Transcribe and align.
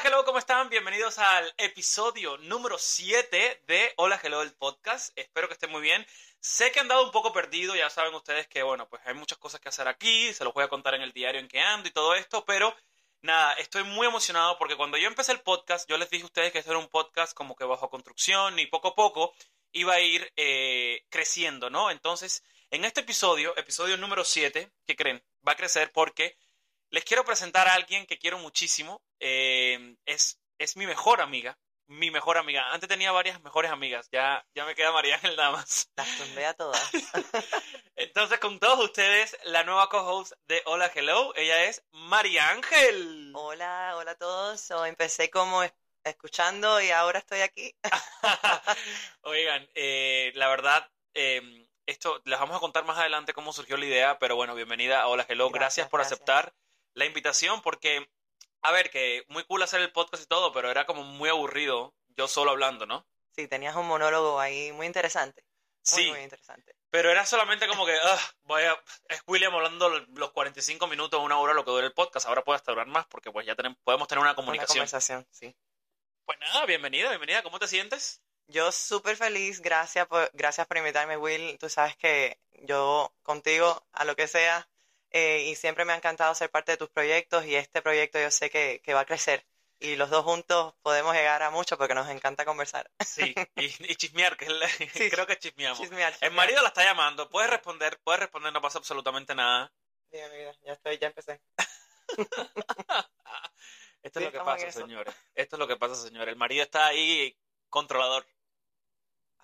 Hola, 0.00 0.08
hello, 0.08 0.24
¿cómo 0.24 0.38
están? 0.38 0.70
Bienvenidos 0.70 1.18
al 1.18 1.52
episodio 1.58 2.38
número 2.38 2.78
7 2.78 3.64
de 3.66 3.92
Hola, 3.96 4.18
hello, 4.22 4.40
el 4.40 4.54
podcast. 4.54 5.12
Espero 5.14 5.46
que 5.46 5.52
estén 5.52 5.70
muy 5.70 5.82
bien. 5.82 6.06
Sé 6.40 6.72
que 6.72 6.80
han 6.80 6.88
dado 6.88 7.04
un 7.04 7.10
poco 7.10 7.34
perdido, 7.34 7.76
ya 7.76 7.90
saben 7.90 8.14
ustedes 8.14 8.48
que, 8.48 8.62
bueno, 8.62 8.88
pues 8.88 9.02
hay 9.04 9.12
muchas 9.12 9.36
cosas 9.36 9.60
que 9.60 9.68
hacer 9.68 9.88
aquí, 9.88 10.32
se 10.32 10.42
los 10.42 10.54
voy 10.54 10.64
a 10.64 10.68
contar 10.68 10.94
en 10.94 11.02
el 11.02 11.12
diario 11.12 11.38
en 11.38 11.48
que 11.48 11.60
ando 11.60 11.86
y 11.86 11.92
todo 11.92 12.14
esto, 12.14 12.46
pero 12.46 12.74
nada, 13.20 13.52
estoy 13.54 13.84
muy 13.84 14.06
emocionado 14.06 14.56
porque 14.56 14.74
cuando 14.74 14.96
yo 14.96 15.06
empecé 15.06 15.32
el 15.32 15.42
podcast, 15.42 15.86
yo 15.86 15.98
les 15.98 16.08
dije 16.08 16.22
a 16.22 16.26
ustedes 16.26 16.50
que 16.50 16.60
esto 16.60 16.70
era 16.70 16.80
un 16.80 16.88
podcast 16.88 17.34
como 17.34 17.54
que 17.54 17.64
bajo 17.64 17.90
construcción 17.90 18.58
y 18.58 18.64
poco 18.68 18.88
a 18.88 18.94
poco 18.94 19.34
iba 19.72 19.92
a 19.92 20.00
ir 20.00 20.32
eh, 20.36 21.04
creciendo, 21.10 21.68
¿no? 21.68 21.90
Entonces, 21.90 22.42
en 22.70 22.86
este 22.86 23.02
episodio, 23.02 23.54
episodio 23.58 23.98
número 23.98 24.24
7, 24.24 24.72
¿qué 24.86 24.96
creen? 24.96 25.22
Va 25.46 25.52
a 25.52 25.56
crecer 25.56 25.92
porque 25.92 26.38
les 26.90 27.04
quiero 27.04 27.24
presentar 27.24 27.68
a 27.68 27.74
alguien 27.74 28.06
que 28.06 28.18
quiero 28.18 28.38
muchísimo. 28.38 29.02
Eh, 29.20 29.96
es, 30.06 30.40
es 30.58 30.76
mi 30.76 30.86
mejor 30.86 31.20
amiga. 31.20 31.56
Mi 31.86 32.10
mejor 32.12 32.38
amiga. 32.38 32.72
Antes 32.72 32.88
tenía 32.88 33.10
varias 33.10 33.42
mejores 33.42 33.70
amigas. 33.70 34.08
Ya, 34.12 34.46
ya 34.54 34.64
me 34.64 34.76
queda 34.76 34.92
María 34.92 35.16
Ángel 35.16 35.34
nada 35.36 35.50
más. 35.50 35.90
Las 35.96 36.16
tumbé 36.16 36.46
a 36.46 36.54
todas. 36.54 36.80
Entonces, 37.96 38.38
con 38.38 38.58
todos 38.60 38.78
ustedes, 38.84 39.36
la 39.44 39.64
nueva 39.64 39.88
co-host 39.88 40.32
de 40.46 40.62
Hola 40.66 40.90
Hello, 40.94 41.34
ella 41.34 41.64
es 41.64 41.82
María 41.90 42.50
Ángel. 42.50 43.32
hola, 43.34 43.94
hola 43.96 44.12
a 44.12 44.14
todos. 44.14 44.60
So, 44.60 44.86
empecé 44.86 45.30
como 45.30 45.62
es- 45.64 45.74
escuchando 46.04 46.80
y 46.80 46.90
ahora 46.90 47.18
estoy 47.18 47.40
aquí. 47.40 47.74
Oigan, 49.22 49.68
eh, 49.74 50.32
la 50.36 50.48
verdad, 50.48 50.88
eh, 51.14 51.66
esto 51.86 52.22
les 52.24 52.38
vamos 52.38 52.56
a 52.56 52.60
contar 52.60 52.84
más 52.84 52.98
adelante 52.98 53.32
cómo 53.32 53.52
surgió 53.52 53.76
la 53.76 53.86
idea, 53.86 54.18
pero 54.18 54.36
bueno, 54.36 54.54
bienvenida 54.54 55.02
a 55.02 55.08
Hola 55.08 55.26
Hello. 55.28 55.50
Gracias, 55.50 55.88
Gracias, 55.88 55.88
por 55.88 56.00
gracias. 56.00 56.20
aceptar 56.20 56.54
la 56.94 57.04
invitación, 57.06 57.62
porque, 57.62 58.08
a 58.62 58.72
ver, 58.72 58.90
que 58.90 59.24
muy 59.28 59.44
cool 59.44 59.62
hacer 59.62 59.80
el 59.80 59.92
podcast 59.92 60.22
y 60.24 60.26
todo, 60.26 60.52
pero 60.52 60.70
era 60.70 60.86
como 60.86 61.02
muy 61.04 61.28
aburrido 61.28 61.94
yo 62.08 62.28
solo 62.28 62.50
hablando, 62.50 62.86
¿no? 62.86 63.06
Sí, 63.34 63.46
tenías 63.48 63.76
un 63.76 63.86
monólogo 63.86 64.40
ahí 64.40 64.72
muy 64.72 64.86
interesante. 64.86 65.42
Muy, 65.92 66.02
Sí, 66.04 66.10
muy 66.10 66.20
interesante. 66.20 66.74
pero 66.90 67.10
era 67.10 67.24
solamente 67.24 67.66
como 67.66 67.86
que, 67.86 67.96
ah, 68.02 68.18
voy 68.42 68.62
a, 68.64 68.78
es 69.08 69.22
William 69.26 69.54
hablando 69.54 69.88
los 69.88 70.30
45 70.32 70.86
minutos, 70.88 71.20
una 71.22 71.38
hora, 71.38 71.54
lo 71.54 71.64
que 71.64 71.70
dura 71.70 71.86
el 71.86 71.94
podcast. 71.94 72.26
Ahora 72.26 72.44
puede 72.44 72.56
hasta 72.56 72.72
durar 72.72 72.86
más 72.86 73.06
porque 73.06 73.30
pues 73.30 73.46
ya 73.46 73.54
tenemos, 73.54 73.78
podemos 73.82 74.06
tener 74.08 74.20
una 74.20 74.30
Una 74.30 74.36
comunicación. 74.36 74.76
conversación, 74.78 75.26
sí. 75.30 75.56
Pues 76.26 76.38
nada, 76.40 76.66
bienvenida, 76.66 77.08
bienvenida. 77.08 77.42
¿Cómo 77.42 77.58
te 77.58 77.66
sientes? 77.66 78.20
Yo 78.46 78.72
súper 78.72 79.16
feliz, 79.16 79.60
gracias 79.60 80.06
por, 80.06 80.28
gracias 80.34 80.66
por 80.66 80.76
invitarme, 80.76 81.16
Will. 81.16 81.56
Tú 81.58 81.68
sabes 81.68 81.96
que 81.96 82.38
yo 82.64 83.14
contigo, 83.22 83.86
a 83.92 84.04
lo 84.04 84.16
que 84.16 84.28
sea, 84.28 84.68
eh, 85.10 85.44
y 85.48 85.56
siempre 85.56 85.84
me 85.84 85.92
ha 85.92 85.96
encantado 85.96 86.34
ser 86.34 86.50
parte 86.50 86.72
de 86.72 86.78
tus 86.78 86.90
proyectos 86.90 87.44
y 87.44 87.56
este 87.56 87.82
proyecto 87.82 88.18
yo 88.20 88.30
sé 88.30 88.50
que, 88.50 88.80
que 88.82 88.94
va 88.94 89.00
a 89.00 89.06
crecer. 89.06 89.46
Y 89.82 89.96
los 89.96 90.10
dos 90.10 90.24
juntos 90.24 90.74
podemos 90.82 91.14
llegar 91.14 91.42
a 91.42 91.50
mucho 91.50 91.78
porque 91.78 91.94
nos 91.94 92.08
encanta 92.10 92.44
conversar. 92.44 92.90
Sí, 93.04 93.34
y, 93.56 93.64
y 93.92 93.96
chismear, 93.96 94.36
que 94.36 94.46
creo 95.08 95.26
que 95.26 95.38
chismeamos. 95.38 95.80
Chismear, 95.80 96.14
El 96.20 96.32
marido 96.32 96.60
la 96.62 96.68
está 96.68 96.84
llamando, 96.84 97.30
puedes 97.30 97.50
responder, 97.50 97.98
puedes 98.04 98.20
responder, 98.20 98.52
no 98.52 98.60
pasa 98.60 98.78
absolutamente 98.78 99.34
nada. 99.34 99.72
Dime, 100.12 100.28
mi 100.28 100.36
vida, 100.36 100.54
ya 100.64 100.72
estoy, 100.72 100.98
ya 100.98 101.06
empecé. 101.06 101.40
Esto 104.02 104.18
Sí, 104.18 104.24
es 104.26 104.32
lo 104.32 104.32
que 104.32 104.44
pasa, 104.44 104.72
señores. 104.72 105.14
Esto 105.34 105.56
es 105.56 105.60
lo 105.60 105.68
que 105.68 105.76
pasa, 105.76 105.94
señores. 105.94 106.32
El 106.32 106.38
marido 106.38 106.62
está 106.62 106.86
ahí 106.86 107.36
controlador. 107.68 108.26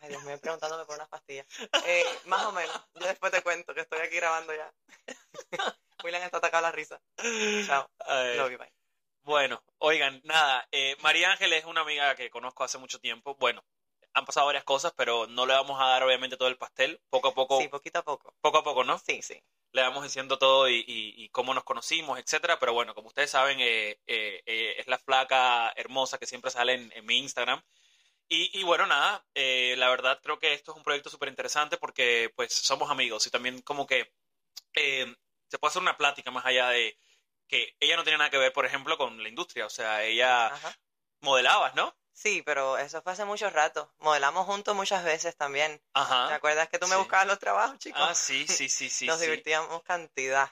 Ay, 0.01 0.11
Dios 0.11 0.23
mío, 0.25 0.39
preguntándome 0.41 0.85
por 0.85 0.97
unas 0.97 1.09
pastillas. 1.09 1.47
Eh, 1.87 2.05
más 2.27 2.45
o 2.45 2.53
menos. 2.53 2.75
Yo 2.95 3.07
después 3.07 3.33
te 3.33 3.43
cuento 3.43 3.75
que 3.75 3.81
estoy 3.81 4.01
aquí 4.01 4.17
grabando 4.17 4.55
ya. 4.55 4.73
William 6.05 6.23
está 6.23 6.39
atacado 6.39 6.67
a 6.67 6.71
la 6.71 6.73
risa. 6.73 7.01
Chao. 7.67 7.91
Love 8.37 8.53
you, 8.53 8.59
bye. 8.59 8.73
Bueno, 9.23 9.63
oigan, 9.79 10.21
nada, 10.25 10.69
eh, 10.71 10.97
María 11.01 11.33
Ángel 11.33 11.53
es 11.53 11.65
una 11.65 11.81
amiga 11.81 12.15
que 12.15 12.31
conozco 12.31 12.63
hace 12.63 12.79
mucho 12.79 13.01
tiempo. 13.01 13.35
Bueno, 13.37 13.65
han 14.13 14.25
pasado 14.25 14.47
varias 14.47 14.63
cosas, 14.65 14.93
pero 14.97 15.27
no 15.27 15.47
le 15.47 15.55
vamos 15.55 15.81
a 15.81 15.87
dar 15.87 16.05
obviamente 16.05 16.37
todo 16.37 16.49
el 16.49 16.57
pastel. 16.59 17.01
Poco 17.11 17.29
a 17.29 17.35
poco, 17.35 17.61
Sí, 17.61 17.67
poquito 17.69 17.99
a 17.99 18.05
poco. 18.05 18.35
poco 18.41 18.59
a 18.59 18.63
poco, 18.65 18.85
¿no? 18.85 18.99
Sí, 18.99 19.23
sí. 19.23 19.43
le 19.73 19.83
vamos 19.83 20.05
diciendo 20.05 20.39
todo 20.39 20.69
y, 20.71 20.77
y- 20.87 21.15
y 21.25 21.29
cómo 21.31 21.53
nos 21.53 21.65
conocimos, 21.65 22.19
etcétera. 22.19 22.59
Pero 22.61 22.73
bueno, 22.73 22.95
como 22.95 23.09
ustedes 23.09 23.31
saben, 23.31 23.59
eh, 23.61 23.99
eh, 24.07 24.43
eh, 24.47 24.75
es 24.79 24.87
la 24.87 24.97
flaca 24.99 25.71
hermosa 25.77 26.17
que 26.19 26.27
siempre 26.27 26.51
sale 26.51 26.75
en, 26.75 26.93
en 26.95 27.05
mi 27.05 27.19
Instagram. 27.19 27.61
Y, 28.29 28.59
y 28.59 28.65
bueno, 28.65 28.87
nada, 28.87 29.25
eh, 29.35 29.75
la 29.79 29.89
verdad 29.89 30.21
creo 30.23 30.39
que 30.39 30.53
esto 30.53 30.73
es 30.73 30.77
un 30.77 30.83
proyecto 30.83 31.11
súper 31.11 31.29
interesante 31.29 31.77
porque 31.77 32.33
pues 32.35 32.53
somos 32.53 32.91
amigos 32.91 33.27
y 33.27 33.31
también 33.31 33.63
como 33.63 33.87
que 33.87 34.13
eh, 34.75 35.15
se 35.49 35.59
puede 35.59 35.71
hacer 35.71 35.83
una 35.83 35.97
plática 35.97 36.31
más 36.31 36.45
allá 36.45 36.71
de 36.71 36.99
que 37.49 37.77
ella 37.79 37.97
no 37.97 38.03
tiene 38.03 38.19
nada 38.19 38.31
que 38.31 38.39
ver, 38.39 38.53
por 38.53 38.67
ejemplo, 38.67 38.99
con 38.99 39.23
la 39.23 39.29
industria. 39.29 39.67
O 39.67 39.71
sea, 39.71 40.03
ella 40.05 40.47
Ajá. 40.47 40.77
modelabas, 41.21 41.75
¿no? 41.77 41.97
Sí, 42.13 42.43
pero 42.45 42.79
eso 42.79 43.03
fue 43.03 43.13
hace 43.13 43.25
mucho 43.25 43.49
rato. 43.51 43.93
Modelamos 43.99 44.47
juntos 44.47 44.75
muchas 44.75 45.05
veces 45.05 45.37
también. 45.37 45.79
¿Te 45.79 46.01
Ajá. 46.01 46.35
acuerdas 46.35 46.69
que 46.69 46.79
tú 46.79 46.89
me 46.89 46.95
Sí. 46.95 47.01
buscabas 47.03 47.27
los 47.27 47.39
trabajos, 47.39 47.79
chicos? 47.79 48.01
Ah, 48.01 48.15
sí, 48.15 48.47
sí, 48.49 48.69
sí, 48.69 48.89
sí. 48.89 49.07
Nos 49.09 49.19
sí. 49.21 49.25
divertíamos 49.27 49.83
cantidad. 49.83 50.51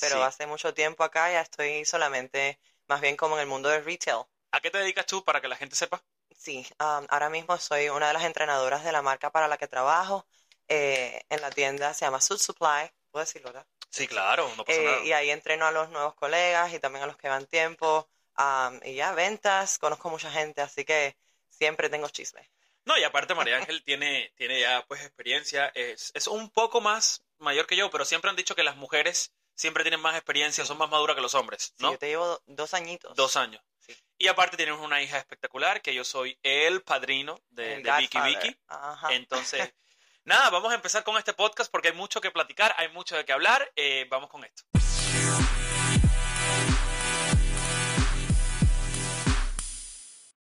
Pero 0.00 0.16
Sí. 0.16 0.20
hace 0.22 0.46
mucho 0.46 0.74
tiempo 0.74 1.02
acá 1.04 1.32
ya 1.32 1.40
estoy 1.40 1.84
solamente, 1.84 2.60
más 2.86 3.00
bien 3.00 3.16
como 3.16 3.36
en 3.36 3.40
el 3.42 3.46
mundo 3.46 3.68
del 3.68 3.84
retail. 3.84 4.24
¿A 4.52 4.60
qué 4.60 4.70
te 4.70 4.78
dedicas 4.78 5.06
tú 5.06 5.24
para 5.24 5.40
que 5.40 5.48
la 5.48 5.56
gente 5.56 5.74
sepa? 5.74 6.04
Sí, 6.36 6.66
um, 6.80 7.06
ahora 7.08 7.30
mismo 7.30 7.58
soy 7.58 7.88
una 7.88 8.08
de 8.08 8.12
las 8.14 8.24
entrenadoras 8.24 8.84
de 8.84 8.92
la 8.92 9.02
marca 9.02 9.30
para 9.30 9.48
la 9.48 9.56
que 9.58 9.66
trabajo. 9.68 10.26
Eh, 10.68 11.20
en 11.28 11.40
la 11.40 11.50
tienda 11.50 11.94
se 11.94 12.04
llama 12.04 12.20
Suit 12.20 12.40
Supply, 12.40 12.90
puedo 13.10 13.24
decirlo, 13.24 13.48
¿verdad? 13.52 13.66
Sí, 13.90 14.06
claro, 14.06 14.48
no 14.56 14.64
pasa 14.64 14.80
Eh, 14.80 14.84
nada. 14.84 15.04
y 15.04 15.12
ahí 15.12 15.30
entreno 15.30 15.66
a 15.66 15.70
los 15.72 15.90
nuevos 15.90 16.14
colegas 16.14 16.72
y 16.72 16.78
también 16.80 17.04
a 17.04 17.06
los 17.06 17.16
que 17.16 17.28
van 17.28 17.46
tiempo. 17.46 18.08
um, 18.38 18.78
y 18.84 18.94
ya, 18.94 19.12
ventas, 19.12 19.78
conozco 19.78 20.10
mucha 20.10 20.30
gente, 20.30 20.60
así 20.60 20.84
que 20.84 21.16
siempre 21.48 21.88
tengo 21.88 22.08
chisme. 22.10 22.50
No, 22.84 22.96
y 22.98 23.02
aparte 23.04 23.34
María 23.34 23.56
Ángel 23.56 23.82
tiene, 23.82 24.30
tiene 24.36 24.60
ya 24.60 24.84
pues 24.86 25.00
experiencia, 25.00 25.72
es, 25.74 26.12
es 26.14 26.26
un 26.26 26.50
poco 26.50 26.80
más 26.82 27.22
mayor 27.38 27.66
que 27.66 27.76
yo, 27.76 27.90
pero 27.90 28.04
siempre 28.04 28.28
han 28.30 28.36
dicho 28.36 28.54
que 28.54 28.62
las 28.62 28.76
mujeres 28.76 29.32
siempre 29.56 29.82
tienen 29.82 30.00
más 30.00 30.14
experiencia, 30.14 30.64
son 30.64 30.78
más 30.78 30.88
maduras 30.88 31.16
que 31.16 31.22
los 31.22 31.34
hombres, 31.34 31.74
Sí, 31.76 31.82
¿no? 31.82 31.90
yo 31.92 31.98
te 31.98 32.06
llevo 32.06 32.26
do- 32.26 32.42
dos 32.46 32.72
añitos. 32.74 33.16
Dos 33.16 33.36
años. 33.36 33.60
Sí. 33.80 33.96
Y 34.18 34.28
aparte 34.28 34.56
tienes 34.56 34.78
una 34.78 35.02
hija 35.02 35.18
espectacular, 35.18 35.82
que 35.82 35.92
yo 35.94 36.04
soy 36.04 36.38
el 36.44 36.82
padrino 36.82 37.40
de, 37.50 37.74
El 37.74 37.82
de 37.82 37.92
Vicky. 37.98 38.20
Vicky. 38.20 38.56
Ajá. 38.68 39.12
Entonces, 39.14 39.74
nada, 40.24 40.50
vamos 40.50 40.70
a 40.70 40.76
empezar 40.76 41.02
con 41.02 41.16
este 41.16 41.32
podcast 41.32 41.70
porque 41.70 41.88
hay 41.88 41.94
mucho 41.94 42.20
que 42.20 42.30
platicar, 42.30 42.74
hay 42.78 42.88
mucho 42.90 43.16
de 43.16 43.24
qué 43.24 43.32
hablar. 43.32 43.68
eh, 43.74 44.06
vamos 44.08 44.30
con 44.30 44.44
esto. 44.44 44.62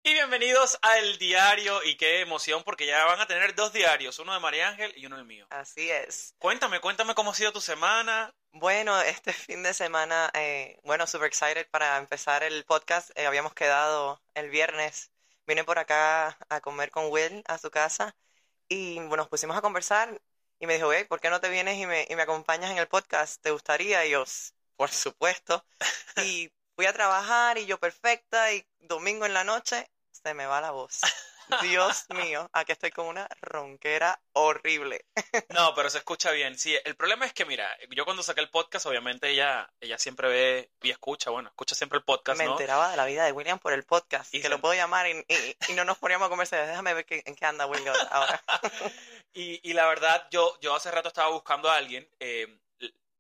Y 0.10 0.14
bienvenidos 0.14 0.80
al 0.82 1.20
diario 1.20 1.84
y 1.84 1.96
qué 1.96 2.22
emoción 2.22 2.64
porque 2.64 2.88
ya 2.88 3.06
van 3.06 3.22
a 3.22 3.28
tener 3.28 3.54
dos 3.54 3.72
diarios, 3.74 4.18
uno 4.18 4.34
de 4.34 4.40
María 4.40 4.70
Ángel 4.70 4.92
y 4.96 5.06
uno 5.06 5.20
el 5.20 5.24
mío. 5.26 5.46
Así 5.52 5.88
es. 5.92 6.34
Cuéntame, 6.40 6.80
cuéntame 6.82 7.14
cómo 7.14 7.30
ha 7.30 7.36
sido 7.36 7.54
tu 7.54 7.62
semana. 7.62 8.34
Bueno, 8.52 9.00
este 9.02 9.34
fin 9.34 9.62
de 9.62 9.72
semana, 9.72 10.32
eh, 10.34 10.80
bueno, 10.84 11.06
super 11.06 11.28
excited 11.28 11.68
para 11.70 11.98
empezar 11.98 12.42
el 12.42 12.66
podcast. 12.66 13.12
Eh, 13.14 13.28
habíamos 13.28 13.54
quedado 13.54 14.20
el 14.34 14.50
viernes. 14.50 15.12
Vine 15.46 15.64
por 15.64 15.78
acá 15.78 16.40
a 16.50 16.60
comer 16.60 16.90
con 16.90 17.12
Will 17.12 17.44
a 17.48 17.60
su 17.60 17.70
casa 17.70 18.16
y 18.68 18.96
bueno, 18.96 19.18
nos 19.18 19.30
pusimos 19.30 19.56
a 19.56 19.62
conversar 19.62 20.20
y 20.60 20.66
me 20.66 20.74
dijo, 20.74 20.92
hey, 20.92 21.06
¿por 21.08 21.20
qué 21.22 21.30
no 21.30 21.40
te 21.40 21.50
vienes 21.50 21.78
y 21.78 21.86
me, 21.86 22.08
y 22.10 22.16
me 22.16 22.24
acompañas 22.24 22.72
en 22.72 22.80
el 22.80 22.88
podcast? 22.88 23.44
¿Te 23.44 23.52
gustaría? 23.52 24.04
Y 24.08 24.10
yo, 24.10 24.24
"S- 24.24 24.54
por 24.76 24.90
supuesto. 24.90 25.64
Y 26.26 26.52
fui 26.76 26.88
a 26.88 26.94
trabajar 26.94 27.60
y 27.60 27.68
yo 27.68 27.80
perfecta 27.80 28.52
y 28.54 28.66
domingo 28.80 29.28
en 29.28 29.34
la 29.36 29.44
noche 29.44 29.88
se 30.22 30.34
me 30.34 30.46
va 30.46 30.62
la 30.62 30.72
voz. 30.72 31.00
Dios 31.64 32.06
mío, 32.10 32.48
aquí 32.54 32.72
estoy 32.74 32.92
con 32.92 33.08
una 33.08 33.28
ronquera 33.42 34.22
horrible. 34.34 35.06
No, 35.50 35.74
pero 35.74 35.90
se 35.90 35.98
escucha 35.98 36.30
bien. 36.30 36.56
Sí, 36.60 36.78
el 36.86 36.96
problema 36.96 37.26
es 37.26 37.34
que, 37.34 37.44
mira, 37.46 37.68
yo 37.90 38.06
cuando 38.06 38.22
saqué 38.22 38.40
el 38.42 38.52
podcast, 38.52 38.86
obviamente 38.86 39.30
ella, 39.30 39.68
ella 39.82 39.98
siempre 39.98 40.28
ve 40.30 40.72
y 40.84 40.92
escucha, 40.92 41.32
bueno, 41.32 41.50
escucha 41.50 41.74
siempre 41.74 41.98
el 41.98 42.04
podcast, 42.06 42.38
Me 42.38 42.46
¿no? 42.46 42.52
enteraba 42.52 42.92
de 42.92 42.98
la 42.98 43.06
vida 43.06 43.26
de 43.26 43.32
William 43.32 43.58
por 43.58 43.74
el 43.74 43.84
podcast, 43.84 44.32
Y 44.34 44.38
que 44.38 44.44
se- 44.44 44.50
lo 44.50 44.62
puedo 44.62 44.76
llamar 44.76 45.08
y, 45.08 45.26
y- 45.28 45.58
y 45.70 45.74
no 45.74 45.86
nos 45.86 45.98
poníamos 45.98 46.28
a 46.28 46.30
conversar. 46.30 46.68
Déjame 46.68 46.94
ver 46.94 47.06
qué- 47.08 47.24
en 47.26 47.36
qué 47.36 47.46
anda 47.46 47.66
William 47.66 47.96
ahora. 48.12 48.44
Y, 49.34 49.60
y 49.68 49.74
la 49.74 49.88
verdad, 49.88 50.28
yo, 50.32 50.58
yo 50.60 50.76
hace 50.76 50.92
rato 50.92 51.08
estaba 51.08 51.30
buscando 51.30 51.70
a 51.70 51.78
alguien. 51.78 52.08
eh, 52.20 52.48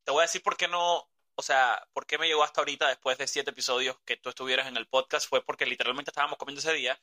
te 0.03 0.11
voy 0.11 0.19
a 0.21 0.25
decir 0.25 0.41
por 0.43 0.55
qué 0.57 0.67
no, 0.67 1.08
o 1.39 1.41
sea, 1.41 1.87
por 1.93 2.05
qué 2.05 2.17
me 2.17 2.27
llegó 2.27 2.43
hasta 2.43 2.61
ahorita, 2.61 2.87
después 2.89 3.17
de 3.17 3.27
siete 3.27 3.51
episodios 3.51 3.97
que 4.05 4.17
tú 4.17 4.29
estuvieras 4.29 4.67
en 4.67 4.77
el 4.77 4.87
podcast, 4.87 5.27
fue 5.27 5.43
porque 5.43 5.65
literalmente 5.65 6.11
estábamos 6.11 6.37
comiendo 6.37 6.59
ese 6.59 6.73
día. 6.73 6.99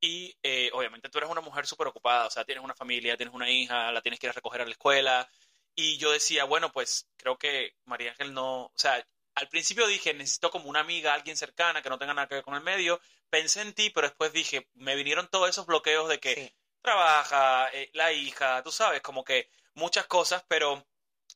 Y 0.00 0.36
eh, 0.42 0.70
obviamente 0.72 1.08
tú 1.08 1.18
eres 1.18 1.30
una 1.30 1.40
mujer 1.40 1.66
súper 1.66 1.88
ocupada, 1.88 2.26
o 2.26 2.30
sea, 2.30 2.44
tienes 2.44 2.64
una 2.64 2.74
familia, 2.74 3.16
tienes 3.16 3.34
una 3.34 3.50
hija, 3.50 3.92
la 3.92 4.00
tienes 4.02 4.18
que 4.20 4.26
ir 4.26 4.30
a 4.30 4.34
recoger 4.34 4.60
a 4.62 4.64
la 4.64 4.70
escuela. 4.70 5.28
Y 5.74 5.98
yo 5.98 6.12
decía, 6.12 6.44
bueno, 6.44 6.70
pues 6.72 7.08
creo 7.16 7.36
que 7.38 7.76
María 7.84 8.10
Ángel 8.12 8.32
no, 8.34 8.66
o 8.66 8.72
sea, 8.76 9.04
al 9.34 9.48
principio 9.48 9.86
dije, 9.86 10.14
necesito 10.14 10.50
como 10.50 10.68
una 10.68 10.80
amiga, 10.80 11.14
alguien 11.14 11.36
cercana 11.36 11.82
que 11.82 11.88
no 11.90 11.98
tenga 11.98 12.14
nada 12.14 12.28
que 12.28 12.36
ver 12.36 12.44
con 12.44 12.54
el 12.54 12.62
medio. 12.62 13.00
Pensé 13.30 13.62
en 13.62 13.72
ti, 13.74 13.90
pero 13.90 14.06
después 14.08 14.32
dije, 14.32 14.68
me 14.74 14.94
vinieron 14.94 15.28
todos 15.28 15.48
esos 15.50 15.66
bloqueos 15.66 16.08
de 16.08 16.20
que 16.20 16.34
Sí. 16.34 16.54
trabaja, 16.82 17.68
eh, 17.72 17.90
la 17.94 18.12
hija, 18.12 18.62
tú 18.62 18.70
sabes, 18.70 19.00
como 19.02 19.24
que 19.24 19.48
muchas 19.74 20.06
cosas, 20.06 20.44
pero 20.48 20.86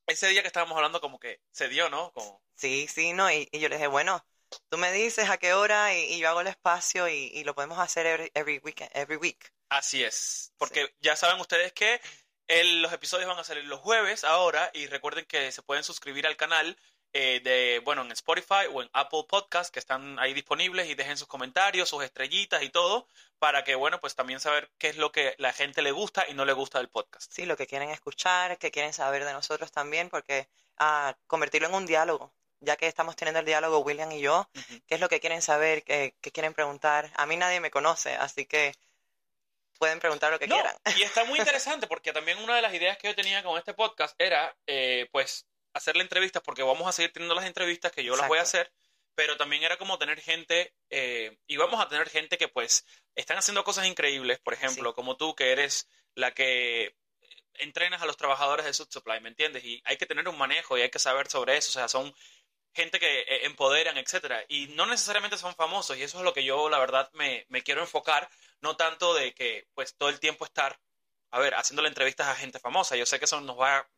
ese 0.06 0.28
día 0.28 0.42
que 0.42 0.48
estábamos 0.48 0.76
hablando 0.76 1.00
como 1.00 1.18
que 1.18 1.40
se 1.52 1.68
dio, 1.68 1.88
¿no? 1.90 2.12
Como, 2.12 2.42
Sí, 2.54 2.86
sí, 2.88 3.12
no, 3.12 3.30
y, 3.30 3.48
y 3.52 3.60
yo 3.60 3.68
le 3.68 3.76
dije, 3.76 3.86
bueno, 3.88 4.24
Tú 4.68 4.78
me 4.78 4.92
dices 4.92 5.28
a 5.28 5.38
qué 5.38 5.54
hora 5.54 5.94
y, 5.96 6.04
y 6.14 6.18
yo 6.20 6.28
hago 6.28 6.40
el 6.40 6.46
espacio 6.46 7.08
y, 7.08 7.30
y 7.34 7.44
lo 7.44 7.54
podemos 7.54 7.78
hacer 7.80 8.06
every, 8.06 8.30
every 8.34 8.58
weekend, 8.64 8.90
every 8.94 9.16
week. 9.16 9.52
Así 9.68 10.04
es, 10.04 10.52
porque 10.58 10.94
ya 11.00 11.16
saben 11.16 11.40
ustedes 11.40 11.72
que 11.72 12.00
el- 12.46 12.82
los 12.82 12.92
episodios 12.92 13.28
van 13.28 13.38
a 13.38 13.44
salir 13.44 13.64
los 13.64 13.80
jueves 13.80 14.22
ahora 14.24 14.70
y 14.74 14.86
recuerden 14.86 15.24
que 15.26 15.50
se 15.52 15.62
pueden 15.62 15.82
suscribir 15.84 16.26
al 16.26 16.36
canal 16.36 16.78
eh, 17.18 17.40
de, 17.40 17.80
bueno, 17.82 18.02
en 18.02 18.12
Spotify 18.12 18.66
o 18.70 18.82
en 18.82 18.90
Apple 18.92 19.24
Podcast 19.26 19.72
que 19.72 19.78
están 19.78 20.18
ahí 20.18 20.34
disponibles 20.34 20.86
y 20.90 20.94
dejen 20.94 21.16
sus 21.16 21.26
comentarios, 21.28 21.88
sus 21.88 22.04
estrellitas 22.04 22.62
y 22.62 22.68
todo 22.68 23.06
para 23.38 23.64
que, 23.64 23.74
bueno, 23.74 24.00
pues 24.00 24.14
también 24.14 24.38
saber 24.38 24.70
qué 24.76 24.88
es 24.88 24.96
lo 24.98 25.12
que 25.12 25.34
la 25.38 25.54
gente 25.54 25.80
le 25.80 25.92
gusta 25.92 26.26
y 26.28 26.34
no 26.34 26.44
le 26.44 26.52
gusta 26.52 26.78
del 26.78 26.90
podcast. 26.90 27.32
Sí, 27.32 27.46
lo 27.46 27.56
que 27.56 27.66
quieren 27.66 27.88
escuchar, 27.88 28.58
que 28.58 28.70
quieren 28.70 28.92
saber 28.92 29.24
de 29.24 29.32
nosotros 29.32 29.72
también, 29.72 30.10
porque 30.10 30.48
ah, 30.76 31.16
convertirlo 31.26 31.68
en 31.68 31.74
un 31.74 31.86
diálogo, 31.86 32.34
ya 32.60 32.76
que 32.76 32.86
estamos 32.86 33.16
teniendo 33.16 33.40
el 33.40 33.46
diálogo 33.46 33.78
William 33.78 34.12
y 34.12 34.20
yo, 34.20 34.48
qué 34.86 34.96
es 34.96 35.00
lo 35.00 35.08
que 35.08 35.20
quieren 35.20 35.40
saber, 35.40 35.84
qué, 35.84 36.14
qué 36.20 36.30
quieren 36.32 36.52
preguntar. 36.52 37.10
A 37.16 37.24
mí 37.24 37.36
nadie 37.38 37.60
me 37.60 37.70
conoce, 37.70 38.14
así 38.14 38.44
que 38.44 38.74
pueden 39.78 40.00
preguntar 40.00 40.32
lo 40.32 40.38
que 40.38 40.46
No, 40.46 40.56
quieran. 40.56 40.76
y 40.96 41.02
está 41.02 41.24
muy 41.24 41.38
interesante 41.38 41.86
porque 41.86 42.12
también 42.12 42.38
una 42.38 42.56
de 42.56 42.62
las 42.62 42.74
ideas 42.74 42.98
que 42.98 43.08
yo 43.08 43.14
tenía 43.14 43.42
con 43.42 43.56
este 43.58 43.72
podcast 43.74 44.14
era, 44.18 44.54
eh, 44.66 45.08
pues, 45.12 45.46
hacerle 45.76 46.02
entrevistas, 46.02 46.42
porque 46.42 46.62
vamos 46.62 46.86
a 46.88 46.92
seguir 46.92 47.12
teniendo 47.12 47.34
las 47.34 47.44
entrevistas 47.46 47.92
que 47.92 48.04
yo 48.04 48.16
las 48.16 48.28
voy 48.28 48.38
a 48.38 48.42
Exacto. 48.42 48.68
hacer, 48.68 48.72
pero 49.14 49.36
también 49.36 49.62
era 49.62 49.76
como 49.78 49.98
tener 49.98 50.20
gente, 50.20 50.74
eh, 50.90 51.38
y 51.46 51.56
vamos 51.56 51.80
a 51.80 51.88
tener 51.88 52.08
gente 52.08 52.36
que, 52.38 52.48
pues, 52.48 52.84
están 53.14 53.38
haciendo 53.38 53.64
cosas 53.64 53.86
increíbles, 53.86 54.38
por 54.40 54.54
ejemplo, 54.54 54.90
Sí. 54.90 54.94
como 54.94 55.16
tú, 55.16 55.34
que 55.34 55.52
eres 55.52 55.88
la 56.14 56.32
que 56.32 56.94
entrenas 57.54 58.02
a 58.02 58.06
los 58.06 58.16
trabajadores 58.18 58.66
de 58.66 58.74
Sud 58.74 58.88
Supply, 58.90 59.20
¿me 59.20 59.30
entiendes? 59.30 59.64
Y 59.64 59.80
hay 59.84 59.96
que 59.96 60.04
tener 60.06 60.28
un 60.28 60.36
manejo 60.36 60.76
y 60.76 60.82
hay 60.82 60.90
que 60.90 60.98
saber 60.98 61.28
sobre 61.30 61.56
eso, 61.56 61.70
o 61.70 61.72
sea, 61.72 61.88
son 61.88 62.14
gente 62.74 62.98
que 63.00 63.20
eh, 63.20 63.46
empoderan, 63.46 63.96
etcétera, 63.96 64.44
y 64.48 64.66
no 64.68 64.84
necesariamente 64.84 65.38
son 65.38 65.54
famosos, 65.54 65.96
y 65.96 66.02
eso 66.02 66.18
es 66.18 66.24
lo 66.24 66.34
que 66.34 66.44
yo, 66.44 66.68
la 66.68 66.78
verdad, 66.78 67.10
me, 67.14 67.46
me 67.48 67.62
quiero 67.62 67.80
enfocar, 67.80 68.28
no 68.60 68.76
tanto 68.76 69.14
de 69.14 69.32
que, 69.32 69.66
pues, 69.74 69.96
todo 69.96 70.10
el 70.10 70.20
tiempo 70.20 70.44
estar, 70.44 70.78
a 71.30 71.38
ver, 71.38 71.54
haciéndole 71.54 71.88
entrevistas 71.88 72.28
a 72.28 72.34
gente 72.36 72.58
famosa, 72.58 72.96
yo 72.96 73.06
sé 73.06 73.18
que 73.18 73.24
eso 73.24 73.40
nos 73.40 73.58
va, 73.58 73.88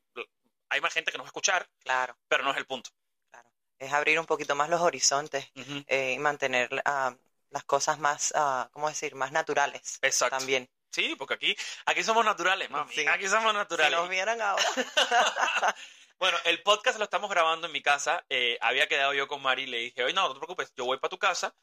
hay 0.70 0.80
más 0.80 0.92
gente 0.92 1.10
que 1.12 1.18
nos 1.18 1.24
va 1.24 1.28
a 1.28 1.32
escuchar, 1.32 1.68
Claro, 1.82 2.16
pero 2.28 2.44
no 2.44 2.50
es 2.50 2.56
el 2.56 2.66
punto. 2.66 2.90
claro. 3.30 3.48
Es 3.78 3.92
abrir 3.92 4.18
un 4.20 4.26
poquito 4.26 4.54
más 4.54 4.68
los 4.68 4.80
horizontes 4.80 5.50
eh, 5.86 6.12
y 6.14 6.18
mantener 6.18 6.68
ah, 6.84 7.14
las 7.50 7.64
cosas 7.64 7.98
más, 7.98 8.32
ah, 8.36 8.68
¿cómo 8.72 8.88
decir?, 8.88 9.14
más 9.14 9.32
naturales 9.32 9.98
Exacto. 10.02 10.36
también. 10.36 10.68
Sí, 10.90 11.14
porque 11.16 11.34
aquí, 11.34 11.56
aquí 11.86 12.02
somos 12.02 12.24
naturales, 12.24 12.70
mami, 12.70 12.92
Sí. 12.94 13.06
aquí 13.06 13.28
somos 13.28 13.52
Si 13.52 13.56
naturales. 13.58 13.98
nos 13.98 14.08
vieran 14.08 14.40
ahora. 14.40 14.64
Bueno, 16.18 16.36
el 16.46 16.60
podcast 16.64 16.98
lo 16.98 17.04
estamos 17.04 17.30
grabando 17.30 17.68
en 17.68 17.72
mi 17.72 17.80
casa. 17.80 18.24
eh, 18.28 18.58
había 18.60 18.88
quedado 18.88 19.14
yo 19.14 19.28
con 19.28 19.40
Mari 19.40 19.62
y 19.62 19.66
le 19.66 19.76
dije, 19.78 20.02
oye, 20.02 20.12
no, 20.14 20.22
no 20.26 20.34
te 20.34 20.40
preocupes, 20.40 20.72
yo 20.76 20.84
voy 20.84 20.98
para 20.98 21.10
tu 21.10 21.18
casa, 21.18 21.54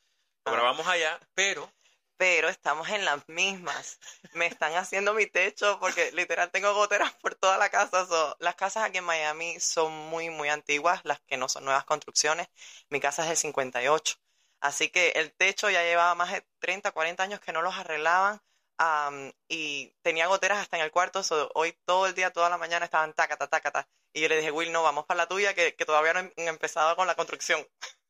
lo 0.46 0.52
Ah. 0.52 0.56
grabamos 0.56 0.88
allá, 0.88 1.19
pero 1.34 1.69
pero 2.18 2.50
estamos 2.50 2.90
en 2.90 3.06
las 3.06 3.28
mismas. 3.30 4.00
Me 4.34 4.46
están 4.48 4.74
haciendo 4.76 5.14
mi 5.14 5.26
techo 5.28 5.80
porque 5.80 6.12
literal 6.14 6.52
tengo 6.52 6.74
goteras 6.74 7.14
por 7.16 7.36
toda 7.36 7.58
la 7.58 7.70
casa. 7.70 8.06
so, 8.06 8.36
las 8.40 8.56
casas 8.56 8.84
aquí 8.84 8.98
en 9.00 9.04
Miami 9.06 9.60
son 9.60 9.92
muy, 9.94 10.30
muy 10.30 10.50
antiguas, 10.50 11.02
las 11.04 11.20
que 11.22 11.38
no 11.38 11.50
son 11.50 11.66
nuevas 11.66 11.86
construcciones. 11.86 12.48
Mi 12.90 13.00
casa 13.00 13.24
es 13.24 13.30
del 13.30 13.38
58. 13.38 14.16
Así 14.62 14.90
que 14.90 15.10
el 15.16 15.34
techo 15.34 15.70
ya 15.70 15.84
llevaba 15.84 16.16
más 16.16 16.32
de 16.32 16.46
30, 16.60 16.92
40 16.92 17.24
años 17.24 17.40
que 17.40 17.52
no 17.54 17.62
los 17.62 17.76
arreglaban. 17.76 18.42
am, 18.78 19.32
y 19.48 19.96
tenía 20.02 20.28
goteras 20.28 20.60
hasta 20.60 20.78
en 20.78 20.84
el 20.84 20.92
cuarto. 20.92 21.24
so, 21.24 21.50
hoy 21.56 21.74
todo 21.86 22.08
el 22.08 22.16
día, 22.16 22.32
toda 22.32 22.50
la 22.50 22.58
mañana 22.58 22.86
estaban 22.86 23.14
tacata, 23.14 23.48
tacata. 23.48 23.88
Y 24.14 24.22
yo 24.22 24.30
le 24.30 24.38
dije, 24.38 24.52
Will, 24.52 24.72
no, 24.72 24.84
vamos 24.84 25.06
para 25.06 25.20
la 25.20 25.28
tuya, 25.28 25.54
que, 25.54 25.76
que 25.76 25.86
todavía 25.86 26.14
no 26.14 26.20
han 26.20 26.32
empezado 26.38 26.96
con 26.96 27.08
la 27.08 27.16
construcción. 27.16 27.66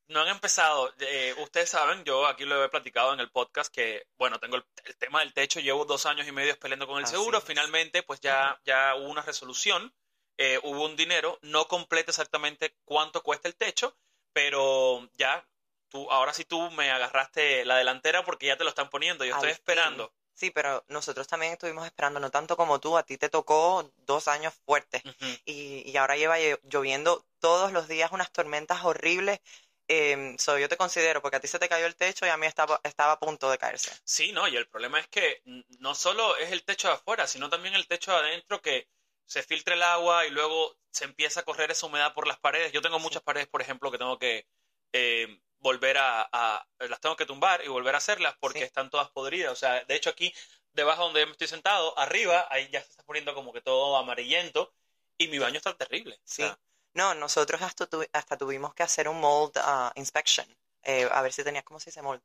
No 0.07 0.21
han 0.21 0.27
empezado. 0.27 0.93
Eh, 0.99 1.33
ustedes 1.39 1.69
saben, 1.69 2.03
yo 2.03 2.27
aquí 2.27 2.45
lo 2.45 2.63
he 2.63 2.69
platicado 2.69 3.13
en 3.13 3.19
el 3.19 3.31
podcast 3.31 3.73
que, 3.73 4.07
bueno, 4.17 4.39
tengo 4.39 4.55
el, 4.57 4.65
el 4.85 4.95
tema 4.97 5.19
del 5.19 5.33
techo, 5.33 5.59
llevo 5.59 5.85
dos 5.85 6.05
años 6.05 6.27
y 6.27 6.31
medio 6.31 6.57
peleando 6.59 6.87
con 6.87 6.97
el 6.99 7.05
Así 7.05 7.15
seguro. 7.15 7.39
es. 7.39 7.43
Finalmente, 7.43 8.03
pues 8.03 8.19
ya, 8.21 8.59
ya 8.65 8.95
hubo 8.95 9.09
una 9.09 9.21
resolución, 9.21 9.93
eh, 10.37 10.59
hubo 10.63 10.85
un 10.85 10.95
dinero, 10.95 11.39
no 11.41 11.67
completa 11.67 12.11
exactamente 12.11 12.75
cuánto 12.85 13.23
cuesta 13.23 13.47
el 13.47 13.55
techo, 13.55 13.97
pero 14.33 15.09
ya, 15.13 15.47
tú, 15.89 16.11
ahora 16.11 16.33
sí 16.33 16.45
tú 16.45 16.69
me 16.71 16.91
agarraste 16.91 17.65
la 17.65 17.77
delantera 17.77 18.23
porque 18.23 18.47
ya 18.47 18.57
te 18.57 18.63
lo 18.63 18.69
están 18.69 18.89
poniendo. 18.89 19.25
Yo 19.25 19.33
estoy 19.33 19.49
fin. 19.49 19.53
esperando. 19.53 20.13
Sí, 20.33 20.51
pero 20.51 20.83
nosotros 20.89 21.27
también 21.29 21.53
estuvimos 21.53 21.85
esperando, 21.85 22.19
no 22.19 22.29
tanto 22.29 22.57
como 22.57 22.81
tú, 22.81 22.97
a 22.97 23.03
ti 23.03 23.17
te 23.17 23.29
tocó 23.29 23.89
dos 23.99 24.27
años 24.27 24.53
fuertes. 24.65 25.01
Y, 25.45 25.89
y 25.89 25.95
ahora 25.95 26.17
lleva 26.17 26.37
lle- 26.37 26.59
lloviendo 26.63 27.25
todos 27.39 27.71
los 27.71 27.87
días 27.87 28.11
unas 28.11 28.33
tormentas 28.33 28.83
horribles. 28.83 29.39
Eh, 29.87 30.35
so, 30.39 30.57
yo 30.57 30.67
te 30.67 30.77
considero, 30.77 31.21
porque 31.21 31.37
a 31.37 31.39
ti 31.39 31.47
se 31.47 31.59
te 31.59 31.69
cayó 31.69 31.85
el 31.85 31.95
techo 31.95 32.25
y 32.25 32.29
a 32.29 32.37
mí 32.37 32.47
estaba, 32.47 32.79
estaba 32.83 33.13
a 33.13 33.19
punto 33.19 33.49
de 33.51 33.57
caerse. 33.57 33.91
Sí, 34.03 34.31
no, 34.31 34.47
y 34.47 34.55
el 34.55 34.67
problema 34.67 34.99
es 34.99 35.07
que 35.07 35.41
no 35.79 35.95
solo 35.95 36.37
es 36.37 36.51
el 36.51 36.63
techo 36.63 36.87
de 36.87 36.95
afuera, 36.95 37.27
sino 37.27 37.49
también 37.49 37.75
el 37.75 37.87
techo 37.87 38.11
de 38.11 38.17
adentro 38.17 38.61
que 38.61 38.89
se 39.25 39.43
filtra 39.43 39.75
el 39.75 39.83
agua 39.83 40.25
y 40.25 40.31
luego 40.31 40.77
se 40.91 41.05
empieza 41.05 41.41
a 41.41 41.43
correr 41.43 41.71
esa 41.71 41.85
humedad 41.87 42.13
por 42.13 42.27
las 42.27 42.39
paredes. 42.39 42.71
Yo 42.71 42.81
tengo 42.81 42.99
muchas 42.99 43.21
paredes, 43.23 43.47
por 43.47 43.61
ejemplo, 43.61 43.91
que 43.91 43.97
tengo 43.97 44.17
que 44.19 44.47
eh, 44.93 45.39
volver 45.59 45.97
a, 45.97 46.27
a- 46.31 46.67
las 46.79 46.99
tengo 47.01 47.15
que 47.15 47.25
tumbar 47.25 47.63
y 47.63 47.67
volver 47.67 47.95
a 47.95 47.97
hacerlas 47.97 48.35
porque 48.39 48.59
Sí. 48.59 48.65
están 48.65 48.89
todas 48.89 49.09
podridas. 49.11 49.51
O 49.53 49.55
sea, 49.55 49.83
de 49.83 49.95
hecho 49.95 50.09
aquí, 50.11 50.33
debajo 50.73 51.03
donde 51.03 51.21
yo 51.21 51.25
me 51.27 51.31
estoy 51.33 51.47
sentado, 51.47 51.97
arriba, 51.97 52.47
ahí 52.49 52.69
ya 52.71 52.81
se 52.81 52.89
está 52.91 53.03
poniendo 53.03 53.33
como 53.33 53.51
que 53.53 53.61
todo 53.61 53.97
amarillento 53.97 54.73
y 55.17 55.27
mi 55.27 55.39
baño 55.39 55.57
está 55.57 55.75
terrible. 55.75 56.15
O 56.15 56.21
Sí. 56.23 56.43
sea, 56.43 56.59
No, 56.95 57.13
nosotros 57.13 57.61
hasta, 57.61 57.85
tu- 57.85 58.03
hasta 58.11 58.37
tuvimos 58.37 58.73
que 58.73 58.81
hacer 58.81 59.07
un 59.07 59.19
mold 59.19 59.51
ah, 59.57 59.91
inspection, 59.95 60.47
eh, 60.83 61.07
a 61.11 61.21
ver 61.21 61.31
si 61.31 61.43
tenía, 61.43 61.61
¿cómo 61.63 61.79
se 61.79 61.91
dice 61.91 62.01
mold? 62.01 62.21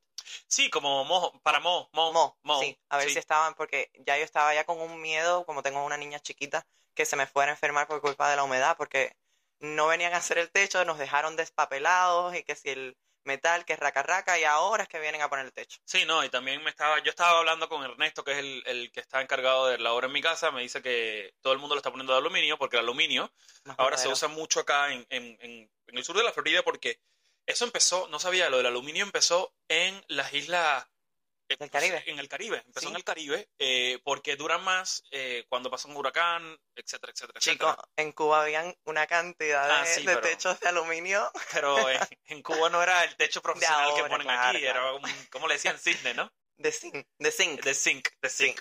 sí, 0.48 0.70
como 0.70 1.04
mojo, 1.04 1.38
para 1.42 1.60
mo, 1.60 1.88
mo, 1.92 2.12
Mo, 2.12 2.36
mo, 2.42 2.58
sí, 2.58 2.76
a 2.88 2.96
ver 2.98 3.04
sí. 3.04 3.10
si 3.10 3.18
estaban, 3.18 3.54
porque 3.54 3.90
ya 4.06 4.16
yo 4.18 4.24
estaba 4.24 4.54
ya 4.54 4.64
con 4.64 4.80
un 4.80 5.00
miedo, 5.00 5.44
como 5.46 5.62
tengo 5.62 5.84
una 5.84 5.96
niña 5.96 6.20
chiquita, 6.20 6.66
que 6.94 7.04
se 7.06 7.16
me 7.16 7.26
fuera 7.26 7.52
a 7.52 7.54
enfermar 7.54 7.86
por 7.86 8.00
culpa 8.00 8.28
de 8.30 8.36
la 8.36 8.44
humedad, 8.44 8.76
porque 8.76 9.16
no 9.60 9.86
venían 9.88 10.12
a 10.14 10.18
hacer 10.18 10.38
el 10.38 10.50
techo, 10.50 10.84
nos 10.84 10.98
dejaron 10.98 11.36
despapelados 11.36 12.34
y 12.34 12.42
que 12.42 12.54
si 12.56 12.70
el 12.70 12.96
metal, 13.24 13.64
que 13.64 13.74
es 13.74 13.78
raca 13.78 14.02
raca, 14.02 14.38
y 14.38 14.44
ahora 14.44 14.84
es 14.84 14.88
que 14.88 14.98
vienen 14.98 15.22
a 15.22 15.28
poner 15.28 15.46
el 15.46 15.52
techo. 15.52 15.78
Sí, 15.84 16.04
no, 16.04 16.24
y 16.24 16.28
también 16.28 16.62
me 16.62 16.70
estaba, 16.70 16.98
yo 17.02 17.10
estaba 17.10 17.38
hablando 17.38 17.68
con 17.68 17.82
Ernesto, 17.84 18.24
que 18.24 18.32
es 18.32 18.38
el, 18.38 18.62
el 18.66 18.92
que 18.92 19.00
está 19.00 19.20
encargado 19.20 19.66
de 19.68 19.78
la 19.78 19.92
obra 19.92 20.06
en 20.06 20.12
mi 20.12 20.22
casa, 20.22 20.50
me 20.50 20.62
dice 20.62 20.82
que 20.82 21.34
todo 21.40 21.52
el 21.52 21.58
mundo 21.58 21.74
lo 21.74 21.80
está 21.80 21.90
poniendo 21.90 22.12
de 22.12 22.18
aluminio, 22.18 22.58
porque 22.58 22.76
el 22.76 22.82
aluminio 22.82 23.32
Más 23.64 23.78
ahora 23.78 23.96
se 23.96 24.08
usa 24.08 24.28
mucho 24.28 24.60
acá 24.60 24.92
en, 24.92 25.06
en, 25.10 25.38
en, 25.40 25.70
en 25.86 25.98
el 25.98 26.04
sur 26.04 26.16
de 26.16 26.24
la 26.24 26.32
Florida, 26.32 26.62
porque 26.62 27.00
eso 27.46 27.64
empezó, 27.64 28.08
no 28.08 28.18
sabía, 28.18 28.50
lo 28.50 28.58
del 28.58 28.66
aluminio 28.66 29.04
empezó 29.04 29.52
en 29.68 30.04
las 30.08 30.32
islas... 30.32 30.86
eh, 31.50 31.56
¿Del 31.58 31.70
Caribe? 31.70 32.02
En 32.06 32.18
el 32.18 32.28
Caribe, 32.28 32.62
empezó 32.64 32.86
Sí. 32.86 32.90
en 32.92 32.96
el 32.96 33.04
Caribe, 33.04 33.48
eh, 33.58 33.98
porque 34.04 34.36
duran 34.36 34.62
más 34.64 35.02
eh, 35.10 35.44
cuando 35.48 35.70
pasa 35.70 35.88
un 35.88 35.96
huracán, 35.96 36.56
etcétera, 36.74 37.12
etcétera, 37.12 37.40
Chicos, 37.40 37.68
etcétera. 37.68 37.88
en 37.96 38.12
Cuba 38.12 38.42
habían 38.42 38.74
una 38.84 39.06
cantidad 39.06 39.66
de, 39.66 39.72
Ah, 39.74 39.84
sí, 39.84 40.00
de 40.06 40.14
pero- 40.14 40.20
techos 40.20 40.58
de 40.60 40.68
aluminio. 40.68 41.30
Pero 41.52 41.88
en, 41.90 42.00
en 42.26 42.42
Cuba 42.42 42.70
no 42.70 42.82
era 42.82 43.04
el 43.04 43.16
techo 43.16 43.42
profesional 43.86 43.94
que 43.94 44.04
ponen 44.04 44.26
claro, 44.26 44.56
aquí, 44.58 44.64
era 44.66 44.92
un, 44.94 45.02
¿cómo 45.30 45.48
le 45.48 45.54
decían? 45.54 45.78
Cisne, 45.78 46.14
¿no? 46.14 46.32
De 46.56 46.72
zinc, 46.72 47.06
de 47.18 47.30
zinc. 47.32 47.62
De 47.62 47.74
zinc, 47.74 48.08
de 48.20 48.28
Sí. 48.28 48.44
zinc. 48.46 48.60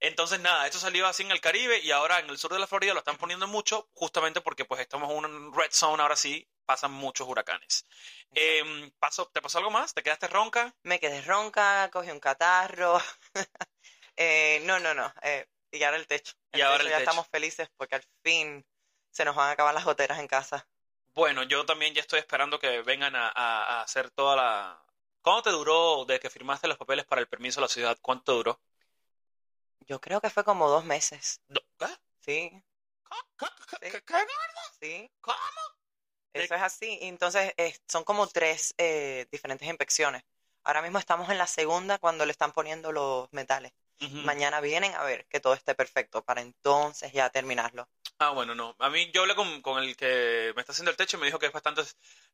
Entonces, 0.00 0.38
nada, 0.40 0.66
esto 0.66 0.78
salió 0.78 1.06
así 1.06 1.22
en 1.24 1.30
el 1.32 1.40
Caribe 1.40 1.78
y 1.80 1.90
ahora 1.90 2.20
en 2.20 2.28
el 2.30 2.38
sur 2.38 2.52
de 2.52 2.58
la 2.60 2.66
Florida 2.68 2.92
lo 2.92 3.00
están 3.00 3.16
poniendo 3.16 3.48
mucho, 3.48 3.88
justamente 3.94 4.40
porque 4.40 4.64
pues 4.64 4.80
estamos 4.80 5.10
en 5.10 5.16
una 5.24 5.56
red 5.56 5.70
zone, 5.72 6.00
ahora 6.02 6.14
sí, 6.14 6.48
pasan 6.68 6.92
muchos 6.92 7.26
huracanes. 7.26 7.86
Eh, 8.34 8.92
¿pasó, 8.98 9.26
¿Te 9.32 9.40
pasó 9.40 9.56
algo 9.58 9.70
más? 9.70 9.94
¿Te 9.94 10.02
quedaste 10.02 10.28
ronca? 10.28 10.74
Me 10.82 11.00
quedé 11.00 11.22
ronca, 11.22 11.88
cogí 11.90 12.10
un 12.10 12.20
catarro. 12.20 13.00
Eh, 14.20 14.60
no, 14.64 14.80
no, 14.80 14.94
no. 14.94 15.12
eh, 15.22 15.46
y 15.70 15.80
ahora 15.84 15.96
el 15.96 16.08
techo. 16.08 16.32
Y 16.52 16.60
ahora 16.60 16.82
el 16.82 16.88
ya 16.90 16.96
techo. 16.98 17.10
estamos 17.10 17.28
felices 17.28 17.68
porque 17.76 17.94
al 17.94 18.04
fin 18.24 18.66
se 19.12 19.24
nos 19.24 19.36
van 19.36 19.48
a 19.48 19.52
acabar 19.52 19.72
las 19.72 19.84
goteras 19.84 20.18
en 20.18 20.26
casa. 20.26 20.66
Bueno, 21.14 21.44
yo 21.44 21.64
también 21.66 21.94
ya 21.94 22.00
estoy 22.00 22.18
esperando 22.18 22.58
que 22.58 22.82
vengan 22.82 23.14
a, 23.14 23.28
a- 23.28 23.78
a 23.78 23.82
hacer 23.82 24.10
toda 24.10 24.34
la... 24.36 24.84
¿Cuánto 25.22 25.44
te 25.44 25.50
duró 25.50 26.04
de 26.04 26.18
que 26.18 26.30
firmaste 26.30 26.66
los 26.66 26.78
papeles 26.78 27.04
para 27.06 27.20
el 27.20 27.28
permiso 27.28 27.60
de 27.60 27.66
la 27.66 27.68
ciudad? 27.68 27.96
¿Cuánto 28.02 28.34
duró? 28.34 28.60
Yo 29.88 30.00
creo 30.00 30.20
que 30.20 30.30
fue 30.30 30.44
como 30.44 30.68
dos 30.68 30.84
meses. 30.84 31.40
Do- 31.48 31.62
¿Qué? 31.78 31.86
Sí, 32.20 32.62
¿Qué? 33.38 33.46
¿Qué? 33.80 33.90
Sí. 33.90 33.90
¿Qué? 33.90 34.02
¿Qué? 34.04 34.16
sí. 34.80 35.10
¿Cómo? 35.20 35.36
Eso 36.32 36.54
es 36.54 36.62
así. 36.62 36.98
Entonces, 37.02 37.52
eh, 37.56 37.76
son 37.86 38.04
como 38.04 38.26
tres 38.26 38.74
eh, 38.78 39.26
diferentes 39.30 39.66
inspecciones. 39.66 40.22
Ahora 40.64 40.82
mismo 40.82 40.98
estamos 40.98 41.30
en 41.30 41.38
la 41.38 41.46
segunda 41.46 41.98
cuando 41.98 42.26
le 42.26 42.32
están 42.32 42.52
poniendo 42.52 42.92
los 42.92 43.32
metales. 43.32 43.72
Mañana 44.00 44.60
vienen 44.60 44.94
a 44.94 45.02
ver 45.02 45.26
que 45.26 45.40
todo 45.40 45.54
esté 45.54 45.74
perfecto 45.74 46.22
para 46.22 46.40
entonces 46.40 47.12
ya 47.12 47.30
terminarlo. 47.30 47.88
Ah, 48.18 48.30
bueno, 48.30 48.54
no. 48.54 48.76
A 48.78 48.90
mí 48.90 49.10
yo 49.12 49.22
hablé 49.22 49.34
con, 49.34 49.60
con 49.60 49.82
el 49.82 49.96
que 49.96 50.52
me 50.54 50.60
está 50.60 50.70
haciendo 50.70 50.92
el 50.92 50.96
techo 50.96 51.16
y 51.16 51.20
me 51.20 51.26
dijo 51.26 51.40
que 51.40 51.46
es 51.46 51.52
bastante 51.52 51.82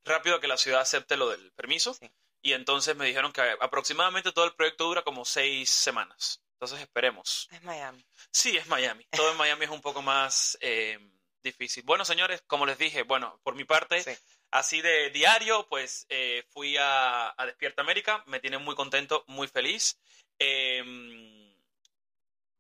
rápido 0.05 0.41
que 0.41 0.49
la 0.49 0.59
ciudad 0.59 0.83
acepte 0.83 1.17
lo 1.17 1.31
del 1.31 1.53
permiso. 1.53 1.95
Sí. 1.95 2.11
Y 2.43 2.53
entonces 2.53 2.95
me 2.97 3.07
dijeron 3.07 3.33
que 3.33 3.41
aproximadamente 3.61 4.33
todo 4.33 4.45
el 4.45 4.55
proyecto 4.55 4.85
dura 4.85 5.03
como 5.03 5.25
seis 5.25 5.71
semanas. 5.71 6.43
Entonces 6.55 6.81
esperemos. 6.81 7.49
Es 7.51 7.63
Miami. 7.63 8.05
Sí, 8.31 8.57
es 8.57 8.67
Miami. 8.67 9.07
Todo 9.11 9.31
en 9.31 9.37
Miami 9.39 9.65
es 9.65 9.71
un 9.71 9.81
poco 9.81 10.03
más 10.03 10.59
eh, 10.61 10.99
difícil. 11.45 11.85
Bueno, 11.85 12.05
señores, 12.05 12.43
como 12.49 12.67
les 12.67 12.79
dije, 12.79 13.03
bueno, 13.05 13.39
por 13.45 13.55
mi 13.55 13.65
parte, 13.65 14.03
Sí. 14.03 14.11
así 14.51 14.81
de 14.83 15.11
diario, 15.11 15.69
pues 15.69 16.07
eh, 16.09 16.45
fui 16.51 16.77
a, 16.77 17.33
a, 17.41 17.47
Despierta 17.47 17.83
América, 17.83 18.25
me 18.27 18.41
tiene 18.41 18.59
muy 18.59 18.75
contento, 18.75 19.25
muy 19.29 19.47
feliz. 19.47 20.01
Eh, 20.41 20.83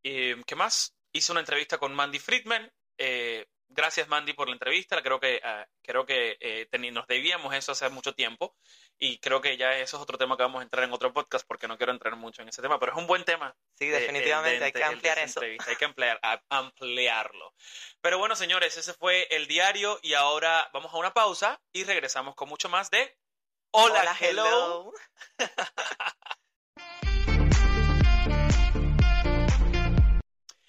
¿Qué 0.02 0.54
más? 0.54 0.94
Hice 1.12 1.32
una 1.32 1.40
entrevista 1.40 1.78
con 1.78 1.94
Mandy 1.94 2.18
Friedman. 2.18 2.70
Eh, 3.64 3.74
gracias 3.74 4.08
Mandy 4.08 4.32
por 4.32 4.48
la 4.48 4.54
entrevista. 4.54 5.02
Creo 5.02 5.20
que, 5.20 5.40
uh, 5.44 5.64
creo 5.82 6.06
que 6.06 6.36
eh, 6.40 6.68
nos 6.92 7.06
debíamos 7.06 7.54
eso 7.54 7.72
hace 7.72 7.88
mucho 7.88 8.14
tiempo 8.14 8.56
y 8.98 9.18
creo 9.18 9.40
que 9.40 9.56
ya 9.56 9.76
eso 9.78 9.96
es 9.96 10.02
otro 10.02 10.18
tema 10.18 10.36
que 10.36 10.42
vamos 10.42 10.60
a 10.60 10.64
entrar 10.64 10.84
en 10.84 10.92
otro 10.92 11.12
podcast 11.12 11.46
porque 11.46 11.68
no 11.68 11.76
quiero 11.76 11.92
entrar 11.92 12.16
mucho 12.16 12.42
en 12.42 12.48
ese 12.48 12.62
tema, 12.62 12.78
pero 12.78 12.92
es 12.92 12.98
un 12.98 13.06
buen 13.06 13.24
tema. 13.24 13.54
Sí, 13.74 13.88
definitivamente, 13.88 14.54
de, 14.54 14.58
de, 14.60 14.64
hay 14.66 14.72
que 14.72 14.84
ampliar 14.84 15.18
eso. 15.18 15.40
Hay 15.40 15.76
que 15.76 15.84
ampliar, 15.84 16.20
ampliarlo. 16.48 17.54
Pero 18.00 18.18
bueno, 18.18 18.36
señores, 18.36 18.76
ese 18.76 18.94
fue 18.94 19.26
el 19.30 19.46
diario 19.46 19.98
y 20.02 20.14
ahora 20.14 20.70
vamos 20.72 20.92
a 20.92 20.96
una 20.96 21.12
pausa 21.12 21.60
y 21.72 21.84
regresamos 21.84 22.34
con 22.34 22.48
mucho 22.48 22.68
más 22.68 22.90
de 22.90 23.16
Hola, 23.76 24.02
Hola 24.02 24.16
hello. 24.20 24.44
hello. 24.46 24.92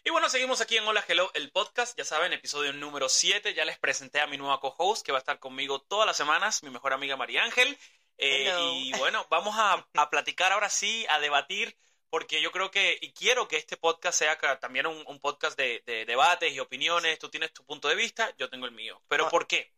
Y 0.07 0.11
bueno, 0.11 0.29
seguimos 0.29 0.61
aquí 0.61 0.77
en 0.77 0.85
Hola 0.85 1.03
Hello, 1.07 1.31
el 1.33 1.51
podcast. 1.51 1.97
Ya 1.97 2.05
saben, 2.05 2.31
episodio 2.31 2.71
número 2.73 3.09
7. 3.09 3.55
Ya 3.55 3.65
les 3.65 3.79
presenté 3.79 4.21
a 4.21 4.27
mi 4.27 4.37
nueva 4.37 4.59
co-host 4.59 5.03
que 5.03 5.11
va 5.11 5.17
a 5.17 5.19
estar 5.19 5.39
conmigo 5.39 5.81
todas 5.81 6.05
las 6.05 6.15
semanas, 6.15 6.61
mi 6.61 6.69
mejor 6.69 6.93
amiga 6.93 7.17
María 7.17 7.43
Ángel. 7.43 7.75
Eh, 8.19 8.53
y 8.75 8.91
bueno, 8.99 9.25
vamos 9.31 9.55
a, 9.57 9.83
a, 9.95 10.09
platicar 10.11 10.51
ahora 10.51 10.69
sí, 10.69 11.07
a 11.09 11.19
debatir, 11.19 11.75
porque 12.11 12.39
yo 12.39 12.51
creo 12.51 12.69
que, 12.69 12.99
y 13.01 13.13
quiero 13.13 13.47
que 13.47 13.57
este 13.57 13.77
podcast 13.77 14.19
sea 14.19 14.37
también 14.59 14.85
un, 14.85 15.03
un 15.07 15.19
podcast 15.19 15.57
de, 15.57 15.81
de, 15.87 16.05
debates 16.05 16.53
y 16.53 16.59
opiniones. 16.59 17.13
Sí. 17.13 17.19
Tú 17.19 17.29
tienes 17.29 17.51
tu 17.51 17.65
punto 17.65 17.87
de 17.87 17.95
vista, 17.95 18.31
yo 18.37 18.47
tengo 18.47 18.67
el 18.67 18.73
mío. 18.73 19.01
Pero 19.07 19.25
Oh. 19.25 19.29
¿por 19.31 19.47
qué? 19.47 19.73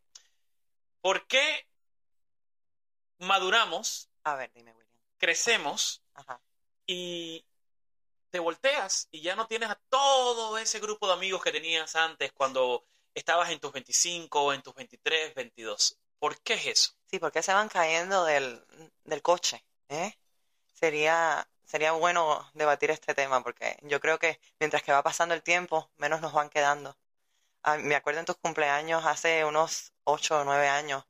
¿Por 1.00 1.26
qué 1.28 1.68
maduramos, 3.20 4.10
A 4.26 4.36
ver, 4.36 4.52
dime, 4.54 4.74
William. 4.74 5.00
crecemos 5.20 6.04
Ajá. 6.16 6.42
y 6.86 7.46
te 8.30 8.40
volteas 8.40 9.08
y 9.12 9.22
ya 9.22 9.36
no 9.36 9.48
tienes 9.48 9.70
a 9.70 9.80
todo 9.90 10.58
ese 10.58 10.80
grupo 10.80 11.08
de 11.08 11.14
amigos 11.14 11.44
que 11.44 11.52
tenías 11.52 11.96
antes 11.96 12.32
cuando 12.34 12.86
estabas 13.14 13.50
en 13.52 13.60
tus 13.60 13.72
25, 13.72 14.54
en 14.54 14.62
tus 14.62 14.74
23, 14.76 15.36
22. 15.36 15.98
¿Por 16.20 16.40
qué 16.42 16.56
es 16.56 16.66
eso? 16.68 16.94
Sí, 17.10 17.20
porque 17.20 17.44
se 17.44 17.54
van 17.54 17.70
cayendo 17.70 18.26
del, 18.26 18.64
del 19.04 19.22
coche, 19.22 19.64
¿eh? 19.90 20.14
Sería, 20.74 21.48
sería 21.66 21.92
bueno 21.94 22.50
debatir 22.54 22.92
este 22.92 23.14
tema 23.16 23.44
porque 23.44 23.78
yo 23.84 24.00
creo 24.00 24.20
que 24.20 24.40
mientras 24.60 24.84
que 24.84 24.92
va 24.92 25.04
pasando 25.04 25.36
el 25.36 25.44
tiempo, 25.44 25.92
menos 25.98 26.22
nos 26.22 26.34
van 26.34 26.50
quedando. 26.50 26.98
Ah, 27.64 27.78
me 27.78 27.96
acuerdo 27.96 28.20
en 28.22 28.26
tus 28.26 28.38
cumpleaños 28.38 29.06
hace 29.06 29.46
unos 29.46 29.94
8 30.06 30.42
o 30.42 30.44
9 30.46 30.68
años. 30.70 31.06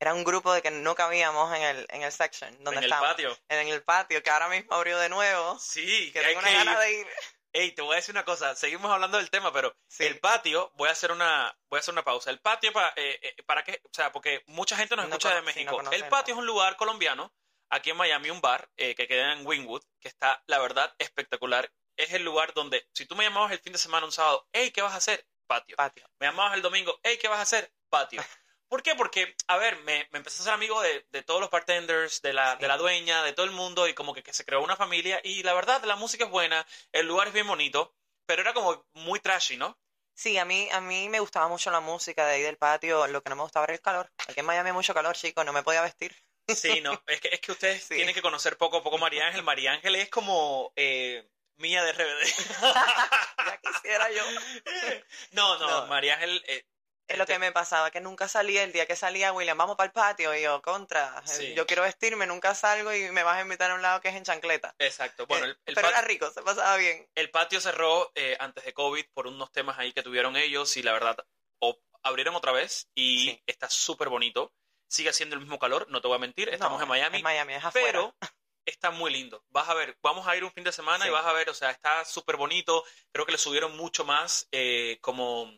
Era 0.00 0.14
un 0.14 0.22
grupo 0.24 0.52
de 0.52 0.62
que 0.62 0.70
no 0.70 0.94
cabíamos 0.94 1.54
en 1.56 1.62
el, 1.62 1.86
en 1.90 2.02
el 2.02 2.12
section 2.12 2.52
donde 2.62 2.78
en 2.78 2.78
el 2.78 2.84
estábamos. 2.84 3.10
patio. 3.10 3.38
En 3.48 3.68
el 3.68 3.82
patio, 3.82 4.22
que 4.22 4.30
ahora 4.30 4.48
mismo 4.48 4.72
abrió 4.74 4.98
de 4.98 5.08
nuevo. 5.08 5.58
Sí, 5.58 6.12
Que 6.12 6.20
tengo 6.20 6.38
una 6.38 6.48
que 6.48 6.54
gana 6.54 6.72
ir. 6.72 6.78
de 6.78 6.92
ir. 7.00 7.06
Ey, 7.52 7.72
te 7.72 7.82
voy 7.82 7.94
a 7.94 7.96
decir 7.96 8.12
una 8.14 8.24
cosa. 8.24 8.54
Seguimos 8.54 8.92
hablando 8.92 9.16
del 9.18 9.30
tema, 9.30 9.52
pero 9.52 9.74
Sí. 9.88 10.04
el 10.04 10.20
patio, 10.20 10.70
voy 10.76 10.88
a 10.88 10.92
hacer 10.92 11.10
una, 11.10 11.56
voy 11.68 11.78
a 11.78 11.80
hacer 11.80 11.92
una 11.92 12.04
pausa. 12.04 12.30
El 12.30 12.38
patio 12.40 12.72
para, 12.72 12.92
eh, 12.94 13.18
eh, 13.22 13.42
para 13.44 13.64
qué, 13.64 13.80
o 13.84 13.88
sea, 13.92 14.12
porque 14.12 14.44
mucha 14.46 14.76
gente 14.76 14.94
nos 14.94 15.06
No 15.08 15.16
escucha 15.16 15.30
de 15.34 15.40
no 15.40 15.46
México. 15.46 15.80
el 15.90 16.08
patio 16.08 16.34
es 16.34 16.38
un 16.38 16.46
lugar 16.46 16.76
colombiano, 16.76 17.32
aquí 17.70 17.90
en 17.90 17.96
Miami, 17.96 18.30
un 18.30 18.40
bar 18.40 18.68
eh, 18.76 18.94
que 18.94 19.08
queda 19.08 19.32
en 19.32 19.44
Wynwood, 19.46 19.82
que 20.00 20.08
está, 20.08 20.42
la 20.46 20.58
verdad, 20.58 20.94
espectacular. 20.98 21.72
Es 21.96 22.12
el 22.12 22.22
lugar 22.22 22.52
donde, 22.54 22.86
si 22.92 23.06
tú 23.06 23.16
me 23.16 23.24
llamabas 23.24 23.50
el 23.50 23.58
fin 23.58 23.72
de 23.72 23.78
semana 23.78 24.06
un 24.06 24.12
sábado, 24.12 24.46
hey, 24.52 24.70
¿qué 24.70 24.82
vas 24.82 24.92
a 24.92 24.98
hacer? 24.98 25.26
Patio. 25.48 25.74
Patio. 25.76 26.06
Me 26.20 26.26
llamabas 26.26 26.54
el 26.54 26.62
domingo, 26.62 27.00
hey, 27.02 27.18
¿qué 27.20 27.26
vas 27.28 27.38
a 27.40 27.42
hacer? 27.42 27.72
Patio. 27.90 28.22
¿Por 28.68 28.82
qué? 28.82 28.94
Porque, 28.94 29.34
a 29.46 29.56
ver, 29.56 29.76
me, 29.80 30.06
me 30.12 30.18
empecé 30.18 30.42
a 30.42 30.44
ser 30.44 30.52
amigo 30.54 30.80
de, 30.82 31.06
de 31.10 31.22
todos 31.22 31.40
los 31.40 31.50
bartenders, 31.50 32.20
de 32.22 32.32
la, 32.32 32.52
Sí. 32.52 32.58
de 32.60 32.68
la 32.68 32.76
dueña, 32.76 33.22
de 33.22 33.32
todo 33.32 33.46
el 33.46 33.52
mundo, 33.52 33.88
y 33.88 33.94
como 33.94 34.12
que, 34.14 34.22
que 34.22 34.32
se 34.32 34.44
creó 34.44 34.62
una 34.62 34.76
familia, 34.76 35.20
y 35.24 35.42
la 35.42 35.54
verdad, 35.54 35.82
la 35.84 35.96
música 35.96 36.24
es 36.24 36.30
buena, 36.30 36.66
el 36.92 37.06
lugar 37.06 37.28
es 37.28 37.32
bien 37.32 37.46
bonito, 37.46 37.94
pero 38.26 38.42
era 38.42 38.52
como 38.52 38.86
muy 38.92 39.20
trashy, 39.20 39.56
¿no? 39.56 39.78
Sí, 40.14 40.36
a 40.36 40.44
mí, 40.44 40.68
a 40.72 40.80
mí 40.80 41.08
me 41.08 41.20
gustaba 41.20 41.46
mucho 41.48 41.70
la 41.70 41.80
música 41.80 42.26
de 42.26 42.34
ahí 42.34 42.42
del 42.42 42.56
patio. 42.58 43.06
Lo 43.06 43.22
que 43.22 43.30
no 43.30 43.36
me 43.36 43.42
gustaba 43.42 43.64
era 43.64 43.74
el 43.74 43.80
calor. 43.80 44.10
Aquí 44.26 44.40
en 44.40 44.46
Miami 44.46 44.70
hay 44.70 44.74
mucho 44.74 44.92
calor, 44.92 45.14
chicos. 45.14 45.44
No 45.44 45.52
me 45.52 45.62
podía 45.62 45.80
vestir. 45.80 46.12
Sí, 46.48 46.80
no, 46.80 46.90
es 47.06 47.20
que, 47.20 47.28
es 47.28 47.40
que 47.40 47.52
ustedes 47.52 47.84
Sí. 47.84 47.94
tienen 47.94 48.12
que 48.16 48.20
conocer 48.20 48.58
poco 48.58 48.78
a 48.78 48.82
poco 48.82 48.98
María 48.98 49.28
Ángel. 49.28 49.44
María 49.44 49.70
Ángel 49.74 49.94
es 49.94 50.10
como 50.10 50.72
eh, 50.74 51.30
mía 51.58 51.84
de 51.84 51.90
RBD. 51.92 52.22
Ya 53.46 53.60
quisiera 53.62 54.10
yo. 54.10 54.24
No, 55.30 55.56
no, 55.60 55.68
No. 55.82 55.86
María 55.86 56.14
Ángel... 56.14 56.42
eh, 56.48 56.64
Es 57.08 57.18
lo 57.18 57.26
que 57.26 57.38
me 57.38 57.52
pasaba, 57.52 57.90
que 57.90 58.00
nunca 58.00 58.28
salía. 58.28 58.62
El 58.62 58.72
día 58.72 58.86
que 58.86 58.94
salía, 58.96 59.32
William, 59.32 59.56
vamos 59.56 59.76
para 59.76 59.86
el 59.86 59.92
patio. 59.92 60.34
Y 60.34 60.42
yo, 60.42 60.60
contra. 60.62 61.22
Sí. 61.26 61.54
Yo 61.54 61.66
quiero 61.66 61.82
vestirme, 61.82 62.26
nunca 62.26 62.54
salgo 62.54 62.92
y 62.92 63.10
me 63.10 63.22
vas 63.22 63.38
a 63.38 63.42
invitar 63.42 63.70
a 63.70 63.74
un 63.74 63.82
lado 63.82 64.00
que 64.00 64.08
es 64.08 64.14
en 64.14 64.24
chancleta. 64.24 64.74
Exacto, 64.78 65.26
bueno, 65.26 65.46
Eh, 65.46 65.48
el, 65.48 65.58
el 65.66 65.74
Pero 65.74 65.88
era 65.88 66.02
rico, 66.02 66.30
se 66.30 66.42
pasaba 66.42 66.76
bien. 66.76 67.08
el 67.14 67.30
patio 67.30 67.60
cerró 67.60 68.12
eh, 68.14 68.36
antes 68.40 68.64
de 68.64 68.74
COVID 68.74 69.06
por 69.14 69.26
unos 69.26 69.50
temas 69.52 69.78
ahí 69.78 69.92
que 69.92 70.02
tuvieron 70.02 70.36
ellos 70.36 70.76
y 70.76 70.82
la 70.82 70.92
verdad 70.92 71.16
o- 71.60 71.78
abrieron 72.02 72.34
otra 72.36 72.52
vez 72.52 72.88
y 72.94 73.24
Sí. 73.30 73.42
está 73.46 73.68
súper 73.70 74.08
bonito. 74.08 74.52
Sigue 74.90 75.10
haciendo 75.10 75.34
el 75.34 75.40
mismo 75.40 75.58
calor, 75.58 75.86
no 75.90 76.00
te 76.00 76.08
voy 76.08 76.16
a 76.16 76.20
mentir, 76.20 76.48
estamos 76.50 76.78
No, 76.78 76.82
en 76.84 76.88
Miami, 76.88 77.18
Es 77.18 77.22
Miami, 77.22 77.54
es 77.54 77.64
afuera. 77.64 77.86
pero 77.86 78.16
está 78.64 78.90
muy 78.90 79.10
lindo. 79.12 79.42
Vas 79.48 79.68
a 79.68 79.74
ver, 79.74 79.96
vamos 80.02 80.26
a 80.26 80.36
ir 80.36 80.44
un 80.44 80.52
fin 80.52 80.64
de 80.64 80.72
semana 80.72 81.06
y 81.06 81.10
vas 81.10 81.24
a 81.26 81.32
ver, 81.32 81.48
o 81.50 81.54
sea, 81.54 81.70
está 81.70 82.04
súper 82.04 82.36
bonito. 82.36 82.84
Creo 83.12 83.24
que 83.26 83.32
le 83.32 83.38
subieron 83.38 83.76
mucho 83.76 84.04
más 84.04 84.46
eh, 84.52 84.98
como 85.00 85.50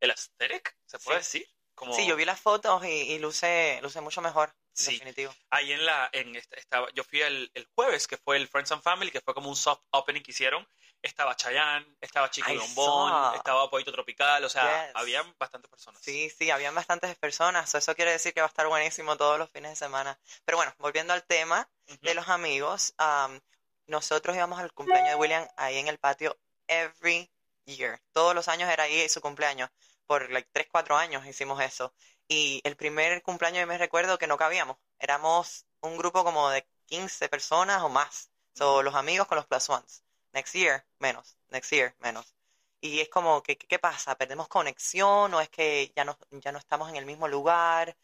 el 0.00 0.10
aesthetic, 0.10 0.76
¿se 0.86 0.98
puede 0.98 1.18
decir? 1.18 1.46
Como 1.74 1.94
Sí, 1.94 2.06
yo 2.06 2.16
vi 2.16 2.24
las 2.24 2.40
fotos 2.40 2.84
y, 2.84 2.88
y 2.88 3.18
luce, 3.18 3.78
luce 3.82 4.00
mucho 4.00 4.20
mejor. 4.20 4.52
Sí. 4.72 4.92
Definitivo. 4.92 5.34
ahí 5.50 5.72
en 5.72 5.84
la, 5.84 6.08
en 6.12 6.36
esta- 6.36 6.56
estaba, 6.56 6.88
yo 6.94 7.02
fui 7.02 7.20
el, 7.20 7.50
el 7.54 7.66
jueves, 7.74 8.06
que 8.06 8.16
fue 8.16 8.36
el 8.36 8.46
Friends 8.46 8.70
and 8.70 8.82
Family, 8.82 9.10
que 9.10 9.20
fue 9.20 9.34
como 9.34 9.48
un 9.48 9.56
soft 9.56 9.82
opening 9.90 10.22
que 10.22 10.30
hicieron. 10.30 10.66
Estaba 11.02 11.34
Chayanne, 11.36 11.96
estaba 12.00 12.30
Chico 12.30 12.48
saw. 12.74 13.34
estaba 13.34 13.68
Poito 13.70 13.90
Tropical, 13.92 14.44
o 14.44 14.48
sea, 14.48 14.86
Yes. 14.86 14.96
habían 14.96 15.34
bastantes 15.38 15.68
personas. 15.70 16.00
Sí, 16.02 16.30
sí, 16.30 16.50
habían 16.50 16.74
bastantes 16.76 17.16
personas. 17.16 17.72
Eso 17.74 17.94
quiere 17.96 18.12
decir 18.12 18.32
que 18.34 18.40
va 18.40 18.46
a 18.46 18.48
estar 18.48 18.66
buenísimo 18.68 19.16
todos 19.16 19.38
los 19.38 19.50
fines 19.50 19.70
de 19.72 19.76
semana. 19.76 20.18
Pero 20.44 20.58
bueno, 20.58 20.72
volviendo 20.78 21.12
al 21.12 21.24
tema 21.24 21.68
Ujú. 21.88 21.98
de 22.00 22.14
los 22.14 22.28
amigos, 22.28 22.94
um, 23.00 23.38
nosotros 23.86 24.34
íbamos 24.36 24.58
al 24.60 24.72
cumpleaños 24.72 25.10
de 25.10 25.14
William 25.16 25.46
ahí 25.56 25.78
en 25.78 25.88
el 25.88 25.98
patio 25.98 26.36
every 26.68 27.28
year. 27.76 28.00
Todos 28.12 28.34
los 28.34 28.48
años 28.48 28.70
era 28.70 28.84
ahí 28.84 29.08
su 29.08 29.20
cumpleaños. 29.20 29.70
Por 30.06 30.30
like 30.30 30.48
3, 30.52 30.68
4 30.70 30.96
años 30.96 31.26
hicimos 31.26 31.60
eso. 31.62 31.92
Y 32.28 32.60
el 32.64 32.76
primer 32.76 33.22
cumpleaños 33.22 33.60
yo 33.60 33.66
me 33.66 33.78
recuerdo 33.78 34.18
que 34.18 34.26
no 34.26 34.36
cabíamos. 34.36 34.76
Éramos 34.98 35.66
un 35.80 35.96
grupo 35.96 36.24
como 36.24 36.50
de 36.50 36.66
15 36.86 37.28
personas 37.28 37.82
o 37.82 37.88
más. 37.88 38.30
So, 38.54 38.82
los 38.82 38.94
amigos 38.94 39.26
con 39.26 39.36
los 39.36 39.46
plus 39.46 39.68
ones. 39.70 40.04
Next 40.32 40.54
year, 40.54 40.84
menos. 40.98 41.38
Next 41.48 41.70
year, 41.72 41.94
menos. 42.00 42.34
Y 42.80 43.00
es 43.00 43.08
como, 43.08 43.42
que, 43.42 43.56
¿qué 43.58 43.78
pasa? 43.78 44.16
¿Perdemos 44.16 44.48
conexión 44.48 45.34
o 45.34 45.40
es 45.40 45.48
que 45.48 45.92
ya 45.96 46.04
no, 46.04 46.18
ya 46.30 46.52
no 46.52 46.58
estamos 46.58 46.88
en 46.88 46.96
el 46.96 47.06
mismo 47.06 47.28
lugar? 47.28 47.96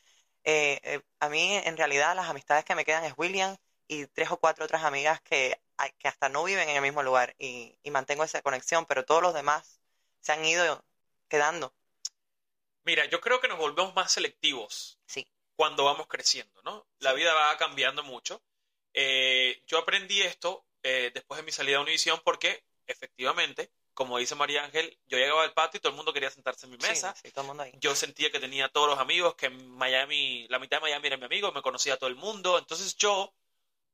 Eh, 0.45 0.81
eh, 0.83 1.01
a 1.21 1.29
mí, 1.29 1.57
en 1.57 1.77
realidad, 1.77 2.15
las 2.17 2.29
amistades 2.29 2.65
que 2.65 2.75
me 2.75 2.85
quedan 2.85 3.05
es 3.05 3.15
William 3.17 3.57
y 3.89 4.07
tres 4.07 4.31
o 4.31 4.39
cuatro 4.39 4.65
otras 4.65 4.85
amigas 4.85 5.21
que, 5.23 5.61
que 5.99 6.09
hasta 6.09 6.29
no 6.29 6.45
viven 6.45 6.69
en 6.69 6.77
el 6.77 6.83
mismo 6.83 7.03
lugar 7.03 7.35
y, 7.39 7.79
y 7.83 7.91
mantengo 7.91 8.25
esa 8.25 8.43
conexión, 8.43 8.87
pero 8.87 9.05
todos 9.05 9.23
los 9.23 9.35
demás 9.35 9.81
se 10.21 10.33
han 10.33 10.45
ido 10.45 10.85
quedando. 11.29 11.75
Mira, 12.85 13.07
yo 13.07 13.21
creo 13.21 13.41
que 13.41 13.49
nos 13.49 13.59
volvemos 13.59 13.95
más 13.95 14.13
selectivos 14.13 14.99
Sí. 15.07 15.27
cuando 15.57 15.85
vamos 15.85 16.07
creciendo, 16.07 16.63
¿no? 16.63 16.87
La 16.99 17.11
Sí. 17.11 17.17
vida 17.17 17.33
va 17.35 17.57
cambiando 17.57 18.03
mucho. 18.03 18.43
Eh, 18.93 19.63
yo 19.67 19.79
aprendí 19.79 20.23
esto 20.23 20.65
eh, 20.83 21.11
después 21.15 21.39
de 21.39 21.45
mi 21.45 21.51
salida 21.53 21.79
a 21.79 21.81
Univision 21.81 22.21
porque, 22.25 22.63
efectivamente, 22.87 23.71
como 23.95 24.19
dice 24.19 24.35
María 24.35 24.65
Ángel, 24.65 24.99
yo 25.07 25.17
llegaba 25.19 25.45
al 25.45 25.55
patio 25.55 25.79
y 25.79 25.81
todo 25.81 25.91
el 25.91 25.97
mundo 25.97 26.13
quería 26.13 26.31
sentarse 26.31 26.67
en 26.67 26.73
mi 26.73 26.79
mesa. 26.79 27.15
sí, 27.15 27.31
todo 27.31 27.43
el 27.43 27.47
mundo 27.49 27.63
ahí. 27.63 27.73
Yo 27.81 27.95
sentía 27.95 28.31
que 28.31 28.41
tenía 28.41 28.69
todos 28.69 28.89
los 28.89 28.99
amigos, 28.99 29.35
que 29.35 29.47
en 29.47 29.71
Miami, 29.71 30.47
la 30.49 30.59
mitad 30.59 30.77
de 30.79 30.83
Miami 30.83 31.07
era 31.07 31.17
mi 31.17 31.25
amigo, 31.25 31.53
me 31.53 31.63
conocía 31.63 31.95
a 31.95 31.97
todo 31.97 32.09
el 32.11 32.17
mundo. 32.17 32.59
Entonces 32.59 32.97
yo, 32.97 33.33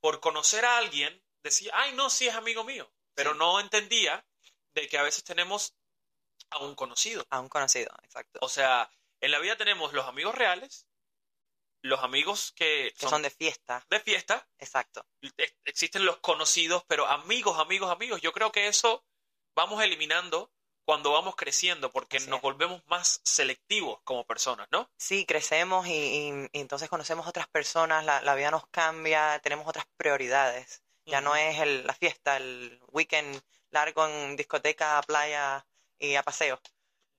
por 0.00 0.20
conocer 0.20 0.64
a 0.64 0.78
alguien, 0.78 1.22
decía, 1.42 1.72
ay, 1.74 1.92
no, 1.94 2.10
sí 2.10 2.28
es 2.28 2.34
amigo 2.34 2.64
mío. 2.64 2.90
Pero 3.14 3.32
Sí. 3.32 3.38
no 3.38 3.60
entendía 3.60 4.24
de 4.74 4.88
que 4.88 4.98
a 4.98 5.02
veces 5.02 5.24
tenemos 5.24 5.74
a 6.50 6.58
un 6.58 6.74
conocido. 6.74 7.26
A 7.30 7.40
un 7.40 7.48
conocido, 7.48 7.90
exacto. 8.02 8.38
O 8.42 8.48
sea, 8.48 8.90
en 9.20 9.30
la 9.30 9.38
vida 9.38 9.56
tenemos 9.56 9.92
los 9.92 10.06
amigos 10.06 10.34
reales, 10.34 10.86
los 11.82 12.00
amigos 12.00 12.52
que 12.52 12.92
Que 12.94 13.00
son 13.00 13.10
son 13.10 13.22
de 13.22 13.30
fiesta, 13.30 13.84
de 13.88 14.00
fiesta, 14.00 14.48
exacto. 14.58 15.06
ex- 15.36 15.54
existen 15.64 16.04
los 16.04 16.18
conocidos, 16.18 16.84
pero 16.86 17.06
amigos, 17.06 17.58
amigos, 17.58 17.90
amigos. 17.90 18.20
Yo 18.20 18.32
creo 18.32 18.52
que 18.52 18.68
eso 18.68 19.04
vamos 19.56 19.82
eliminando 19.82 20.52
cuando 20.84 21.12
vamos 21.12 21.36
creciendo, 21.36 21.90
porque 21.92 22.18
nos 22.20 22.40
volvemos 22.40 22.82
más 22.86 23.20
selectivos 23.24 24.00
como 24.02 24.24
personas, 24.26 24.66
¿no? 24.72 24.90
Sí, 24.98 25.24
crecemos 25.24 25.86
y, 25.86 25.92
y- 25.92 26.48
y 26.52 26.60
entonces 26.60 26.88
conocemos 26.88 27.26
otras 27.26 27.46
personas, 27.48 28.04
la, 28.04 28.20
la 28.22 28.34
vida 28.34 28.50
nos 28.50 28.66
cambia, 28.68 29.38
tenemos 29.40 29.66
otras 29.68 29.86
prioridades. 29.96 30.82
Ya 31.10 31.20
no 31.20 31.36
es 31.36 31.58
el- 31.58 31.86
la 31.86 31.94
fiesta, 31.94 32.36
el 32.36 32.80
weekend 32.88 33.40
largo 33.70 34.06
en 34.06 34.36
discoteca, 34.36 35.00
playa 35.02 35.66
y 35.98 36.14
a 36.14 36.22
paseo. 36.22 36.60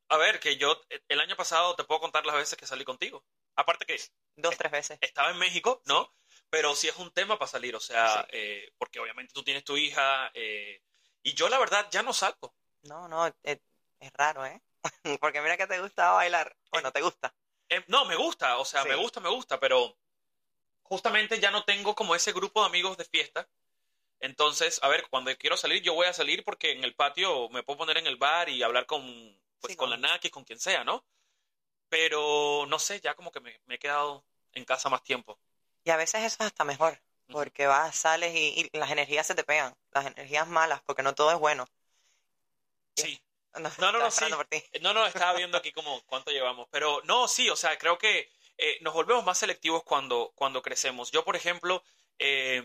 A 0.09 0.17
ver, 0.17 0.39
que 0.39 0.57
yo 0.57 0.81
eh, 0.89 1.01
el 1.07 1.19
año 1.21 1.35
pasado 1.35 1.75
te 1.75 1.83
puedo 1.83 2.01
contar 2.01 2.25
las 2.25 2.35
veces 2.35 2.57
que 2.57 2.67
salí 2.67 2.83
contigo. 2.83 3.23
Aparte 3.55 3.85
que 3.85 3.99
Dos, 4.35 4.57
tres 4.57 4.71
veces. 4.71 4.97
estaba 5.01 5.31
en 5.31 5.37
México, 5.37 5.81
¿no? 5.85 6.13
Pero 6.49 6.75
sí 6.75 6.87
es 6.87 6.97
un 6.97 7.11
tema 7.11 7.37
para 7.39 7.49
salir, 7.49 7.75
o 7.75 7.79
sea, 7.79 8.27
eh, 8.31 8.71
porque 8.77 8.99
obviamente 8.99 9.33
tú 9.33 9.43
tienes 9.43 9.63
tu 9.63 9.77
hija, 9.77 10.31
eh, 10.33 10.81
y 11.23 11.33
yo 11.33 11.47
la 11.49 11.59
verdad 11.59 11.87
ya 11.91 12.03
no 12.03 12.13
salgo. 12.13 12.53
No, 12.83 13.07
no, 13.07 13.27
es, 13.27 13.59
es 13.99 14.11
raro, 14.13 14.45
¿eh? 14.45 14.61
Porque 15.21 15.41
mira 15.41 15.55
que 15.57 15.67
te 15.67 15.79
gusta 15.79 16.11
bailar. 16.11 16.55
Bueno, 16.71 16.91
te 16.91 17.01
gusta. 17.01 17.33
Eh, 17.69 17.83
no, 17.87 18.05
me 18.05 18.15
gusta, 18.15 18.57
o 18.57 18.65
sea, 18.65 18.83
Sí. 18.83 18.89
me 18.89 18.95
gusta, 18.95 19.19
me 19.19 19.29
gusta, 19.29 19.59
pero 19.59 19.97
justamente 20.83 21.39
ya 21.39 21.51
no 21.51 21.63
tengo 21.63 21.95
como 21.95 22.15
ese 22.15 22.33
grupo 22.33 22.61
de 22.61 22.67
amigos 22.67 22.97
de 22.97 23.05
fiesta. 23.05 23.47
Entonces, 24.21 24.79
a 24.83 24.89
ver, 24.89 25.05
cuando 25.09 25.35
quiero 25.37 25.57
salir, 25.57 25.83
yo 25.83 25.95
voy 25.95 26.07
a 26.07 26.13
salir 26.13 26.43
porque 26.45 26.71
en 26.73 26.83
el 26.85 26.95
patio 26.95 27.49
me 27.49 27.63
puedo 27.63 27.79
poner 27.79 27.97
en 27.97 28.07
el 28.07 28.17
bar 28.17 28.49
y 28.49 28.63
hablar 28.63 28.85
con, 28.87 29.03
pues, 29.61 29.73
Sí, 29.73 29.75
con 29.75 29.89
la 29.91 29.97
Naki, 29.97 30.29
con 30.31 30.45
quien 30.45 30.59
sea, 30.59 30.83
¿no? 30.85 31.05
Pero 31.89 32.65
no 32.67 32.79
sé, 32.79 33.01
ya 33.01 33.15
como 33.15 33.31
que 33.31 33.41
me, 33.41 33.61
me 33.67 33.75
he 33.75 33.79
quedado 33.79 34.25
en 34.53 34.65
casa 34.65 34.89
más 34.89 35.03
tiempo. 35.03 35.39
Y 35.83 35.91
a 35.91 35.97
veces 35.97 36.23
eso 36.23 36.37
es 36.39 36.47
hasta 36.47 36.63
mejor, 36.63 36.99
porque 37.29 37.67
vas, 37.67 37.95
sales 37.95 38.33
y, 38.35 38.67
y 38.73 38.77
las 38.77 38.89
energías 38.91 39.27
se 39.27 39.35
te 39.35 39.43
pegan, 39.43 39.75
las 39.91 40.07
energías 40.07 40.47
malas, 40.47 40.81
porque 40.85 41.03
no 41.03 41.13
todo 41.13 41.31
es 41.31 41.37
bueno. 41.37 41.67
Sí. 42.95 43.19
No, 43.55 43.69
No, 43.77 43.91
no, 43.91 44.11
sí. 44.11 44.25
ti. 44.49 44.63
No, 44.81 44.93
no, 44.93 45.05
estaba 45.05 45.33
viendo 45.33 45.57
aquí 45.57 45.71
como 45.71 46.01
cuánto 46.05 46.31
llevamos. 46.31 46.67
Pero 46.71 47.01
no, 47.05 47.27
sí, 47.27 47.49
o 47.49 47.55
sea, 47.55 47.77
creo 47.77 47.97
que 47.97 48.29
eh, 48.57 48.77
nos 48.81 48.93
volvemos 48.93 49.25
más 49.25 49.37
selectivos 49.39 49.83
cuando, 49.83 50.31
cuando 50.35 50.61
crecemos. 50.61 51.11
Yo, 51.11 51.23
por 51.25 51.35
ejemplo, 51.35 51.83
eh, 52.19 52.61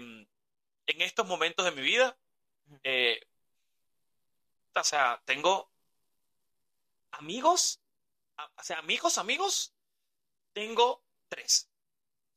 en 0.87 1.03
estos 1.03 1.27
momentos 1.27 1.65
de 1.65 1.73
mi 1.73 1.83
vida, 1.83 2.19
eh, 2.85 3.21
o 4.75 4.85
sea, 4.85 5.23
tengo 5.25 5.71
amigos, 7.13 7.81
a- 8.37 8.51
o 8.57 8.63
sea, 8.63 8.79
amigos, 8.79 9.19
amigos, 9.19 9.75
tengo 10.53 11.03
tres. 11.29 11.69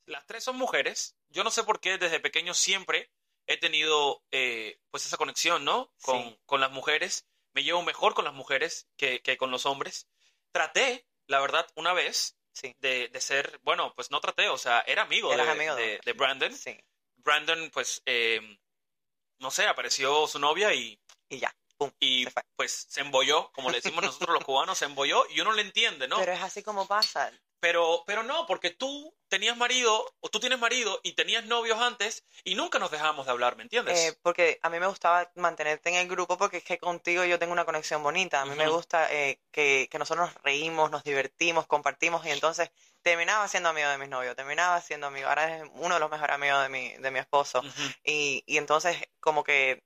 Las 0.05 0.25
tres 0.25 0.43
son 0.43 0.57
mujeres. 0.57 1.15
Yo 1.29 1.43
no 1.43 1.51
sé 1.51 1.63
por 1.63 1.79
qué 1.79 1.97
desde 1.97 2.19
pequeño 2.19 2.53
siempre 2.53 3.11
he 3.47 3.57
tenido 3.57 4.23
eh, 4.31 4.79
pues 4.91 5.05
esa 5.05 5.17
conexión, 5.17 5.65
¿no? 5.65 5.93
Con, 6.01 6.21
Sí. 6.23 6.39
con 6.45 6.61
las 6.61 6.71
mujeres. 6.71 7.27
Me 7.53 7.63
llevo 7.63 7.81
mejor 7.83 8.13
con 8.13 8.25
las 8.25 8.33
mujeres 8.33 8.87
que, 8.95 9.21
que 9.21 9.37
con 9.37 9.51
los 9.51 9.65
hombres. 9.65 10.07
Traté, 10.51 11.07
la 11.27 11.39
verdad, 11.39 11.67
una 11.75 11.93
vez 11.93 12.35
Sí, 12.53 12.75
de, 12.79 13.07
de 13.09 13.21
ser, 13.21 13.59
bueno, 13.63 13.93
pues 13.95 14.11
no 14.11 14.19
traté, 14.19 14.49
o 14.49 14.57
sea, 14.57 14.81
era 14.81 15.03
amigo, 15.03 15.29
de, 15.35 15.41
amigo 15.41 15.75
de 15.75 15.99
de 16.03 16.13
Brandon. 16.13 16.53
sí. 16.53 16.77
Brandon, 17.23 17.69
pues, 17.71 18.01
eh, 18.05 18.39
no 19.39 19.51
sé, 19.51 19.67
apareció 19.67 20.27
su 20.27 20.39
novia 20.39 20.73
y, 20.73 20.99
Y 21.29 21.39
ya, 21.39 21.53
pum. 21.77 21.91
y 21.99 22.25
Se 22.25 22.31
pues 22.55 22.87
se 22.89 23.01
embolló, 23.01 23.51
como 23.53 23.69
le 23.69 23.77
decimos 23.77 24.03
nosotros 24.03 24.33
los 24.33 24.43
cubanos, 24.43 24.77
se 24.77 24.85
embolló 24.85 25.23
y 25.29 25.39
uno 25.41 25.53
le 25.53 25.61
entiende, 25.61 26.07
¿no? 26.07 26.17
Pero 26.17 26.33
es 26.33 26.41
así 26.41 26.63
como 26.63 26.87
pasa. 26.87 27.31
Pero, 27.59 28.03
pero 28.05 28.23
no, 28.23 28.45
porque 28.47 28.69
tú 28.69 29.13
tenías 29.27 29.55
marido, 29.57 30.05
o 30.19 30.29
tú 30.29 30.39
tienes 30.39 30.59
marido 30.59 30.99
y 31.03 31.13
tenías 31.13 31.45
novios 31.45 31.79
antes 31.79 32.25
y 32.43 32.55
nunca 32.55 32.79
nos 32.79 32.91
dejamos 32.91 33.25
de 33.25 33.31
hablar, 33.31 33.57
¿me 33.57 33.63
entiendes? 33.63 33.97
Eh, 33.99 34.17
porque 34.21 34.59
a 34.61 34.69
mí 34.69 34.79
me 34.79 34.87
gustaba 34.87 35.29
mantenerte 35.35 35.89
en 35.89 35.95
el 35.95 36.07
grupo 36.07 36.37
porque 36.37 36.57
es 36.57 36.63
que 36.63 36.77
contigo 36.77 37.23
yo 37.25 37.37
tengo 37.37 37.53
una 37.53 37.65
conexión 37.65 38.01
bonita. 38.01 38.41
A 38.41 38.45
mí 38.45 38.55
me 38.55 38.67
gusta 38.67 39.11
eh, 39.13 39.39
que, 39.51 39.87
que 39.91 39.99
nosotros 39.99 40.29
nos 40.33 40.43
reímos, 40.43 40.89
nos 40.89 41.03
divertimos, 41.03 41.67
compartimos 41.67 42.25
y 42.25 42.29
entonces 42.29 42.71
terminaba 43.01 43.47
siendo 43.47 43.69
amigo 43.69 43.89
de 43.89 43.97
mis 43.97 44.09
novios, 44.09 44.35
terminaba 44.35 44.79
siendo 44.81 45.07
amigo. 45.07 45.27
Ahora 45.27 45.57
es 45.57 45.69
uno 45.73 45.95
de 45.95 45.99
los 45.99 46.09
mejores 46.09 46.35
amigos 46.35 46.63
de 46.63 46.69
mi, 46.69 46.93
de 46.93 47.11
mi 47.11 47.19
esposo. 47.19 47.61
Y, 48.03 48.43
y 48.45 48.57
entonces 48.57 48.97
como 49.19 49.43
que 49.43 49.83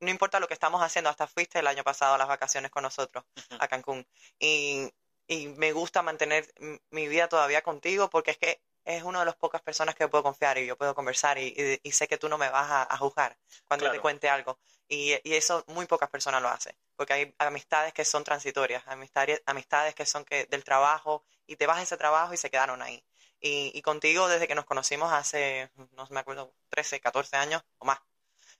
no 0.00 0.10
importa 0.10 0.40
lo 0.40 0.48
que 0.48 0.54
estamos 0.54 0.82
haciendo, 0.82 1.08
hasta 1.08 1.28
fuiste 1.28 1.60
el 1.60 1.66
año 1.68 1.84
pasado 1.84 2.14
a 2.14 2.18
las 2.18 2.26
vacaciones 2.26 2.70
con 2.70 2.82
nosotros 2.82 3.24
a 3.58 3.68
Cancún. 3.68 4.04
Y, 4.38 4.90
y 5.32 5.48
me 5.48 5.72
gusta 5.72 6.02
mantener 6.02 6.52
mi 6.90 7.08
vida 7.08 7.28
todavía 7.28 7.62
contigo 7.62 8.10
porque 8.10 8.32
es 8.32 8.38
que 8.38 8.60
es 8.84 9.02
una 9.04 9.20
de 9.20 9.26
las 9.26 9.36
pocas 9.36 9.62
personas 9.62 9.94
que 9.94 10.08
puedo 10.08 10.24
confiar 10.24 10.58
y 10.58 10.66
yo 10.66 10.76
puedo 10.76 10.94
conversar 10.94 11.38
y, 11.38 11.54
y- 11.56 11.80
y 11.82 11.92
sé 11.92 12.08
que 12.08 12.18
tú 12.18 12.28
no 12.28 12.36
me 12.38 12.50
vas 12.50 12.68
a, 12.70 12.82
a 12.94 12.96
juzgar 12.98 13.36
cuando 13.68 13.84
Claro. 13.84 13.98
te 13.98 14.00
cuente 14.02 14.28
algo. 14.28 14.58
Y, 14.88 15.12
y 15.24 15.34
eso 15.34 15.64
muy 15.68 15.86
pocas 15.86 16.10
personas 16.10 16.42
lo 16.42 16.48
hacen, 16.48 16.74
porque 16.96 17.12
hay 17.14 17.34
amistades 17.38 17.92
que 17.94 18.04
son 18.04 18.24
transitorias, 18.24 18.82
amistades, 18.86 19.42
amistades 19.46 19.94
que 19.94 20.04
son 20.06 20.24
que 20.24 20.46
del 20.46 20.64
trabajo 20.64 21.24
y 21.46 21.56
te 21.56 21.66
vas 21.66 21.78
a 21.78 21.82
ese 21.82 21.96
trabajo 21.96 22.34
y 22.34 22.36
se 22.36 22.50
quedaron 22.50 22.82
ahí. 22.82 23.02
Y, 23.40 23.70
y 23.74 23.82
contigo 23.82 24.28
desde 24.28 24.46
que 24.48 24.54
nos 24.54 24.64
conocimos 24.66 25.12
hace, 25.12 25.70
no 25.92 26.06
me 26.10 26.20
acuerdo, 26.20 26.52
13, 26.68 27.00
14 27.00 27.36
años 27.36 27.62
o 27.78 27.84
más, 27.86 27.98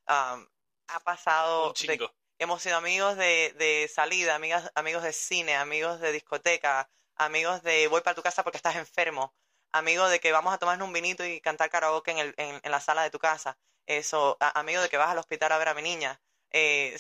um, 0.08 0.46
ha 0.88 1.00
pasado 1.04 1.68
Un 1.68 1.72
de 1.72 1.74
chingo. 1.74 2.12
Hemos 2.38 2.62
sido 2.62 2.76
amigos 2.76 3.16
de, 3.16 3.54
de 3.58 3.88
salida, 3.92 4.34
amigas, 4.34 4.70
amigos 4.74 5.02
de 5.02 5.12
cine, 5.12 5.56
amigos 5.56 6.00
de 6.00 6.12
discoteca, 6.12 6.90
amigos 7.16 7.62
de 7.62 7.88
voy 7.88 8.00
para 8.00 8.14
tu 8.14 8.22
casa 8.22 8.42
porque 8.42 8.56
estás 8.56 8.76
enfermo, 8.76 9.34
amigos 9.72 10.10
de 10.10 10.20
que 10.20 10.32
vamos 10.32 10.52
a 10.52 10.58
tomarnos 10.58 10.86
un 10.86 10.92
vinito 10.92 11.24
y 11.24 11.40
cantar 11.40 11.70
karaoke 11.70 12.10
en, 12.10 12.18
el, 12.18 12.34
en, 12.36 12.70
la 12.70 12.80
sala 12.80 13.02
de 13.02 13.10
tu 13.10 13.18
casa, 13.18 13.58
eso, 13.86 14.36
a- 14.40 14.58
amigos 14.60 14.82
de 14.82 14.88
que 14.88 14.96
vas 14.96 15.10
al 15.10 15.18
hospital 15.18 15.52
a 15.52 15.58
ver 15.58 15.68
a 15.68 15.74
mi 15.74 15.82
niña. 15.82 16.20
Eh, 16.54 16.98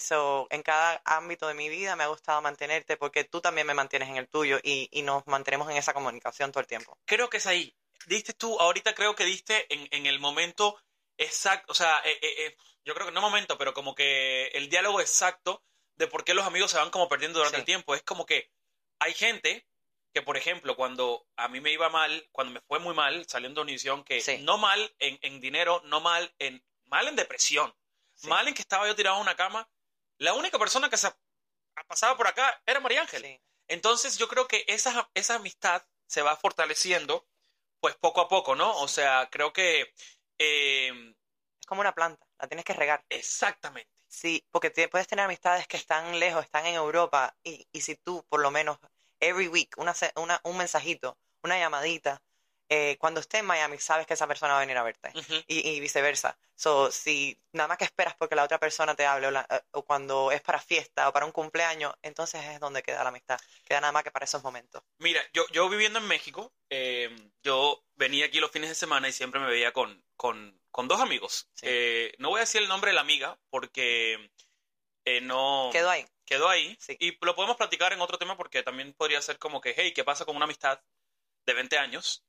en 0.48 0.62
cada 0.62 1.02
ámbito 1.04 1.46
de 1.46 1.52
mi 1.52 1.68
vida 1.68 1.94
me 1.94 2.04
ha 2.04 2.06
gustado 2.06 2.40
mantenerte 2.40 2.96
porque 2.96 3.24
tú 3.24 3.42
también 3.42 3.66
me 3.66 3.74
mantienes 3.74 4.08
en 4.08 4.16
el 4.16 4.26
tuyo 4.26 4.58
y, 4.62 4.88
y 4.90 5.02
nos 5.02 5.26
mantenemos 5.26 5.70
en 5.70 5.76
esa 5.76 5.92
comunicación 5.92 6.52
todo 6.52 6.60
el 6.60 6.66
tiempo. 6.66 6.96
Creo 7.04 7.28
que 7.28 7.36
es 7.36 7.46
ahí. 7.46 7.76
Diste 8.06 8.32
tú, 8.32 8.58
ahorita 8.58 8.94
creo 8.94 9.14
que 9.14 9.24
diste 9.24 9.66
en, 9.72 9.88
en 9.90 10.06
el 10.06 10.20
momento 10.20 10.76
exacto, 11.18 11.70
o 11.72 11.74
sea, 11.74 12.00
eh, 12.04 12.18
eh, 12.22 12.46
eh, 12.46 12.56
yo 12.84 12.94
creo 12.94 13.06
que 13.06 13.12
no 13.12 13.20
momento, 13.20 13.56
pero 13.58 13.74
como 13.74 13.94
que 13.94 14.46
el 14.48 14.68
diálogo 14.68 15.00
exacto 15.00 15.62
de 15.96 16.06
por 16.08 16.24
qué 16.24 16.34
los 16.34 16.46
amigos 16.46 16.70
se 16.70 16.78
van 16.78 16.90
como 16.90 17.08
perdiendo 17.08 17.38
durante 17.38 17.56
Sí. 17.58 17.60
el 17.60 17.66
tiempo. 17.66 17.94
Es 17.94 18.02
como 18.02 18.26
que 18.26 18.50
hay 18.98 19.14
gente 19.14 19.66
que, 20.12 20.22
por 20.22 20.36
ejemplo, 20.36 20.74
cuando 20.76 21.26
a 21.36 21.48
mí 21.48 21.60
me 21.60 21.70
iba 21.70 21.88
mal, 21.88 22.28
cuando 22.32 22.52
me 22.54 22.60
fue 22.62 22.78
muy 22.78 22.94
mal 22.94 23.26
saliendo 23.28 23.60
de 23.60 23.64
Univisión, 23.64 24.04
que 24.04 24.20
Sí. 24.20 24.38
no 24.38 24.58
mal 24.58 24.94
en, 24.98 25.18
en 25.22 25.40
dinero, 25.40 25.80
no 25.84 26.00
mal 26.00 26.34
en, 26.38 26.64
mal 26.84 27.08
en 27.08 27.16
depresión, 27.16 27.74
Sí. 28.14 28.26
mal 28.28 28.46
en 28.48 28.54
que 28.54 28.62
estaba 28.62 28.86
yo 28.86 28.94
tirado 28.96 29.16
en 29.16 29.22
una 29.22 29.36
cama, 29.36 29.68
la 30.18 30.34
única 30.34 30.58
persona 30.58 30.90
que 30.90 30.96
se 30.96 31.10
pasaba 31.86 32.16
por 32.16 32.26
acá 32.26 32.62
era 32.66 32.80
María 32.80 33.00
Ángel. 33.02 33.40
Entonces 33.68 34.18
yo 34.18 34.28
creo 34.28 34.46
que 34.48 34.64
esa, 34.68 35.10
esa 35.14 35.36
amistad 35.36 35.82
se 36.06 36.22
va 36.22 36.36
fortaleciendo 36.36 37.26
pues 37.80 37.96
poco 37.96 38.20
a 38.20 38.28
poco, 38.28 38.54
¿no? 38.54 38.78
O 38.78 38.86
sea, 38.88 39.28
creo 39.30 39.52
que 39.52 39.92
eh, 40.42 41.14
Es 41.60 41.66
como 41.66 41.80
una 41.80 41.94
planta, 41.94 42.26
la 42.40 42.48
tienes 42.48 42.64
que 42.64 42.72
regar. 42.74 43.04
exactamente. 43.08 43.90
Sí, 44.08 44.44
porque 44.50 44.70
te- 44.70 44.88
puedes 44.88 45.06
tener 45.08 45.24
amistades 45.24 45.66
que 45.66 45.76
están 45.78 46.18
lejos, 46.20 46.44
están 46.44 46.66
en 46.66 46.74
Europa, 46.74 47.34
y, 47.42 47.66
y 47.72 47.80
si 47.80 47.96
tú, 47.96 48.24
por 48.28 48.40
lo 48.40 48.50
menos, 48.50 48.78
every 49.20 49.48
week, 49.48 49.74
una, 49.78 49.94
una- 50.16 50.40
un 50.44 50.56
mensajito, 50.58 51.18
una 51.42 51.58
llamadita, 51.58 52.22
eh, 52.68 52.96
cuando 52.98 53.20
esté 53.20 53.38
en 53.38 53.46
Miami, 53.46 53.78
sabes 53.78 54.06
que 54.06 54.14
esa 54.14 54.26
persona 54.26 54.52
va 54.54 54.58
a 54.58 54.62
venir 54.62 54.76
a 54.78 54.82
verte, 54.82 55.12
y, 55.46 55.68
y 55.70 55.80
viceversa. 55.80 56.38
So, 56.54 56.90
si 56.90 57.38
nada 57.52 57.68
más 57.68 57.76
que 57.78 57.84
esperas 57.84 58.14
porque 58.16 58.34
la 58.36 58.44
otra 58.44 58.58
persona 58.58 58.94
te 58.94 59.04
hable, 59.04 59.26
o, 59.26 59.30
la- 59.30 59.46
eh, 59.50 59.60
o 59.72 59.82
cuando 59.84 60.30
es 60.32 60.40
para 60.42 60.58
fiesta 60.60 61.08
o 61.08 61.12
para 61.12 61.26
un 61.26 61.32
cumpleaños, 61.32 61.92
entonces 62.02 62.42
es 62.44 62.60
donde 62.60 62.82
queda 62.82 63.02
la 63.02 63.10
amistad. 63.10 63.38
Queda 63.66 63.80
nada 63.80 63.92
más 63.92 64.04
que 64.04 64.10
para 64.10 64.24
esos 64.24 64.42
momentos. 64.42 64.82
Mira, 64.98 65.20
yo, 65.32 65.44
yo 65.52 65.68
viviendo 65.68 65.98
en 65.98 66.06
México, 66.06 66.52
eh, 66.70 67.14
yo 67.42 67.84
venía 67.96 68.26
aquí 68.26 68.40
los 68.40 68.50
fines 68.50 68.68
de 68.70 68.74
semana 68.74 69.08
y 69.08 69.12
siempre 69.12 69.40
me 69.40 69.48
veía 69.48 69.72
con, 69.72 70.02
con, 70.16 70.58
con 70.70 70.88
dos 70.88 71.00
amigos. 71.00 71.48
Sí. 71.54 71.66
Eh, 71.68 72.14
no 72.18 72.30
voy 72.30 72.38
a 72.38 72.40
decir 72.40 72.62
el 72.62 72.68
nombre 72.68 72.90
de 72.90 72.94
la 72.94 73.00
amiga 73.02 73.38
porque 73.50 74.30
eh, 75.04 75.20
no 75.20 75.68
Quedó 75.72 75.90
ahí. 75.90 76.06
quedó 76.24 76.48
ahí. 76.48 76.76
Sí. 76.80 76.96
Y 77.00 77.18
lo 77.24 77.34
podemos 77.34 77.56
platicar 77.56 77.92
en 77.92 78.00
otro 78.00 78.18
tema 78.18 78.36
porque 78.36 78.62
también 78.62 78.94
podría 78.94 79.20
ser 79.20 79.38
como 79.38 79.60
que, 79.60 79.74
hey, 79.76 79.92
¿qué 79.92 80.04
pasa 80.04 80.24
con 80.24 80.36
una 80.36 80.44
amistad 80.44 80.80
de 81.44 81.54
20 81.54 81.76
años 81.76 82.24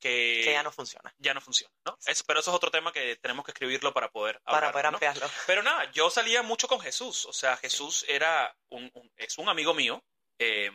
que, 0.00 0.42
que 0.44 0.52
ya 0.52 0.62
no 0.62 0.70
funciona. 0.72 1.12
ya 1.18 1.34
no 1.34 1.40
funciona, 1.40 1.74
¿no? 1.84 1.98
Es- 2.06 2.22
pero 2.22 2.40
eso 2.40 2.50
es 2.50 2.56
otro 2.56 2.70
tema 2.70 2.92
que 2.92 3.16
tenemos 3.16 3.44
que 3.44 3.50
escribirlo 3.50 3.92
para 3.92 4.10
poder 4.10 4.40
Para 4.42 4.70
poder 4.70 4.86
¿no? 4.86 4.88
ampliarlo. 4.90 5.28
Pero 5.46 5.62
nada, 5.62 5.90
yo 5.92 6.08
salía 6.10 6.42
mucho 6.42 6.68
con 6.68 6.80
Jesús. 6.80 7.26
O 7.26 7.32
sea, 7.32 7.56
Jesús 7.56 8.04
era 8.08 8.56
un, 8.70 8.90
un- 8.94 9.12
es 9.16 9.36
un 9.38 9.48
amigo 9.48 9.74
mío. 9.74 10.02
eh, 10.38 10.70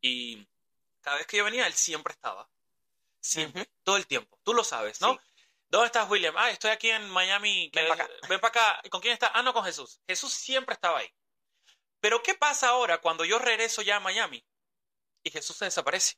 y 0.00 0.46
cada 1.00 1.18
vez 1.18 1.26
que 1.26 1.36
yo 1.38 1.44
venía, 1.44 1.66
él 1.66 1.74
siempre 1.74 2.12
estaba. 2.12 2.48
Siempre, 3.20 3.68
todo 3.84 3.96
el 3.96 4.06
tiempo. 4.06 4.38
Tú 4.42 4.52
lo 4.54 4.64
sabes, 4.64 5.00
¿no? 5.00 5.14
Sí. 5.14 5.20
¿Dónde 5.68 5.86
estás, 5.86 6.08
William? 6.10 6.34
Ah, 6.36 6.50
estoy 6.50 6.70
aquí 6.70 6.90
en 6.90 7.08
Miami. 7.10 7.70
Ven 7.72 7.84
que- 7.84 7.88
pa' 7.88 7.94
acá. 7.94 8.10
Ven 8.28 8.40
para 8.40 8.48
acá. 8.50 8.82
¿Con 8.90 9.00
quién 9.00 9.14
está? 9.14 9.28
Ah, 9.34 9.42
no, 9.42 9.52
con 9.54 9.64
Jesús. 9.64 10.00
Jesús 10.06 10.32
siempre 10.32 10.74
estaba 10.74 10.98
ahí. 10.98 11.10
Pero 12.00 12.22
¿qué 12.22 12.34
pasa 12.34 12.68
ahora 12.68 12.98
cuando 12.98 13.24
yo 13.24 13.38
regreso 13.38 13.80
ya 13.82 13.96
a 13.96 14.00
Miami 14.00 14.44
y 15.22 15.30
Jesús 15.30 15.56
se 15.56 15.64
desaparece? 15.64 16.16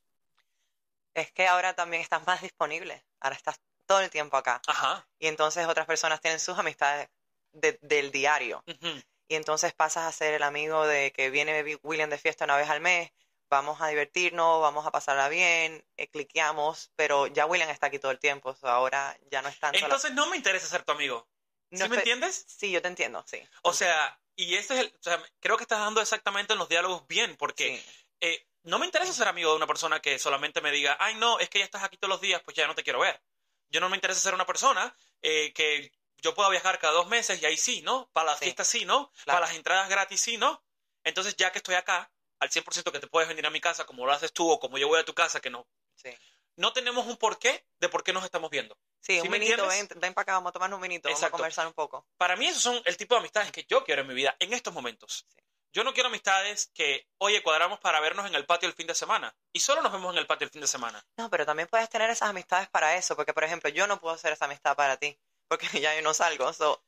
Es 1.16 1.32
que 1.32 1.46
ahora 1.46 1.74
también 1.74 2.02
estás 2.02 2.26
más 2.26 2.42
disponible. 2.42 3.02
Ahora 3.20 3.36
estás 3.36 3.58
todo 3.86 4.00
el 4.00 4.10
tiempo 4.10 4.36
acá. 4.36 4.60
Ajá. 4.66 5.08
Y 5.18 5.28
entonces 5.28 5.66
otras 5.66 5.86
personas 5.86 6.20
tienen 6.20 6.38
sus 6.40 6.58
amistades 6.58 7.08
de- 7.52 7.78
del 7.80 8.10
diario. 8.12 8.62
ujú, 8.66 9.02
Y 9.28 9.34
entonces 9.34 9.72
pasas 9.72 10.04
a 10.04 10.12
ser 10.12 10.34
el 10.34 10.42
amigo 10.42 10.86
de 10.86 11.12
que 11.12 11.30
viene 11.30 11.62
Vi- 11.62 11.78
William 11.82 12.10
de 12.10 12.18
fiesta 12.18 12.44
una 12.44 12.56
vez 12.58 12.68
al 12.68 12.80
mes, 12.80 13.10
vamos 13.48 13.80
a 13.80 13.88
divertirnos, 13.88 14.60
vamos 14.60 14.86
a 14.86 14.90
pasarla 14.90 15.28
bien, 15.30 15.84
eh, 15.96 16.08
cliqueamos, 16.08 16.92
pero 16.96 17.26
ya 17.28 17.46
William 17.46 17.70
está 17.70 17.86
aquí 17.86 17.98
todo 17.98 18.12
el 18.12 18.18
tiempo, 18.18 18.54
so 18.54 18.68
ahora 18.68 19.16
ya 19.30 19.40
no 19.40 19.48
es 19.48 19.58
tanto 19.58 19.78
la- 19.80 19.86
Entonces 19.86 20.12
no 20.12 20.26
me 20.26 20.36
interesa 20.36 20.66
ser 20.66 20.82
tu 20.84 20.92
amigo. 20.92 21.26
no 21.70 21.84
¿Sí 21.84 21.88
me 21.88 21.96
entiendes? 21.96 22.44
Sí, 22.46 22.70
yo 22.70 22.82
te 22.82 22.88
entiendo, 22.88 23.24
sí. 23.26 23.42
O 23.62 23.72
sea, 23.72 24.20
y 24.36 24.54
este 24.56 24.74
es 24.74 24.80
el, 24.80 24.94
o 24.94 25.02
sea, 25.02 25.20
creo 25.40 25.56
que 25.56 25.62
estás 25.64 25.80
dando 25.80 26.00
exactamente 26.02 26.52
en 26.52 26.58
los 26.58 26.68
diálogos 26.68 27.06
bien, 27.08 27.36
porque 27.36 27.78
Sí, 27.78 28.05
eh, 28.20 28.46
no 28.62 28.78
me 28.78 28.86
interesa 28.86 29.12
ser 29.12 29.28
amigo 29.28 29.50
de 29.50 29.56
una 29.56 29.66
persona 29.66 30.00
que 30.00 30.18
solamente 30.18 30.60
me 30.60 30.70
diga, 30.72 30.96
ay, 31.00 31.14
no, 31.16 31.38
es 31.38 31.48
que 31.48 31.58
ya 31.60 31.64
estás 31.64 31.82
aquí 31.84 31.96
todos 31.96 32.10
los 32.10 32.20
días, 32.20 32.42
pues 32.44 32.56
ya 32.56 32.66
no 32.66 32.74
te 32.74 32.82
quiero 32.82 33.00
ver. 33.00 33.22
Yo 33.68 33.80
no 33.80 33.88
me 33.88 33.96
interesa 33.96 34.20
ser 34.20 34.34
una 34.34 34.46
persona 34.46 34.94
eh, 35.22 35.52
que 35.52 35.92
yo 36.18 36.34
pueda 36.34 36.48
viajar 36.48 36.78
cada 36.78 36.94
dos 36.94 37.06
meses 37.08 37.40
y 37.42 37.46
ahí 37.46 37.56
sí, 37.56 37.82
¿no? 37.82 38.10
Para 38.12 38.30
las 38.30 38.38
Sí. 38.38 38.46
fiestas 38.46 38.66
sí, 38.68 38.84
¿no? 38.84 39.10
Claro. 39.24 39.36
Para 39.36 39.40
las 39.46 39.54
entradas 39.56 39.88
gratis 39.88 40.20
sí, 40.20 40.36
¿no? 40.36 40.64
Entonces, 41.04 41.36
ya 41.36 41.52
que 41.52 41.58
estoy 41.58 41.74
acá, 41.76 42.10
al 42.40 42.50
100% 42.50 42.90
que 42.92 42.98
te 43.00 43.06
puedes 43.06 43.28
venir 43.28 43.46
a 43.46 43.50
mi 43.50 43.60
casa 43.60 43.84
como 43.86 44.04
lo 44.06 44.12
haces 44.12 44.32
tú 44.32 44.50
o 44.50 44.58
como 44.58 44.78
yo 44.78 44.88
voy 44.88 44.98
a 45.00 45.04
tu 45.04 45.14
casa, 45.14 45.40
que 45.40 45.50
no, 45.50 45.68
Sí. 45.94 46.10
no 46.56 46.72
tenemos 46.72 47.06
un 47.06 47.16
porqué 47.16 47.66
de 47.78 47.88
por 47.88 48.02
qué 48.02 48.12
nos 48.12 48.24
estamos 48.24 48.50
viendo. 48.50 48.76
Sí, 49.00 49.14
¿Sí 49.14 49.20
un 49.20 49.30
me 49.30 49.38
vinito, 49.38 49.66
ven, 49.68 49.88
ven 49.96 50.14
para 50.14 50.22
acá, 50.22 50.32
vamos 50.32 50.50
a 50.50 50.52
tomar 50.52 50.72
un 50.74 50.80
vinito, 50.80 51.08
vamos 51.08 51.18
Exacto. 51.20 51.36
a 51.36 51.38
conversar 51.38 51.66
un 51.68 51.74
poco. 51.74 52.08
Para 52.16 52.34
mí 52.36 52.46
esos 52.48 52.62
son 52.62 52.82
el 52.84 52.96
tipo 52.96 53.14
de 53.14 53.20
amistades 53.20 53.52
que 53.52 53.64
yo 53.68 53.84
quiero 53.84 54.02
en 54.02 54.08
mi 54.08 54.14
vida 54.14 54.34
en 54.40 54.52
estos 54.52 54.74
momentos. 54.74 55.24
Sí. 55.28 55.40
Yo 55.76 55.84
no 55.84 55.92
quiero 55.92 56.08
amistades 56.08 56.70
que, 56.72 57.06
oye, 57.18 57.42
cuadramos 57.42 57.78
para 57.80 58.00
vernos 58.00 58.24
en 58.24 58.34
el 58.34 58.46
patio 58.46 58.66
el 58.66 58.74
fin 58.74 58.86
de 58.86 58.94
semana. 58.94 59.36
Y 59.52 59.60
solo 59.60 59.82
nos 59.82 59.92
vemos 59.92 60.10
en 60.14 60.18
el 60.18 60.26
patio 60.26 60.46
el 60.46 60.50
fin 60.50 60.62
de 60.62 60.66
semana. 60.66 61.06
No, 61.18 61.28
pero 61.28 61.44
también 61.44 61.68
puedes 61.68 61.90
tener 61.90 62.08
esas 62.08 62.30
amistades 62.30 62.70
para 62.70 62.96
eso, 62.96 63.14
porque 63.14 63.34
por 63.34 63.44
ejemplo, 63.44 63.68
yo 63.68 63.86
no 63.86 64.00
puedo 64.00 64.14
hacer 64.14 64.32
esa 64.32 64.46
amistad 64.46 64.74
para 64.74 64.96
ti, 64.96 65.18
porque 65.48 65.66
ya 65.82 65.94
yo 65.94 66.00
no 66.00 66.14
salgo, 66.14 66.50
so, 66.54 66.82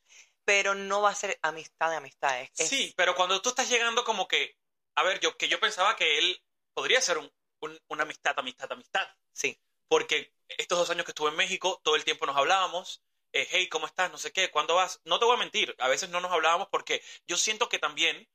pero 0.46 0.74
no 0.74 1.02
va 1.02 1.10
a 1.10 1.14
ser 1.14 1.38
amistad 1.42 1.90
de 1.90 1.96
amistades. 1.96 2.48
es- 2.56 2.66
Sí, 2.66 2.94
pero 2.96 3.14
cuando 3.14 3.42
tú 3.42 3.50
estás 3.50 3.68
llegando 3.68 4.04
como 4.04 4.26
que, 4.26 4.56
a 4.96 5.02
ver, 5.02 5.20
yo 5.20 5.36
que 5.36 5.48
yo 5.48 5.60
pensaba 5.60 5.94
que 5.94 6.16
él 6.16 6.42
podría 6.72 7.02
ser 7.02 7.18
un, 7.18 7.30
un- 7.60 7.78
una 7.88 8.04
amistad, 8.04 8.38
amistad, 8.38 8.72
amistad. 8.72 9.06
Sí, 9.34 9.60
Porque 9.88 10.32
estos 10.48 10.78
dos 10.78 10.88
años 10.88 11.04
que 11.04 11.10
estuve 11.10 11.28
en 11.28 11.36
México, 11.36 11.78
todo 11.84 11.94
el 11.94 12.04
tiempo 12.04 12.24
nos 12.24 12.38
hablábamos. 12.38 13.02
eh, 13.34 13.46
hey, 13.50 13.68
¿cómo 13.68 13.84
estás? 13.86 14.10
No 14.10 14.16
sé 14.16 14.32
qué, 14.32 14.50
¿cuándo 14.50 14.76
vas? 14.76 15.02
No 15.04 15.18
te 15.18 15.26
voy 15.26 15.34
a 15.36 15.38
mentir, 15.38 15.74
a 15.78 15.88
veces 15.88 16.08
no 16.08 16.20
nos 16.20 16.32
hablábamos 16.32 16.68
porque 16.72 17.02
yo 17.26 17.36
siento 17.36 17.68
que 17.68 17.78
también 17.78 18.26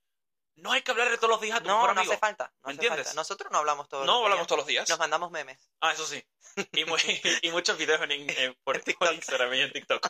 no 0.55 0.71
hay 0.71 0.81
que 0.81 0.91
hablar 0.91 1.09
de 1.09 1.17
todos 1.17 1.29
los 1.31 1.41
días 1.41 1.57
a 1.57 1.61
tu 1.61 1.67
no, 1.67 1.79
mejor 1.81 1.95
no 1.95 2.01
hace 2.01 2.17
falta, 2.17 2.45
no 2.45 2.51
¿Me 2.67 2.71
hace 2.71 2.71
entiendes? 2.75 3.05
falta. 3.07 3.13
Nosotros 3.19 3.51
no 3.51 3.57
hablamos 3.59 3.89
todos 3.89 4.05
No 4.05 4.13
los 4.13 4.21
hablamos 4.23 4.41
días. 4.41 4.47
todos 4.47 4.57
los 4.59 4.67
días. 4.67 4.89
Nos 4.89 4.99
mandamos 4.99 5.31
memes. 5.31 5.57
Ah, 5.81 5.93
eso 5.93 6.05
sí. 6.05 6.23
Y, 6.73 6.85
muy- 6.85 7.21
y 7.41 7.49
muchos 7.51 7.77
videos 7.77 7.99
en, 8.09 8.55
por, 8.63 8.81
por 8.97 9.13
Instagram 9.13 9.53
y 9.55 9.61
en 9.61 9.71
TikTok. 9.71 10.07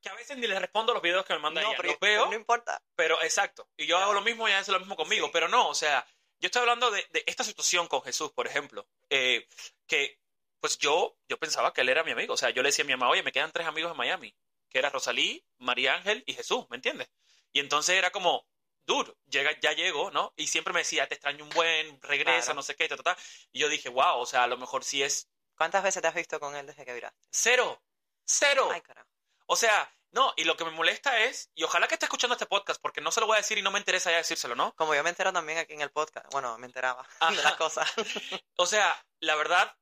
Que 0.00 0.08
a 0.08 0.14
veces 0.14 0.38
ni 0.38 0.46
les 0.46 0.58
respondo 0.60 0.94
los 0.94 1.02
videos 1.02 1.24
que 1.26 1.34
me 1.34 1.40
mandan 1.40 1.64
No, 1.64 1.70
ella. 1.70 1.76
pero 1.78 1.90
Los 1.90 2.00
veo, 2.00 2.26
no 2.26 2.34
importa. 2.34 2.82
pero 2.94 3.20
exacto. 3.22 3.68
Y 3.76 3.86
yo 3.86 3.98
hago 3.98 4.12
lo 4.14 4.22
mismo 4.22 4.48
y 4.48 4.50
ella 4.52 4.60
hace 4.60 4.72
lo 4.72 4.78
mismo 4.78 4.96
conmigo. 4.96 5.26
Sí. 5.26 5.30
Pero 5.32 5.48
no, 5.48 5.68
o 5.68 5.74
sea, 5.74 6.06
yo 6.38 6.46
estoy 6.46 6.60
hablando 6.60 6.90
de, 6.90 7.06
de 7.10 7.22
esta 7.26 7.44
situación 7.44 7.86
con 7.86 8.02
Jesús, 8.02 8.32
por 8.32 8.46
ejemplo. 8.46 8.88
eh, 9.10 9.46
que, 9.86 10.18
pues 10.60 10.78
yo, 10.78 11.16
yo 11.28 11.38
pensaba 11.38 11.72
que 11.72 11.80
él 11.80 11.88
era 11.88 12.04
mi 12.04 12.12
amigo. 12.12 12.34
O 12.34 12.36
sea, 12.36 12.50
yo 12.50 12.62
le 12.62 12.68
decía 12.68 12.84
a 12.84 12.86
mi 12.86 12.92
mamá, 12.92 13.10
oye, 13.10 13.22
me 13.22 13.32
quedan 13.32 13.50
tres 13.52 13.66
amigos 13.66 13.90
en 13.90 13.96
Miami. 13.98 14.34
Que 14.70 14.78
era 14.78 14.88
Rosalí, 14.90 15.44
María 15.58 15.94
Ángel 15.94 16.22
y 16.26 16.34
Jesús, 16.34 16.66
¿me 16.70 16.76
entiendes? 16.76 17.10
Y 17.52 17.58
entonces 17.60 17.96
era 17.96 18.10
como, 18.10 18.46
dude, 18.90 19.14
llega, 19.28 19.50
ya 19.60 19.72
llego, 19.72 20.10
¿no? 20.10 20.32
Y 20.36 20.48
siempre 20.48 20.72
me 20.74 20.80
decía, 20.80 21.06
te 21.08 21.14
extraño 21.14 21.44
un 21.44 21.50
buen, 21.50 22.00
regresa, 22.02 22.46
Claro. 22.46 22.54
no 22.56 22.62
sé 22.62 22.74
qué, 22.74 22.88
ta, 22.88 22.96
ta, 22.96 23.02
ta. 23.02 23.16
Y 23.52 23.60
yo 23.60 23.68
dije, 23.68 23.88
wow, 23.88 24.18
o 24.18 24.26
sea, 24.26 24.42
a 24.44 24.46
lo 24.48 24.56
mejor 24.58 24.82
sí 24.84 25.02
es 25.02 25.28
¿Cuántas 25.56 25.82
veces 25.82 26.00
te 26.00 26.08
has 26.08 26.14
visto 26.14 26.40
con 26.40 26.56
él 26.56 26.66
desde 26.66 26.84
que 26.86 26.92
viraste? 26.94 27.18
cero. 27.30 27.82
Cero. 28.24 28.68
Ay, 28.72 28.80
carajo. 28.80 29.08
O 29.46 29.56
sea, 29.56 29.94
no, 30.10 30.32
y 30.36 30.44
lo 30.44 30.56
que 30.56 30.64
me 30.64 30.70
molesta 30.70 31.20
es, 31.20 31.50
y 31.54 31.64
ojalá 31.64 31.86
que 31.86 31.94
esté 31.94 32.06
escuchando 32.06 32.32
este 32.34 32.46
podcast, 32.46 32.80
porque 32.80 33.00
no 33.02 33.12
se 33.12 33.20
lo 33.20 33.26
voy 33.26 33.34
a 33.34 33.40
decir 33.44 33.58
y 33.58 33.62
no 33.62 33.70
me 33.70 33.78
interesa 33.78 34.10
ya 34.10 34.16
decírselo, 34.16 34.54
¿no? 34.56 34.74
Como 34.74 34.94
yo 34.94 35.02
me 35.04 35.10
entero 35.10 35.32
también 35.32 35.58
aquí 35.58 35.74
en 35.74 35.82
el 35.82 35.90
podcast. 35.90 36.26
Bueno, 36.32 36.56
me 36.58 36.66
enteraba 36.66 37.06
Ajá. 37.20 37.30
de 37.36 37.42
las 37.42 37.56
cosas. 37.56 37.86
O 38.56 38.64
sea, 38.66 39.04
la 39.20 39.34
verdad, 39.36 39.76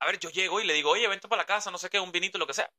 a 0.00 0.06
ver, 0.06 0.18
yo 0.18 0.28
llego 0.30 0.60
y 0.60 0.64
le 0.64 0.74
digo, 0.74 0.90
oye, 0.90 1.08
vente 1.08 1.28
para 1.28 1.42
la 1.42 1.46
casa, 1.46 1.70
no 1.70 1.78
sé 1.78 1.88
qué, 1.90 1.98
un 1.98 2.12
vinito, 2.12 2.36
lo 2.38 2.46
que 2.46 2.54
sea. 2.54 2.70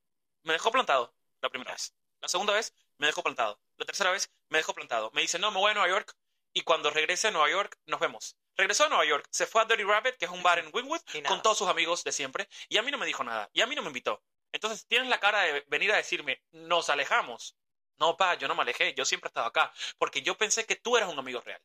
Me 0.44 0.54
dejó 0.54 0.72
plantado 0.72 1.16
la 1.42 1.50
primera 1.50 1.72
vez. 1.74 1.94
La 2.22 2.28
segunda 2.28 2.54
vez, 2.54 2.72
me 2.98 3.08
dejó 3.08 3.24
plantado. 3.24 3.60
La 3.78 3.86
tercera 3.86 4.12
vez, 4.12 4.32
me 4.50 4.60
dejó 4.60 4.74
plantado. 4.74 5.12
Me 5.14 5.22
dice, 5.22 5.40
no, 5.40 5.52
me 5.52 5.60
voy 5.60 5.72
a 5.72 5.74
Nueva 5.74 5.90
York 5.90 6.14
y 6.54 6.62
cuando 6.62 6.90
regrese 6.90 7.28
a 7.28 7.32
Nueva 7.32 7.50
York, 7.50 7.78
nos 7.86 8.00
vemos. 8.00 8.36
Regresó 8.56 8.86
a 8.86 8.90
Nueva 8.90 9.06
York, 9.06 9.28
se 9.32 9.46
fue 9.46 9.62
a 9.62 9.66
Dirty 9.66 9.84
Rabbit, 9.84 10.16
que 10.18 10.26
es 10.26 10.32
un 10.32 10.42
bar 10.42 10.58
en 10.60 10.70
Wynwood, 10.74 11.02
con 11.28 11.42
todos 11.44 11.58
sus 11.60 11.68
amigos 11.68 12.04
de 12.04 12.12
siempre, 12.12 12.48
y 12.70 12.78
a 12.78 12.82
mí 12.82 12.90
no 12.90 12.98
me 12.98 13.06
dijo 13.06 13.24
nada, 13.24 13.50
y 13.54 13.62
a 13.62 13.68
mí 13.68 13.76
no 13.76 13.82
me 13.84 13.90
invitó. 13.90 14.24
Entonces 14.52 14.88
tienes 14.88 15.10
la 15.10 15.20
cara 15.20 15.42
de 15.44 15.62
venir 15.68 15.92
a 15.92 15.98
decirme, 15.98 16.42
nos 16.52 16.90
alejamos. 16.90 17.56
No, 18.00 18.18
pa, 18.18 18.34
yo 18.36 18.48
no 18.48 18.56
me 18.56 18.64
alejé, 18.64 18.94
yo 18.96 19.06
siempre 19.06 19.28
he 19.28 19.32
estado 19.32 19.48
acá, 19.48 19.72
porque 20.00 20.22
yo 20.24 20.38
pensé 20.38 20.66
que 20.66 20.76
tú 20.76 20.98
eras 20.98 21.12
un 21.12 21.20
amigo 21.20 21.42
real, 21.42 21.62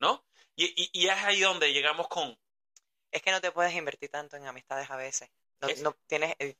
¿no? 0.00 0.24
Y, 0.56 0.66
y, 0.82 0.90
y 0.92 1.08
es 1.08 1.18
ahí 1.24 1.40
donde 1.40 1.72
llegamos 1.72 2.08
con, 2.08 2.38
Es 3.10 3.22
que 3.22 3.30
no 3.30 3.40
te 3.40 3.52
puedes 3.52 3.74
invertir 3.74 4.10
tanto 4.10 4.36
en 4.36 4.46
amistades 4.46 4.90
a 4.90 4.96
veces. 4.96 5.30
No, 5.60 5.68
Es- 5.68 5.82
no 5.82 5.92
tienes, 6.06 6.34
eh, 6.38 6.56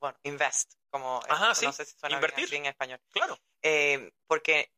bueno, 0.00 0.18
invest, 0.24 0.74
como, 0.90 1.20
eh, 1.26 1.28
Ajá, 1.30 1.48
no 1.48 1.54
sí, 1.54 1.72
sé 1.72 1.84
si 1.84 1.98
suena 1.98 2.16
invertir. 2.16 2.52
en 2.54 2.66
español. 2.66 3.00
claro, 3.12 3.38
Eh, 3.62 4.10
porque 4.26 4.70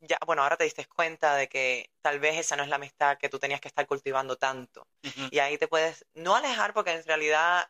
ya, 0.00 0.18
bueno, 0.26 0.42
ahora 0.42 0.56
te 0.56 0.64
diste 0.64 0.86
cuenta 0.86 1.34
de 1.34 1.48
que 1.48 1.90
tal 2.02 2.20
vez 2.20 2.38
esa 2.38 2.56
no 2.56 2.62
es 2.62 2.68
la 2.68 2.76
amistad 2.76 3.18
que 3.18 3.28
tú 3.28 3.38
tenías 3.38 3.60
que 3.60 3.68
estar 3.68 3.86
cultivando 3.86 4.36
tanto. 4.36 4.86
Y 5.30 5.38
ahí 5.40 5.58
te 5.58 5.68
puedes, 5.68 6.06
no 6.14 6.36
alejar, 6.36 6.72
porque 6.72 6.92
en 6.92 7.04
realidad, 7.04 7.68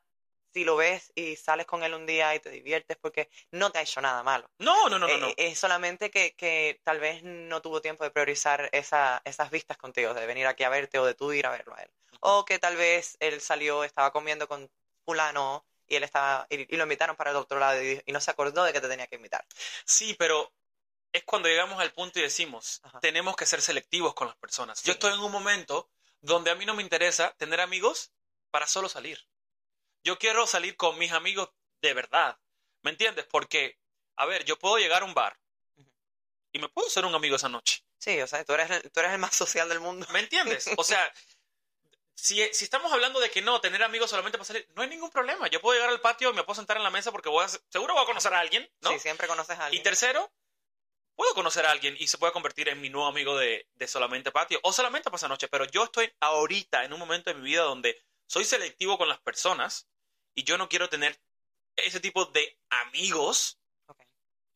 si 0.52 0.64
lo 0.64 0.76
ves 0.76 1.10
y 1.14 1.36
sales 1.36 1.66
con 1.66 1.82
él 1.84 1.94
un 1.94 2.06
día 2.06 2.34
y 2.34 2.40
te 2.40 2.50
diviertes, 2.50 2.96
porque 3.00 3.30
no 3.52 3.70
te 3.70 3.78
ha 3.78 3.82
hecho 3.82 4.00
nada 4.00 4.22
malo. 4.22 4.48
No, 4.58 4.88
no, 4.88 4.98
no, 4.98 5.06
no, 5.06 5.08
Eh, 5.08 5.20
no. 5.20 5.28
Es 5.36 5.58
solamente 5.58 6.10
que, 6.10 6.34
que 6.34 6.80
tal 6.84 7.00
vez 7.00 7.22
no 7.22 7.62
tuvo 7.62 7.80
tiempo 7.80 8.04
de 8.04 8.10
priorizar 8.10 8.68
esa, 8.72 9.22
esas 9.24 9.50
vistas 9.50 9.76
contigo, 9.78 10.14
de 10.14 10.26
venir 10.26 10.46
aquí 10.46 10.64
a 10.64 10.68
verte 10.68 10.98
o 10.98 11.04
de 11.06 11.14
tú 11.14 11.32
ir 11.32 11.46
a 11.46 11.50
verlo 11.50 11.74
a 11.74 11.82
él. 11.82 11.90
O 12.20 12.44
que 12.44 12.58
tal 12.58 12.76
vez 12.76 13.16
él 13.20 13.40
salió, 13.40 13.84
estaba 13.84 14.10
comiendo 14.12 14.48
con 14.48 14.70
fulano 15.04 15.64
y 15.88 15.96
él 15.96 16.04
estaba, 16.04 16.46
y, 16.50 16.72
y 16.72 16.76
lo 16.76 16.84
invitaron 16.84 17.16
para 17.16 17.30
el 17.30 17.36
otro 17.36 17.58
lado 17.58 17.82
y, 17.82 18.02
y 18.04 18.12
no 18.12 18.20
se 18.20 18.30
acordó 18.30 18.64
de 18.64 18.72
que 18.72 18.80
te 18.80 18.88
tenía 18.88 19.06
que 19.06 19.16
invitar. 19.16 19.44
Sí, 19.84 20.14
pero 20.18 20.52
es 21.12 21.24
cuando 21.24 21.48
llegamos 21.48 21.80
al 21.80 21.92
punto 21.92 22.18
y 22.18 22.22
decimos, 22.22 22.80
Ajá. 22.82 23.00
tenemos 23.00 23.36
que 23.36 23.46
ser 23.46 23.62
selectivos 23.62 24.14
con 24.14 24.28
las 24.28 24.36
personas. 24.36 24.82
Yo 24.82 24.92
estoy 24.92 25.14
en 25.14 25.20
un 25.20 25.32
momento 25.32 25.90
donde 26.20 26.50
a 26.50 26.54
mí 26.54 26.66
no 26.66 26.74
me 26.74 26.82
interesa 26.82 27.34
tener 27.38 27.60
amigos 27.60 28.12
para 28.50 28.66
solo 28.66 28.88
salir. 28.88 29.26
Yo 30.04 30.18
quiero 30.18 30.46
salir 30.46 30.76
con 30.76 30.98
mis 30.98 31.12
amigos 31.12 31.50
de 31.80 31.94
verdad. 31.94 32.38
¿Me 32.82 32.90
entiendes? 32.90 33.26
Porque, 33.26 33.78
a 34.16 34.26
ver, 34.26 34.44
yo 34.44 34.58
puedo 34.58 34.78
llegar 34.78 35.02
a 35.02 35.04
un 35.04 35.14
bar 35.14 35.38
y 36.52 36.58
me 36.58 36.68
puedo 36.68 36.88
ser 36.88 37.04
un 37.04 37.14
amigo 37.14 37.36
esa 37.36 37.48
noche. 37.48 37.84
Sí, 37.98 38.20
o 38.20 38.26
sea, 38.26 38.44
tú 38.44 38.52
eres, 38.52 38.68
tú 38.92 39.00
eres 39.00 39.12
el 39.12 39.18
más 39.18 39.34
social 39.36 39.68
del 39.68 39.80
mundo. 39.80 40.06
¿Me 40.10 40.20
entiendes? 40.20 40.68
O 40.76 40.84
sea, 40.84 41.12
si, 42.20 42.42
si 42.52 42.64
estamos 42.64 42.92
hablando 42.92 43.20
de 43.20 43.30
que 43.30 43.42
no, 43.42 43.60
tener 43.60 43.80
amigos 43.84 44.10
solamente 44.10 44.38
para 44.38 44.46
salir, 44.46 44.68
no 44.74 44.82
hay 44.82 44.88
ningún 44.88 45.08
problema. 45.10 45.46
Yo 45.46 45.60
puedo 45.60 45.74
llegar 45.74 45.90
al 45.90 46.00
patio 46.00 46.30
y 46.30 46.32
me 46.32 46.42
puedo 46.42 46.56
sentar 46.56 46.76
en 46.76 46.82
la 46.82 46.90
mesa 46.90 47.12
porque 47.12 47.28
voy 47.28 47.44
a, 47.44 47.48
seguro 47.48 47.94
voy 47.94 48.02
a 48.02 48.06
conocer 48.06 48.34
a 48.34 48.40
alguien, 48.40 48.68
¿no? 48.80 48.90
Sí, 48.90 48.98
siempre 48.98 49.28
conoces 49.28 49.56
a 49.56 49.62
Y 49.62 49.64
alguien. 49.66 49.82
tercero, 49.84 50.32
puedo 51.14 51.32
conocer 51.34 51.64
a 51.64 51.70
alguien 51.70 51.96
y 51.96 52.08
se 52.08 52.18
puede 52.18 52.32
convertir 52.32 52.68
en 52.68 52.80
mi 52.80 52.90
nuevo 52.90 53.06
amigo 53.06 53.38
de, 53.38 53.68
de 53.72 53.86
solamente 53.86 54.32
patio 54.32 54.58
o 54.64 54.72
solamente 54.72 55.12
pasa 55.12 55.28
noche, 55.28 55.46
pero 55.46 55.64
yo 55.66 55.84
estoy 55.84 56.12
ahorita 56.18 56.84
en 56.84 56.92
un 56.92 56.98
momento 56.98 57.30
de 57.30 57.34
mi 57.34 57.44
vida 57.44 57.62
donde 57.62 58.02
soy 58.26 58.44
selectivo 58.44 58.98
con 58.98 59.08
las 59.08 59.20
personas 59.20 59.88
y 60.34 60.42
yo 60.42 60.58
no 60.58 60.68
quiero 60.68 60.88
tener 60.88 61.20
ese 61.76 62.00
tipo 62.00 62.24
de 62.26 62.58
amigos 62.68 63.60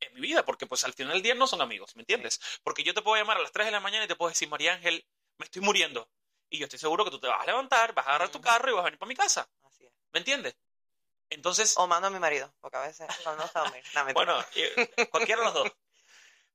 en 0.01 0.15
mi 0.15 0.21
vida, 0.21 0.45
porque 0.45 0.67
pues 0.67 0.83
al 0.83 0.95
final 0.95 1.13
del 1.13 1.23
día 1.23 1.37
no 1.37 1.47
son 1.47 1.61
amigos, 1.61 1.95
¿me 1.95 2.03
entiendes? 2.03 2.41
Porque 2.65 2.83
yo 2.83 2.93
te 2.93 3.03
puedo 3.03 3.17
llamar 3.17 3.37
a 3.37 3.43
las 3.43 3.53
3 3.53 3.67
de 3.67 3.71
la 3.73 3.79
mañana 3.79 4.05
y 4.05 4.09
te 4.09 4.17
puedo 4.17 4.31
decir, 4.31 4.49
María 4.49 4.73
Ángel, 4.73 5.07
me 5.39 5.45
estoy 5.45 5.63
muriendo. 5.63 6.11
Y 6.53 6.59
yo 6.59 6.65
estoy 6.67 6.79
seguro 6.79 7.03
que 7.05 7.11
tú 7.11 7.19
te 7.19 7.29
vas 7.29 7.41
a 7.41 7.47
levantar, 7.47 7.95
vas 7.95 8.07
a 8.07 8.11
agarrar 8.11 8.29
tu 8.29 8.41
carro 8.41 8.71
y 8.71 8.75
vas 8.75 8.83
a 8.83 8.85
venir 8.85 8.99
para 8.99 9.09
mi 9.09 9.17
casa, 9.17 9.49
Así 9.65 9.87
es. 9.87 9.93
¿me 10.13 10.19
entiendes? 10.19 10.55
Entonces, 11.31 11.75
O 11.79 11.87
mando 11.87 12.09
a 12.09 12.11
mi 12.11 12.19
marido, 12.19 12.53
porque 12.61 12.77
a 12.77 12.83
veces 12.83 13.09
cuando 13.23 13.41
no 13.41 13.47
está 13.47 13.61
dormir. 13.61 13.83
No. 13.95 14.13
Bueno, 14.13 14.39
cualquiera 15.11 15.41
de 15.41 15.47
los 15.47 15.55
dos. 15.55 15.73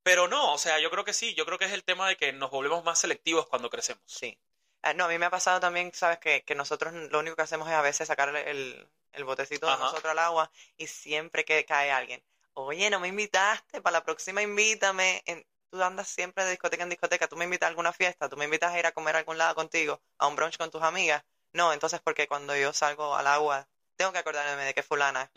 Pero 0.04 0.28
no, 0.28 0.54
o 0.54 0.58
sea, 0.60 0.80
yo 0.80 0.92
creo 0.92 1.04
que 1.04 1.14
sí, 1.14 1.34
yo 1.34 1.46
creo 1.48 1.58
que 1.58 1.66
es 1.66 1.72
el 1.72 1.84
tema 1.84 2.08
de 2.08 2.16
que 2.16 2.32
nos 2.32 2.52
volvemos 2.52 2.84
más 2.84 3.00
selectivos 3.00 3.48
cuando 3.48 3.72
crecemos. 3.72 4.04
Sí. 4.06 4.38
Ah, 4.84 4.94
no, 4.94 5.06
a 5.06 5.08
mí 5.08 5.18
me 5.18 5.26
ha 5.26 5.32
pasado 5.32 5.60
también, 5.60 5.92
sabes, 5.96 6.20
que, 6.20 6.44
que 6.44 6.54
nosotros 6.54 6.94
lo 6.94 7.20
único 7.20 7.36
que 7.36 7.42
hacemos 7.42 7.68
es 7.68 7.74
a 7.74 7.82
veces 7.82 8.08
sacarle 8.08 8.50
el, 8.52 8.88
el 9.14 9.24
botecito 9.24 9.66
de 9.66 9.78
nosotros 9.78 10.06
al 10.12 10.20
agua 10.20 10.52
y 10.78 10.86
siempre 10.86 11.44
que 11.44 11.66
cae 11.66 11.92
alguien, 11.92 12.24
oye, 12.54 12.90
no 12.92 13.00
me 13.00 13.08
invitaste, 13.08 13.82
para 13.82 13.94
la 13.98 14.04
próxima 14.04 14.44
invítame. 14.44 15.24
En- 15.26 15.44
tú 15.70 15.82
andas 15.84 16.08
siempre 16.08 16.44
de 16.44 16.52
discoteca 16.52 16.84
en 16.84 16.90
discoteca, 16.90 17.28
tú 17.28 17.36
me 17.36 17.46
invitas 17.46 17.68
a 17.68 17.70
alguna 17.70 17.94
fiesta, 17.94 18.30
tú 18.30 18.38
me 18.38 18.46
invitas 18.46 18.74
a 18.74 18.80
ir 18.80 18.86
a 18.86 18.92
comer 18.92 19.16
a 19.16 19.20
algún 19.20 19.38
lado 19.38 19.56
contigo, 19.56 20.02
a 20.18 20.28
un 20.28 20.36
brunch 20.36 20.58
con 20.58 20.72
tus 20.72 20.82
amigas. 20.82 21.24
No, 21.54 21.74
entonces 21.74 22.00
porque 22.04 22.28
cuando 22.28 22.56
yo 22.56 22.74
salgo 22.74 23.16
al 23.16 23.28
agua, 23.28 23.68
tengo 23.96 24.12
que 24.12 24.20
acordarme 24.20 24.64
de 24.64 24.74
que 24.74 24.84
fulana 24.84 25.32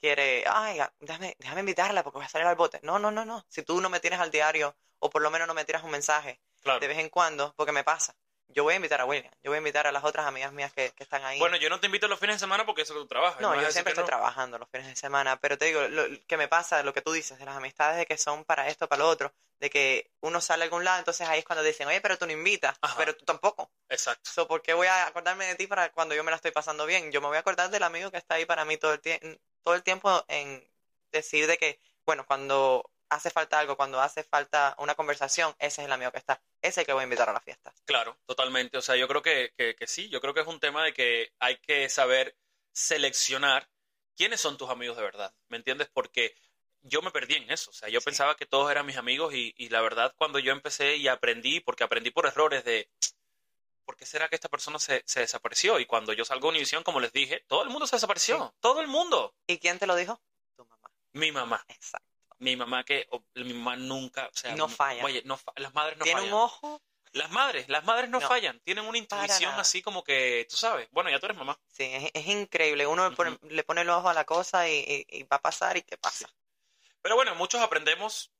quiere, 0.00 0.44
ay, 0.46 0.80
ah, 0.80 0.92
déjame, 1.00 1.36
déjame 1.38 1.60
invitarla 1.60 2.02
porque 2.02 2.18
voy 2.18 2.26
a 2.26 2.28
salir 2.28 2.46
al 2.46 2.56
bote. 2.56 2.80
No, 2.82 2.98
no, 2.98 3.10
no, 3.10 3.24
no. 3.24 3.44
Si 3.48 3.62
tú 3.62 3.80
no 3.80 3.88
me 3.90 4.00
tienes 4.00 4.18
al 4.20 4.30
diario 4.30 4.74
o 4.98 5.10
por 5.10 5.22
lo 5.22 5.30
menos 5.30 5.46
no 5.46 5.54
me 5.54 5.64
tiras 5.64 5.82
un 5.84 5.90
mensaje 5.90 6.40
Claro. 6.62 6.80
de 6.80 6.88
vez 6.88 6.98
en 6.98 7.08
cuando, 7.08 7.54
porque 7.56 7.72
me 7.72 7.84
pasa. 7.84 8.14
Yo 8.52 8.64
voy 8.64 8.74
a 8.74 8.76
invitar 8.76 9.00
a 9.00 9.04
William, 9.04 9.32
yo 9.42 9.50
voy 9.50 9.56
a 9.56 9.58
invitar 9.58 9.86
a 9.86 9.92
las 9.92 10.02
otras 10.04 10.26
amigas 10.26 10.52
mías 10.52 10.72
que, 10.72 10.90
que 10.90 11.02
están 11.04 11.24
ahí. 11.24 11.38
Bueno, 11.38 11.56
yo 11.56 11.70
no 11.70 11.78
te 11.78 11.86
invito 11.86 12.08
los 12.08 12.18
fines 12.18 12.36
de 12.36 12.40
semana 12.40 12.66
porque 12.66 12.82
eso 12.82 12.94
tú 12.94 13.06
trabajas. 13.06 13.40
no, 13.40 13.54
yo 13.60 13.70
siempre 13.70 13.92
estoy 13.92 14.02
no. 14.02 14.08
trabajando 14.08 14.58
los 14.58 14.68
fines 14.70 14.88
de 14.88 14.96
semana, 14.96 15.36
pero 15.40 15.56
te 15.56 15.66
digo, 15.66 15.82
lo 15.88 16.04
que 16.26 16.36
me 16.36 16.48
pasa, 16.48 16.82
lo 16.82 16.92
que 16.92 17.00
tú 17.02 17.12
dices, 17.12 17.38
de 17.38 17.44
las 17.44 17.56
amistades 17.56 17.96
de 17.96 18.06
que 18.06 18.18
son 18.18 18.44
para 18.44 18.68
esto, 18.68 18.88
para 18.88 19.02
lo 19.02 19.08
otro, 19.08 19.32
de 19.60 19.70
que 19.70 20.10
uno 20.20 20.40
sale 20.40 20.62
a 20.62 20.64
algún 20.64 20.84
lado, 20.84 20.98
entonces 20.98 21.28
ahí 21.28 21.40
es 21.40 21.44
cuando 21.44 21.62
dicen, 21.62 21.86
oye, 21.86 22.00
pero 22.00 22.18
tú 22.18 22.26
no 22.26 22.32
invitas, 22.32 22.76
Ajá. 22.80 22.94
pero 22.96 23.14
tú 23.16 23.24
tampoco. 23.24 23.70
Exacto. 23.88 24.30
So, 24.30 24.48
¿Por 24.48 24.62
qué 24.62 24.74
voy 24.74 24.86
a 24.88 25.06
acordarme 25.06 25.46
de 25.46 25.54
ti 25.54 25.66
para 25.66 25.90
cuando 25.92 26.14
yo 26.14 26.24
me 26.24 26.30
la 26.30 26.36
estoy 26.36 26.50
pasando 26.50 26.86
bien? 26.86 27.12
Yo 27.12 27.20
me 27.20 27.28
voy 27.28 27.36
a 27.36 27.40
acordar 27.40 27.70
del 27.70 27.82
amigo 27.82 28.10
que 28.10 28.16
está 28.18 28.34
ahí 28.34 28.46
para 28.46 28.64
mí 28.64 28.76
todo 28.76 28.92
el, 28.94 29.00
tie- 29.02 29.38
todo 29.62 29.74
el 29.74 29.82
tiempo 29.82 30.24
en 30.28 30.66
decir 31.12 31.46
de 31.46 31.58
que, 31.58 31.78
bueno, 32.06 32.24
cuando 32.26 32.90
hace 33.10 33.30
falta 33.30 33.58
algo, 33.58 33.76
cuando 33.76 34.00
hace 34.00 34.22
falta 34.22 34.74
una 34.78 34.94
conversación, 34.94 35.54
ese 35.58 35.82
es 35.82 35.86
el 35.86 35.92
amigo 35.92 36.10
que 36.12 36.18
está. 36.18 36.40
ese 36.62 36.68
es 36.68 36.78
el 36.78 36.86
que 36.86 36.92
voy 36.92 37.00
a 37.02 37.04
invitar 37.04 37.28
a 37.28 37.32
la 37.32 37.40
fiesta. 37.40 37.72
Claro, 37.84 38.18
totalmente. 38.26 38.78
O 38.78 38.82
sea, 38.82 38.96
yo 38.96 39.06
creo 39.08 39.20
que, 39.22 39.52
que, 39.56 39.74
que 39.74 39.86
sí, 39.86 40.08
yo 40.08 40.20
creo 40.20 40.32
que 40.32 40.40
es 40.40 40.46
un 40.46 40.60
tema 40.60 40.84
de 40.84 40.92
que 40.94 41.32
hay 41.38 41.56
que 41.58 41.88
saber 41.88 42.36
seleccionar 42.72 43.68
quiénes 44.16 44.40
son 44.40 44.56
tus 44.56 44.70
amigos 44.70 44.96
de 44.96 45.02
verdad, 45.02 45.34
¿me 45.48 45.56
entiendes? 45.56 45.88
Porque 45.92 46.34
yo 46.82 47.02
me 47.02 47.10
perdí 47.10 47.34
en 47.34 47.50
eso, 47.50 47.70
o 47.70 47.74
sea, 47.74 47.88
yo 47.88 48.00
Sí. 48.00 48.04
pensaba 48.06 48.36
que 48.36 48.46
todos 48.46 48.70
eran 48.70 48.86
mis 48.86 48.96
amigos 48.96 49.34
y, 49.34 49.54
y 49.58 49.68
la 49.68 49.80
verdad 49.82 50.14
cuando 50.16 50.38
yo 50.38 50.52
empecé 50.52 50.96
y 50.96 51.08
aprendí, 51.08 51.60
porque 51.60 51.84
aprendí 51.84 52.10
por 52.10 52.26
errores 52.26 52.64
de, 52.64 52.88
¿por 53.84 53.96
qué 53.96 54.06
será 54.06 54.28
que 54.28 54.36
esta 54.36 54.48
persona 54.48 54.78
se, 54.78 55.02
se 55.04 55.20
desapareció? 55.20 55.78
Y 55.80 55.86
cuando 55.86 56.12
yo 56.12 56.24
salgo 56.24 56.46
a 56.48 56.50
Univision, 56.50 56.82
como 56.82 57.00
les 57.00 57.12
dije, 57.12 57.44
todo 57.48 57.62
el 57.64 57.70
mundo 57.70 57.86
se 57.86 57.96
desapareció, 57.96 58.38
Sí. 58.52 58.56
todo 58.60 58.80
el 58.80 58.86
mundo. 58.86 59.34
¿Y 59.46 59.58
quién 59.58 59.78
te 59.78 59.86
lo 59.86 59.94
dijo? 59.96 60.20
Tu 60.56 60.64
mamá. 60.64 60.90
Mi 61.12 61.32
mamá, 61.32 61.64
Exacto. 61.68 62.06
Mi 62.40 62.56
mamá 62.56 62.84
que, 62.84 63.06
o- 63.10 63.22
mi 63.36 63.52
mamá 63.54 63.76
nunca, 63.76 64.26
o 64.26 64.36
sea, 64.36 64.54
No 64.56 64.68
falla. 64.68 65.04
Oye, 65.04 65.22
no 65.24 65.38
las 65.56 65.72
madres 65.74 65.96
no 65.98 66.04
Tiene 66.04 66.20
fallan. 66.20 66.34
un 66.34 66.40
ojo. 66.40 66.82
Las 67.12 67.30
madres, 67.32 67.68
las 67.68 67.84
madres 67.84 68.08
no, 68.08 68.20
No. 68.20 68.28
fallan, 68.28 68.60
tienen 68.60 68.84
una 68.84 68.96
intuición 68.96 69.52
así 69.58 69.82
como 69.82 70.04
que, 70.04 70.46
tú 70.48 70.56
sabes, 70.56 70.88
bueno, 70.92 71.10
ya 71.10 71.18
tú 71.18 71.26
eres 71.26 71.36
mamá. 71.38 71.58
Sí, 71.68 71.82
es, 71.84 72.10
es 72.14 72.26
increíble. 72.26 72.86
Uno 72.86 73.08
le 73.10 73.16
pone, 73.16 73.36
le 73.42 73.64
pone 73.64 73.80
el 73.80 73.90
ojo 73.90 74.08
a 74.08 74.14
la 74.14 74.24
cosa 74.24 74.68
y, 74.68 74.78
y- 74.78 75.06
y 75.18 75.22
va 75.24 75.36
a 75.38 75.42
pasar 75.42 75.76
y 75.76 75.82
qué 75.82 75.96
pasa. 75.98 76.28
Pero 77.02 77.16
bueno, 77.16 77.34
muchos 77.34 77.60
aprendemos 77.60 78.30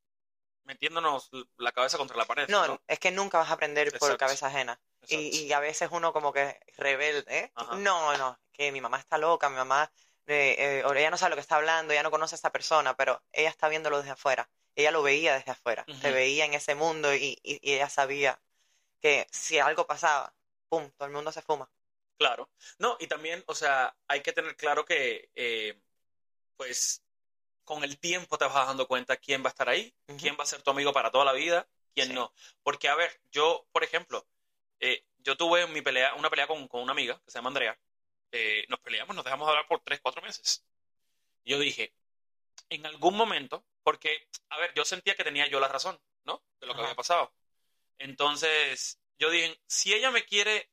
metiéndonos 0.65 1.31
la 1.57 1.73
cabeza 1.73 1.99
contra 1.99 2.17
la 2.17 2.27
pared. 2.27 2.49
No, 2.49 2.67
¿no? 2.67 2.81
es 2.87 2.99
que 3.01 3.11
nunca 3.11 3.39
vas 3.39 3.51
a 3.51 3.55
aprender 3.55 3.97
por 3.99 4.17
cabeza 4.17 4.47
ajena. 4.47 4.81
Y, 5.09 5.17
y 5.47 5.53
a 5.53 5.59
veces 5.61 5.89
uno 5.91 6.13
como 6.13 6.33
que 6.33 6.61
rebelde, 6.77 7.25
¿eh? 7.39 7.53
No, 7.79 8.17
no, 8.17 8.39
que 8.53 8.71
mi 8.71 8.81
mamá 8.81 8.99
está 8.99 9.19
loca, 9.19 9.49
mi 9.49 9.57
mamá, 9.57 9.91
eh, 10.31 10.81
eh, 10.81 10.85
ella 10.97 11.11
no 11.11 11.17
sabe 11.17 11.31
lo 11.31 11.37
que 11.37 11.41
está 11.43 11.57
hablando, 11.57 11.93
ella 11.93 12.03
no 12.03 12.11
conoce 12.11 12.35
a 12.35 12.37
esta 12.37 12.53
persona, 12.53 12.97
pero 12.97 13.23
ella 13.33 13.49
está 13.49 13.69
viéndolo 13.69 13.99
desde 13.99 14.13
afuera. 14.13 14.49
Ella 14.75 14.91
lo 14.91 15.03
veía 15.03 15.35
desde 15.35 15.51
afuera, 15.51 15.85
Ujú. 15.89 15.99
te 16.01 16.13
veía 16.13 16.45
en 16.45 16.55
ese 16.55 16.75
mundo 16.75 17.15
y, 17.15 17.39
y- 17.43 17.59
y 17.63 17.75
ella 17.75 17.89
sabía 17.89 18.41
que 19.01 19.27
si 19.31 19.59
algo 19.59 19.87
pasaba, 19.87 20.35
pum, 20.69 20.91
todo 20.97 21.07
el 21.07 21.15
mundo 21.15 21.33
se 21.33 21.43
fuma. 21.43 21.71
Claro. 22.19 22.51
No, 22.79 22.97
y 23.01 23.07
también, 23.07 23.43
o 23.47 23.55
sea, 23.55 23.97
hay 24.07 24.21
que 24.23 24.33
tener 24.33 24.55
claro 24.57 24.85
que, 24.85 25.31
eh, 25.35 25.81
pues, 26.57 27.03
con 27.65 27.83
el 27.85 27.99
tiempo 27.99 28.37
te 28.37 28.45
vas 28.45 28.67
dando 28.67 28.87
cuenta 28.87 29.17
quién 29.17 29.43
va 29.43 29.47
a 29.49 29.51
estar 29.51 29.69
ahí, 29.69 29.95
quién 30.19 30.37
va 30.39 30.43
a 30.45 30.47
ser 30.47 30.63
tu 30.63 30.71
amigo 30.71 30.93
para 30.93 31.11
toda 31.11 31.25
la 31.25 31.33
vida, 31.33 31.69
quién 31.95 32.09
Sí. 32.09 32.15
no. 32.15 32.33
Porque, 32.63 32.89
a 32.89 32.95
ver, 32.95 33.21
yo, 33.31 33.67
por 33.73 33.85
ejemplo, 33.85 34.27
eh, 34.81 35.05
yo 35.19 35.37
tuve 35.37 35.67
mi 35.69 35.83
pelea, 35.83 36.15
una 36.15 36.31
pelea 36.31 36.47
con, 36.47 36.69
con 36.69 36.83
una 36.83 36.93
amiga 36.93 37.21
que 37.25 37.31
se 37.31 37.39
llama 37.39 37.49
Andrea. 37.49 37.79
Eh, 38.33 38.65
nos 38.69 38.81
peleamos, 38.81 39.15
nos 39.17 39.25
dejamos 39.25 39.47
de 39.47 39.51
hablar 39.51 39.67
por 39.67 39.81
tres, 39.81 40.01
cuatro 40.01 40.23
meses. 40.23 40.65
Yo 41.45 41.59
dije, 41.59 41.95
en 42.69 42.87
algún 42.87 43.17
momento, 43.17 43.65
porque, 43.83 44.29
a 44.51 44.59
ver, 44.59 44.73
yo 44.75 44.85
sentía 44.85 45.15
que 45.15 45.25
tenía 45.25 45.49
yo 45.49 45.59
la 45.61 45.69
razón, 45.69 46.01
¿no? 46.25 46.43
De 46.61 46.67
lo 46.67 46.75
que 46.75 46.81
Ajá. 46.81 46.89
había 46.89 46.97
pasado. 46.97 47.33
Entonces, 47.99 48.99
yo 49.19 49.31
dije, 49.31 49.61
si 49.67 49.93
ella 49.93 50.11
me 50.11 50.25
quiere, 50.25 50.71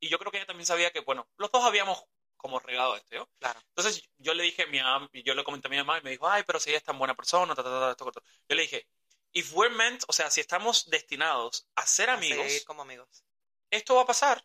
y 0.00 0.08
yo 0.08 0.18
creo 0.18 0.30
que 0.30 0.38
ella 0.38 0.46
también 0.46 0.66
sabía 0.66 0.90
que, 0.90 1.00
bueno, 1.00 1.28
los 1.36 1.50
dos 1.50 1.64
habíamos 1.64 2.04
como 2.36 2.60
regado 2.60 2.96
esto, 2.96 3.16
¿yo? 3.16 3.28
Claro. 3.38 3.60
Entonces 3.70 4.08
yo 4.16 4.32
le 4.32 4.44
dije 4.44 4.62
a 4.62 4.66
mi 4.66 4.80
mamá, 4.80 5.10
yo 5.12 5.34
le 5.34 5.44
comenté 5.44 5.66
a 5.66 5.70
mi 5.70 5.76
mamá 5.76 5.98
y 5.98 6.02
me 6.02 6.10
dijo, 6.10 6.28
ay, 6.28 6.44
pero 6.46 6.60
si 6.60 6.70
ella 6.70 6.78
es 6.78 6.84
tan 6.84 6.98
buena 6.98 7.16
persona, 7.16 7.54
ta, 7.54 7.62
ta, 7.62 7.70
ta, 7.70 7.90
esto, 7.90 8.08
esto". 8.08 8.22
Yo 8.48 8.54
le 8.56 8.62
dije, 8.62 8.86
if 9.32 9.52
we're 9.54 9.74
meant, 9.74 10.04
o 10.06 10.12
sea, 10.12 10.30
si 10.30 10.40
estamos 10.40 10.88
destinados 10.88 11.66
a 11.74 11.84
ser 11.84 12.10
A 12.10 12.14
amigos, 12.14 12.64
como 12.64 12.82
amigos. 12.82 13.24
esto 13.70 13.96
va 13.96 14.02
a 14.02 14.06
pasar. 14.06 14.44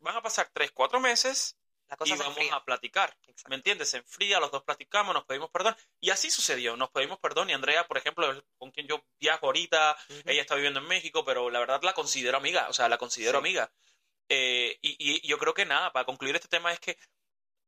Van 0.00 0.16
a 0.16 0.22
pasar 0.22 0.50
tres, 0.52 0.70
cuatro 0.72 0.98
meses 1.00 1.56
La 1.88 1.96
y 2.04 2.08
se 2.08 2.16
vamos 2.16 2.28
enfría. 2.36 2.54
a 2.54 2.64
platicar. 2.64 3.16
Exacto. 3.26 3.48
¿Me 3.50 3.56
entiendes? 3.56 3.90
Se 3.90 3.98
enfría, 3.98 4.40
los 4.40 4.50
dos 4.50 4.62
platicamos, 4.62 5.14
nos 5.14 5.24
pedimos 5.24 5.50
perdón. 5.50 5.76
Y 6.00 6.10
así 6.10 6.30
sucedió, 6.30 6.76
nos 6.76 6.90
pedimos 6.90 7.18
perdón. 7.18 7.50
Y 7.50 7.52
Andrea, 7.52 7.86
por 7.86 7.98
ejemplo, 7.98 8.42
con 8.58 8.70
quien 8.70 8.86
yo 8.86 9.04
viajo 9.18 9.46
ahorita, 9.46 9.96
Ujú. 10.08 10.20
ella 10.26 10.40
está 10.42 10.54
viviendo 10.54 10.80
en 10.80 10.86
México, 10.86 11.24
pero 11.24 11.50
la 11.50 11.60
verdad 11.60 11.82
la 11.82 11.92
considero 11.94 12.36
amiga, 12.38 12.68
o 12.68 12.72
sea, 12.72 12.88
la 12.88 12.98
considero 12.98 13.38
Sí. 13.38 13.42
amiga. 13.42 13.72
Eh, 14.28 14.78
y, 14.80 14.96
y 14.98 15.26
yo 15.28 15.38
creo 15.38 15.54
que 15.54 15.66
nada, 15.66 15.92
para 15.92 16.06
concluir 16.06 16.36
este 16.36 16.48
tema 16.48 16.72
es 16.72 16.78
que 16.80 16.96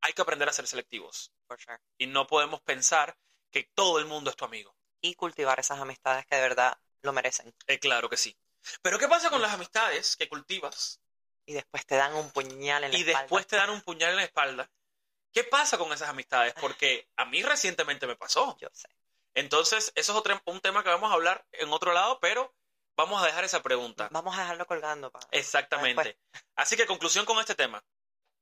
hay 0.01 0.12
que 0.12 0.23
aprender 0.23 0.49
a 0.49 0.53
ser 0.53 0.66
selectivos. 0.66 1.33
Sure. 1.49 1.79
Y 1.99 2.07
no 2.07 2.27
podemos 2.27 2.61
pensar 2.62 3.16
que 3.51 3.64
todo 3.75 3.99
el 3.99 4.07
mundo 4.07 4.31
es 4.31 4.37
tu 4.37 4.45
amigo. 4.45 4.75
Y 5.01 5.14
cultivar 5.14 5.59
esas 5.61 5.81
amistades 5.81 6.25
que 6.27 6.37
de 6.37 6.42
verdad 6.42 6.79
lo 7.03 7.12
merecen. 7.12 7.53
Eh, 7.66 7.79
claro 7.81 8.09
que 8.09 8.16
sí. 8.16 8.37
Pero 8.81 8.99
¿qué 8.99 9.09
pasa 9.09 9.29
con 9.29 9.42
las 9.42 9.53
amistades 9.53 10.16
que 10.16 10.29
cultivas 10.29 11.01
Y 11.46 11.55
después 11.55 11.85
te 11.87 11.96
dan 11.96 12.14
un 12.14 12.31
puñal 12.31 12.85
en 12.85 12.92
la 12.92 12.96
y 12.98 13.00
espalda. 13.00 13.20
después 13.20 13.46
te 13.46 13.57
dan 13.57 13.70
un 13.70 13.81
puñal 13.83 14.11
en 14.11 14.16
la 14.16 14.24
espalda? 14.24 14.70
¿Qué 15.33 15.44
pasa 15.44 15.78
con 15.78 15.92
esas 15.92 16.09
amistades? 16.09 16.55
Porque 16.61 17.09
a 17.16 17.24
mí 17.24 17.42
recientemente 17.42 18.07
me 18.07 18.16
pasó. 18.16 18.57
Yo 18.61 18.68
sé. 18.72 18.88
Entonces, 19.35 19.92
eso 19.94 20.12
es 20.12 20.18
otro, 20.18 20.40
un 20.46 20.61
tema 20.61 20.83
que 20.83 20.90
vamos 20.90 21.11
a 21.11 21.14
hablar 21.14 21.46
en 21.52 21.72
otro 21.72 21.92
lado, 21.94 22.20
pero 22.20 22.55
vamos 22.96 23.22
a 23.22 23.26
dejar 23.26 23.44
esa 23.44 23.62
pregunta. 23.62 24.09
Vamos 24.12 24.37
a 24.37 24.42
dejarlo 24.42 24.66
colgando. 24.66 25.11
Pa. 25.11 25.20
Exactamente. 25.31 26.18
Así 26.57 26.76
que 26.76 26.87
conclusión 26.87 27.24
con 27.24 27.38
este 27.40 27.55
tema. 27.55 27.83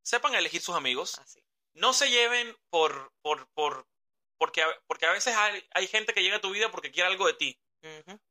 Sepan 0.03 0.35
elegir 0.35 0.61
sus 0.61 0.75
amigos. 0.75 1.19
Así. 1.21 1.43
No 1.75 1.93
se 1.93 2.11
lleven 2.11 2.57
por, 2.71 3.13
por, 3.23 3.47
por, 3.55 3.87
porque, 4.39 4.63
a- 4.63 4.81
porque 4.89 5.07
a 5.07 5.13
veces 5.13 5.37
hay, 5.37 5.65
hay 5.73 5.87
gente 5.87 6.13
que 6.13 6.23
llega 6.23 6.39
a 6.39 6.41
tu 6.41 6.51
vida 6.51 6.71
porque 6.73 6.91
quiere 6.91 7.09
algo 7.09 7.27
de 7.29 7.35
ti. 7.35 7.61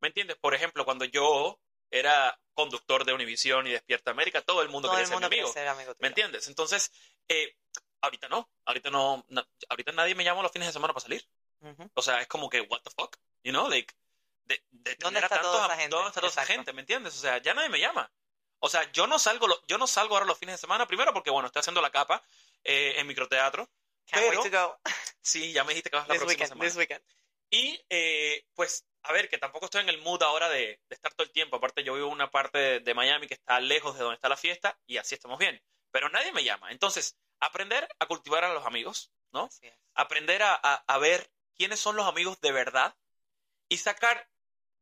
¿Me 0.02 0.10
entiendes? 0.10 0.38
Por 0.38 0.54
ejemplo, 0.54 0.84
cuando 0.84 1.06
yo 1.06 1.60
era 1.92 2.38
conductor 2.54 3.06
de 3.06 3.14
Univisión 3.14 3.68
y 3.68 3.72
Despierta 3.72 4.12
América, 4.12 4.42
todo 4.42 4.62
el 4.62 4.70
mundo 4.70 4.88
Todo 4.90 4.98
quería 4.98 5.04
el 5.06 5.10
ser 5.10 5.20
mi 5.20 5.26
amigo. 5.26 5.52
ser 5.54 5.68
amigo 5.68 5.92
tuyo. 5.94 6.02
¿Me 6.02 6.08
entiendes? 6.10 6.48
Entonces, 6.48 6.92
eh, 7.28 7.56
ahorita 8.02 8.28
no. 8.30 8.50
Ahorita 8.66 8.90
no, 8.90 9.26
na- 9.30 9.48
ahorita 9.70 9.92
nadie 9.94 10.14
me 10.16 10.24
llama 10.24 10.42
los 10.44 10.52
fines 10.52 10.68
de 10.68 10.74
semana 10.74 10.94
para 10.94 11.02
salir. 11.04 11.26
O 11.94 12.02
sea, 12.02 12.22
es 12.22 12.28
como 12.28 12.50
que, 12.50 12.62
what 12.62 12.82
the 12.84 12.90
fuck? 12.92 13.18
You 13.44 13.52
know, 13.52 13.70
like, 13.70 13.94
de, 14.46 14.62
de 14.72 14.96
¿Dónde 14.96 15.20
está 15.20 15.36
tantos 15.36 15.52
toda 15.52 15.66
esa 15.68 15.76
gente? 15.78 15.96
¿Dónde 15.96 16.10
está 16.10 16.22
toda 16.22 16.32
esa 16.32 16.46
gente? 16.46 16.74
¿Me 16.74 16.82
entiendes? 16.82 17.16
O 17.18 17.20
sea, 17.20 17.38
ya 17.42 17.54
nadie 17.54 17.70
me 17.70 17.80
llama. 17.80 18.10
O 18.60 18.68
sea, 18.70 18.90
yo 18.92 19.08
no 19.08 19.20
salgo, 19.20 19.48
lo- 19.48 19.62
yo 19.68 19.78
no 19.78 19.88
salgo 19.88 20.16
ahora 20.16 20.26
los 20.26 20.38
fines 20.38 20.54
de 20.56 20.58
semana, 20.60 20.88
primero 20.88 21.14
porque, 21.14 21.30
bueno, 21.30 21.48
estoy 21.48 21.60
haciendo 21.62 21.82
la 21.82 21.92
capa 21.92 22.22
eh, 22.64 22.94
en 22.98 23.08
microteatro. 23.08 23.70
Can't 24.10 24.26
Pero- 24.28 24.42
wait 24.42 24.52
to 24.52 24.58
go. 24.68 24.80
Sí, 25.22 25.52
ya 25.54 25.64
me 25.64 25.70
dijiste 25.70 25.90
que 25.90 25.98
vas 25.98 26.08
la 26.08 26.14
This 26.16 26.24
próxima 26.24 26.44
weekend, 26.46 26.50
semana. 26.50 26.70
this 26.70 26.78
weekend. 26.78 27.04
Y 27.50 27.80
eh, 27.90 28.44
pues, 28.54 28.86
a 29.04 29.14
ver, 29.14 29.30
que 29.30 29.38
tampoco 29.38 29.66
estoy 29.66 29.82
en 29.82 29.90
el 29.90 30.02
mood 30.02 30.22
ahora 30.24 30.50
de, 30.50 30.60
de 30.60 30.80
estar 30.90 31.14
todo 31.14 31.26
el 31.26 31.32
tiempo. 31.34 31.56
Aparte, 31.58 31.84
yo 31.84 31.94
vivo 31.96 32.08
en 32.08 32.14
una 32.14 32.30
parte 32.32 32.58
de, 32.60 32.80
de 32.82 32.94
Miami 32.94 33.28
que 33.28 33.34
está 33.36 33.60
lejos 33.60 33.96
de 33.96 34.02
donde 34.02 34.16
está 34.16 34.30
la 34.30 34.38
fiesta 34.38 34.80
y 34.86 34.98
así 34.98 35.16
estamos 35.16 35.40
bien. 35.40 35.62
Pero 35.92 36.10
nadie 36.10 36.32
me 36.32 36.44
llama. 36.44 36.72
Entonces, 36.72 37.18
aprender 37.40 37.88
a 38.00 38.06
cultivar 38.08 38.44
a 38.44 38.54
los 38.54 38.66
amigos, 38.66 39.12
¿no? 39.32 39.50
Aprender 39.96 40.44
a, 40.44 40.54
a- 40.62 40.84
a 40.88 40.98
ver 41.00 41.32
quiénes 41.56 41.80
son 41.80 41.96
los 41.96 42.06
amigos 42.08 42.40
de 42.42 42.52
verdad 42.52 42.96
y 43.70 43.78
sacar, 43.78 44.30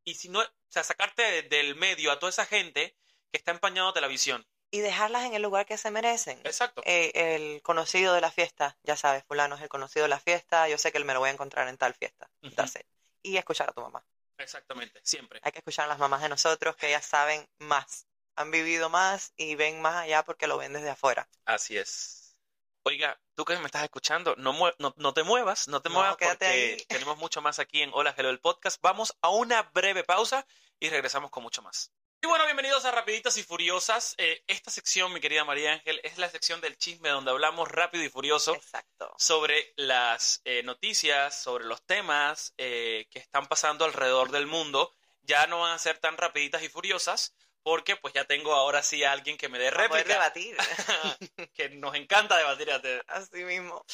y 0.05 0.15
si 0.15 0.29
no, 0.29 0.41
o 0.41 0.45
sea, 0.69 0.83
sacarte 0.83 1.23
de- 1.23 1.43
del 1.43 1.75
medio 1.75 2.11
a 2.11 2.19
toda 2.19 2.29
esa 2.31 2.45
gente 2.45 2.97
que 3.31 3.37
está 3.37 3.51
empañándote 3.51 4.01
la 4.01 4.07
visión. 4.07 4.47
Y 4.69 4.79
dejarlas 4.79 5.25
en 5.25 5.33
el 5.33 5.41
lugar 5.41 5.65
que 5.65 5.77
se 5.77 5.91
merecen. 5.91 6.39
Exacto. 6.43 6.81
Eh, 6.85 7.11
el 7.13 7.61
conocido 7.61 8.13
de 8.13 8.21
la 8.21 8.31
fiesta, 8.31 8.77
ya 8.83 8.97
sabes, 8.97 9.23
fulano 9.23 9.55
es 9.55 9.61
el 9.61 9.69
conocido 9.69 10.03
de 10.03 10.09
la 10.09 10.19
fiesta, 10.19 10.67
yo 10.67 10.77
sé 10.77 10.91
que 10.91 10.97
él 10.97 11.05
me 11.05 11.13
lo 11.13 11.19
voy 11.19 11.29
a 11.29 11.33
encontrar 11.33 11.67
en 11.67 11.77
tal 11.77 11.93
fiesta. 11.93 12.29
That's 12.55 12.75
it. 12.75 12.85
Y 13.23 13.37
escuchar 13.37 13.69
a 13.69 13.73
tu 13.73 13.81
mamá. 13.81 14.03
Exactamente, 14.37 14.99
siempre. 15.03 15.39
Hay 15.43 15.51
que 15.51 15.59
escuchar 15.59 15.85
a 15.85 15.87
las 15.87 15.99
mamás 15.99 16.21
de 16.21 16.29
nosotros 16.29 16.75
que 16.75 16.87
ellas 16.87 17.05
saben 17.05 17.47
más, 17.59 18.07
han 18.35 18.51
vivido 18.51 18.89
más 18.89 19.33
y 19.35 19.55
ven 19.55 19.81
más 19.81 19.95
allá 19.95 20.23
porque 20.23 20.47
lo 20.47 20.57
ven 20.57 20.73
desde 20.73 20.89
afuera. 20.89 21.27
Así 21.45 21.77
es. 21.77 22.37
Oiga, 22.83 23.19
tú 23.35 23.43
que 23.43 23.57
me 23.57 23.65
estás 23.65 23.83
escuchando, 23.83 24.35
no, 24.37 24.53
no, 24.79 24.93
no 24.95 25.13
te 25.13 25.23
muevas, 25.23 25.67
no 25.67 25.81
te 25.81 25.89
muevas 25.89 26.15
porque 26.17 26.45
ahí. 26.45 26.77
tenemos 26.87 27.17
mucho 27.17 27.41
más 27.41 27.59
aquí 27.59 27.81
en 27.81 27.91
Hola 27.93 28.13
Hello 28.15 28.29
el 28.29 28.39
podcast. 28.39 28.81
Vamos 28.81 29.17
a 29.21 29.29
una 29.29 29.63
breve 29.63 30.05
pausa 30.05 30.45
y 30.79 30.89
regresamos 30.89 31.29
con 31.29 31.43
mucho 31.43 31.61
más. 31.61 31.91
Y 32.27 32.29
bueno, 32.29 32.43
bienvenidos 32.43 32.83
a 32.83 32.91
Rapiditas 32.91 33.37
y 33.37 33.43
Furiosas. 33.43 34.13
Eh, 34.17 34.43
esta 34.47 34.69
sección, 34.69 35.13
mi 35.13 35.21
querida 35.21 35.45
María 35.45 35.71
Ángel, 35.71 36.01
es 36.03 36.17
la 36.17 36.29
sección 36.29 36.59
del 36.59 36.77
chisme 36.77 37.07
donde 37.07 37.31
hablamos 37.31 37.71
rápido 37.71 38.03
y 38.03 38.09
furioso 38.09 38.53
Exacto. 38.53 39.15
sobre 39.17 39.71
las 39.77 40.41
eh, 40.43 40.61
noticias, 40.61 41.41
sobre 41.41 41.63
los 41.63 41.81
temas 41.85 42.53
eh, 42.57 43.07
que 43.11 43.19
están 43.19 43.47
pasando 43.47 43.85
alrededor 43.85 44.31
del 44.31 44.45
mundo. 44.45 44.93
Ya 45.21 45.47
no 45.47 45.61
van 45.61 45.71
a 45.71 45.79
ser 45.79 45.99
tan 45.99 46.17
rapiditas 46.17 46.61
y 46.63 46.67
furiosas 46.67 47.33
porque 47.63 47.95
pues 47.95 48.13
ya 48.13 48.25
tengo 48.25 48.53
ahora 48.53 48.83
sí 48.83 49.05
a 49.05 49.13
alguien 49.13 49.37
que 49.37 49.47
me 49.47 49.57
dé 49.57 49.71
poder 49.71 49.89
réplica, 49.89 50.13
debatir. 50.15 50.57
que 51.53 51.69
nos 51.69 51.95
encanta 51.95 52.35
debatir. 52.35 52.69
Así 53.07 53.45
mismo. 53.45 53.85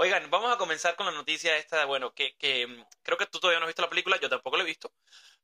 Oigan, 0.00 0.30
vamos 0.30 0.52
a 0.52 0.58
comenzar 0.58 0.94
con 0.94 1.06
la 1.06 1.12
noticia 1.12 1.56
esta, 1.56 1.84
bueno, 1.86 2.12
que, 2.12 2.36
que 2.36 2.66
mm, 2.66 2.84
creo 3.02 3.18
que 3.18 3.26
tú 3.26 3.40
todavía 3.40 3.58
no 3.58 3.64
has 3.64 3.70
visto 3.70 3.82
la 3.82 3.88
película, 3.88 4.20
yo 4.20 4.28
tampoco 4.28 4.56
la 4.56 4.62
he 4.62 4.66
visto, 4.66 4.92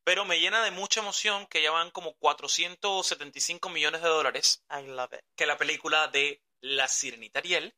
pero 0.05 0.23
me 0.23 0.39
llena 0.39 0.63
de 0.63 0.71
mucha 0.71 1.01
emoción 1.01 1.45
que 1.47 1.61
ya 1.61 1.71
van 1.71 1.91
como 1.91 2.13
475 2.15 3.67
millones 3.69 4.01
de 4.01 4.07
dólares 4.07 4.63
I 4.69 4.83
love 4.87 5.11
it. 5.13 5.19
que 5.35 5.45
la 5.45 5.57
película 5.57 6.07
de 6.07 6.41
La 6.61 6.87
Sirenita 6.87 7.39
Ariel 7.39 7.75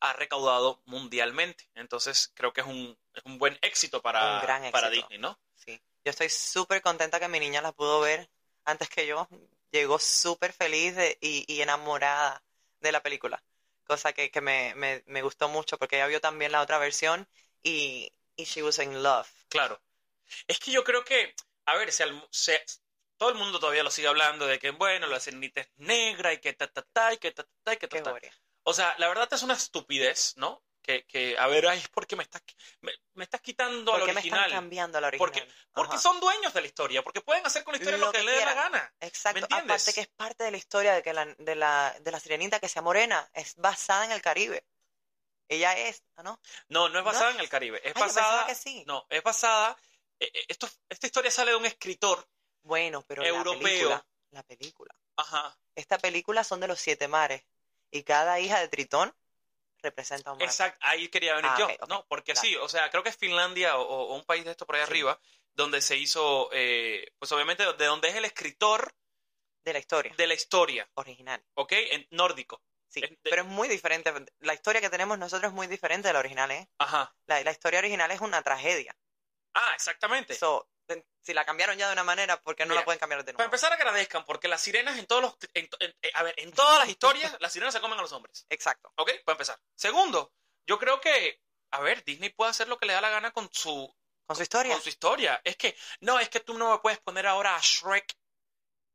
ha 0.00 0.12
recaudado 0.12 0.80
mundialmente. 0.86 1.68
Entonces 1.74 2.30
creo 2.34 2.52
que 2.52 2.60
es 2.62 2.66
un, 2.66 2.96
es 3.14 3.22
un 3.24 3.38
buen 3.38 3.58
éxito 3.62 4.00
para, 4.00 4.36
Un 4.36 4.42
gran 4.42 4.70
para. 4.70 4.88
Disney, 4.90 5.18
¿no? 5.18 5.38
Sí. 5.56 5.80
Yo 6.04 6.10
estoy 6.10 6.28
súper 6.30 6.80
contenta 6.82 7.20
que 7.20 7.28
mi 7.28 7.38
niña 7.40 7.60
la 7.60 7.72
pudo 7.72 8.00
ver 8.00 8.30
antes 8.64 8.88
que 8.88 9.06
yo. 9.06 9.28
Llegó 9.72 9.98
súper 9.98 10.52
feliz 10.52 10.96
de- 10.96 11.18
y, 11.20 11.44
y 11.52 11.60
enamorada 11.62 12.42
de 12.80 12.92
la 12.92 13.02
película. 13.02 13.42
Cosa 13.84 14.12
que, 14.12 14.30
que 14.30 14.40
me, 14.40 14.74
me, 14.76 15.02
me 15.06 15.22
gustó 15.22 15.48
mucho 15.48 15.76
porque 15.78 15.96
ella 15.96 16.06
vio 16.06 16.20
también 16.20 16.52
la 16.52 16.62
otra 16.62 16.78
versión 16.78 17.28
y, 17.62 18.10
y 18.36 18.44
she 18.44 18.62
was 18.62 18.78
in 18.78 19.02
love. 19.02 19.28
Claro. 19.48 19.80
Es 20.48 20.58
que 20.60 20.70
yo 20.70 20.82
creo 20.84 21.04
que, 21.04 21.34
a 21.70 21.76
ver, 21.76 21.88
alm- 21.90 22.26
se- 22.30 22.64
todo 23.16 23.28
el 23.30 23.34
mundo 23.36 23.58
todavía 23.60 23.82
lo 23.82 23.90
sigue 23.90 24.08
hablando 24.08 24.46
de 24.46 24.58
que, 24.58 24.70
bueno, 24.70 25.06
la 25.06 25.20
sirenita 25.20 25.60
es 25.60 25.68
negra 25.76 26.32
y 26.32 26.38
que 26.40 26.52
ta, 26.54 26.66
ta, 26.68 26.82
ta, 26.92 27.12
y 27.12 27.18
que 27.18 27.30
ta, 27.32 27.44
ta, 27.44 27.50
ta, 27.62 27.74
y 27.74 27.76
que 27.76 27.88
ta, 27.88 28.02
ta. 28.02 28.14
O 28.62 28.72
sea, 28.72 28.94
la 28.98 29.08
verdad 29.08 29.28
es 29.32 29.42
una 29.42 29.54
estupidez, 29.54 30.34
¿no? 30.36 30.62
Que, 30.82 31.04
que 31.06 31.36
a 31.38 31.46
ver, 31.46 31.66
ay, 31.68 31.78
es 31.78 31.88
porque 31.88 32.16
me 32.16 32.22
estás, 32.22 32.42
me, 32.80 32.92
me 33.12 33.24
estás 33.24 33.42
quitando 33.42 33.92
al 33.92 34.00
¿Por 34.00 34.08
qué 34.08 34.14
me 34.14 34.20
están 34.20 34.38
original. 34.38 34.50
cambiando 34.60 34.96
a 34.98 35.00
la 35.02 35.06
original? 35.08 35.30
Porque, 35.32 35.52
porque 35.74 35.94
Ajá. 35.96 36.02
son 36.02 36.20
dueños 36.20 36.54
de 36.54 36.60
la 36.62 36.66
historia, 36.66 37.02
porque 37.02 37.20
pueden 37.20 37.44
hacer 37.46 37.62
con 37.64 37.72
la 37.72 37.78
historia 37.78 37.98
lo, 37.98 38.06
Lo 38.06 38.12
que, 38.12 38.18
que 38.20 38.24
les 38.24 38.38
dé 38.38 38.44
la 38.46 38.54
gana. 38.54 38.94
Exacto. 39.00 39.46
Aparte 39.50 39.92
que 39.92 40.00
es 40.00 40.08
parte 40.08 40.44
de 40.44 40.50
la 40.50 40.56
historia 40.56 40.94
de 40.94 41.02
que 41.02 41.12
la, 41.12 41.26
de 41.26 41.54
la, 41.54 41.94
de 42.00 42.10
la 42.10 42.18
sirenita 42.18 42.60
que 42.60 42.68
sea 42.68 42.80
morena 42.80 43.28
es 43.34 43.56
basada 43.56 44.06
en 44.06 44.12
el 44.12 44.22
Caribe. 44.22 44.64
Ella 45.48 45.76
es, 45.76 46.04
¿ah, 46.16 46.22
¿no? 46.22 46.40
No, 46.68 46.88
no 46.88 46.98
es 47.00 47.04
¿No? 47.04 47.10
basada 47.10 47.32
en 47.32 47.40
el 47.40 47.48
Caribe. 47.48 47.80
Es 47.84 47.92
Ay, 47.96 48.02
basada. 48.02 48.46
que 48.46 48.54
sí. 48.54 48.84
No, 48.86 49.04
es 49.10 49.22
basada. 49.22 49.76
Eh, 50.20 50.30
eh, 50.34 50.44
esto, 50.48 50.68
esta 50.88 51.06
historia 51.06 51.30
sale 51.30 51.50
de 51.52 51.56
un 51.56 51.66
escritor. 51.66 52.26
Bueno, 52.62 53.02
pero 53.06 53.24
Europeo. 53.24 53.54
la 53.54 53.64
película, 53.64 54.06
la 54.30 54.42
película. 54.42 54.94
Ajá. 55.16 55.58
Esta 55.74 55.98
película 55.98 56.44
son 56.44 56.60
de 56.60 56.68
los 56.68 56.78
siete 56.80 57.08
mares 57.08 57.42
y 57.90 58.02
cada 58.04 58.38
hija 58.40 58.60
de 58.60 58.68
Tritón 58.68 59.14
representa 59.82 60.32
un 60.32 60.38
mar. 60.38 60.46
Exacto, 60.46 60.78
ahí 60.82 61.08
quería 61.08 61.34
venir 61.34 61.50
Ah, 61.54 61.58
yo, 61.58 61.86
¿no? 61.88 62.04
Porque 62.06 62.34
dale. 62.34 62.46
sí, 62.48 62.56
o 62.56 62.68
sea, 62.68 62.90
creo 62.90 63.02
que 63.02 63.08
es 63.08 63.16
Finlandia 63.16 63.78
o, 63.78 63.82
o 63.82 64.14
un 64.14 64.24
país 64.24 64.44
de 64.44 64.50
esto 64.50 64.66
por 64.66 64.76
ahí 64.76 64.82
Sí. 64.84 64.90
arriba, 64.90 65.18
donde 65.54 65.80
se 65.80 65.96
hizo, 65.96 66.50
eh, 66.52 67.12
pues 67.18 67.32
obviamente, 67.32 67.64
de 67.64 67.84
donde 67.86 68.08
es 68.08 68.14
el 68.16 68.24
escritor 68.24 68.94
De 69.64 69.72
la 69.72 69.78
historia 69.78 70.14
de 70.16 70.26
la 70.26 70.34
historia, 70.34 70.90
original. 70.94 71.42
¿ok? 71.54 71.72
En 71.72 72.06
nórdico. 72.10 72.62
Sí, 72.88 73.00
de- 73.00 73.18
pero 73.22 73.42
es 73.42 73.48
muy 73.48 73.68
diferente. 73.68 74.12
La 74.40 74.52
historia 74.54 74.80
que 74.80 74.90
tenemos 74.90 75.16
nosotros 75.18 75.50
es 75.50 75.54
muy 75.54 75.66
diferente 75.66 76.08
de 76.08 76.12
la 76.14 76.18
original, 76.20 76.50
¿eh? 76.50 76.68
Ajá. 76.78 77.14
La, 77.26 77.42
la 77.42 77.50
historia 77.50 77.78
original 77.78 78.10
es 78.10 78.20
una 78.20 78.42
tragedia. 78.42 78.94
Ah, 79.54 79.72
exactamente. 79.74 80.34
So, 80.34 80.68
si 81.22 81.34
la 81.34 81.44
cambiaron 81.44 81.76
ya 81.78 81.86
de 81.86 81.92
una 81.92 82.02
manera, 82.04 82.40
¿por 82.42 82.56
qué 82.56 82.64
no 82.64 82.70
Mira, 82.70 82.80
la 82.80 82.84
pueden 82.84 82.98
cambiar 82.98 83.20
de 83.24 83.32
Para 83.32 83.44
nuevo? 83.44 83.46
empezar, 83.46 83.72
agradezcan, 83.72 84.24
porque 84.24 84.48
las 84.48 84.60
sirenas 84.60 84.98
en 84.98 85.06
todos 85.06 85.22
los... 85.22 85.36
en- 85.54 85.68
en- 85.80 85.94
eh, 86.02 86.10
a 86.14 86.22
ver, 86.24 86.34
en 86.38 86.50
todas 86.52 86.78
las 86.80 86.88
historias, 86.88 87.36
las 87.40 87.52
sirenas 87.52 87.74
se 87.74 87.80
comen 87.80 87.98
a 87.98 88.02
los 88.02 88.12
hombres, 88.12 88.46
Exacto. 88.48 88.92
¿ok? 88.96 89.10
Para 89.24 89.34
empezar. 89.34 89.60
Segundo, 89.76 90.32
yo 90.66 90.78
creo 90.78 91.00
que, 91.00 91.40
a 91.72 91.80
ver, 91.80 92.02
Disney 92.04 92.30
puede 92.30 92.50
hacer 92.50 92.68
lo 92.68 92.78
que 92.78 92.86
le 92.86 92.92
da 92.94 93.00
la 93.00 93.10
gana 93.10 93.30
con 93.30 93.48
su, 93.52 93.94
Con 94.26 94.34
su 94.36 94.42
historia. 94.42 94.72
con 94.72 94.82
su 94.82 94.88
historia. 94.88 95.40
Es 95.44 95.56
que, 95.56 95.76
no, 96.00 96.18
es 96.18 96.28
que 96.28 96.40
tú 96.40 96.54
no 96.58 96.70
me 96.72 96.78
puedes 96.78 96.98
poner 97.00 97.26
ahora 97.26 97.54
a 97.54 97.60
Shrek 97.60 98.16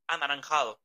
anaranjado. 0.08 0.82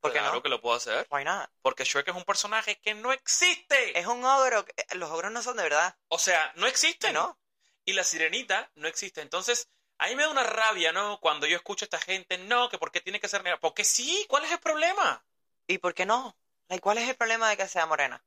¿Por 0.00 0.12
qué 0.12 0.18
claro 0.18 0.34
no? 0.36 0.42
que 0.42 0.48
lo 0.48 0.60
puedo 0.60 0.76
hacer. 0.76 1.06
Why 1.10 1.24
not? 1.24 1.48
Porque 1.62 1.84
Shrek 1.84 2.08
es 2.08 2.14
un 2.14 2.24
personaje 2.24 2.80
que 2.80 2.94
no 2.94 3.12
existe. 3.12 3.96
Es 3.98 4.06
un 4.06 4.24
ogro. 4.24 4.64
que- 4.64 4.74
Los 4.96 5.10
ogros 5.10 5.30
no 5.30 5.42
son 5.42 5.56
de 5.56 5.62
verdad. 5.62 5.96
O 6.08 6.18
sea, 6.18 6.52
no 6.56 6.66
existe, 6.66 7.12
¿No? 7.12 7.38
Y 7.84 7.92
la 7.92 8.04
sirenita 8.04 8.70
no 8.74 8.88
existe. 8.88 9.20
Entonces, 9.20 9.68
a 9.98 10.08
mí 10.08 10.16
me 10.16 10.22
da 10.24 10.30
una 10.30 10.42
rabia, 10.42 10.92
¿no? 10.92 11.18
Cuando 11.20 11.46
yo 11.46 11.56
escucho 11.56 11.84
a 11.84 11.86
esta 11.86 11.98
gente, 12.00 12.38
no, 12.38 12.68
que 12.68 12.78
por 12.78 12.90
qué 12.92 13.00
tiene 13.00 13.20
que 13.20 13.28
ser 13.28 13.42
negra. 13.44 13.60
Porque 13.60 13.84
sí, 13.84 14.26
¿cuál 14.28 14.44
es 14.44 14.52
el 14.52 14.58
problema? 14.60 15.24
¿Y 15.66 15.78
por 15.78 15.94
qué 15.94 16.06
no? 16.06 16.36
Like, 16.68 16.80
¿Cuál 16.82 16.98
es 16.98 17.08
el 17.08 17.16
problema 17.16 17.48
de 17.50 17.56
que 17.56 17.68
sea 17.68 17.86
morena? 17.86 18.24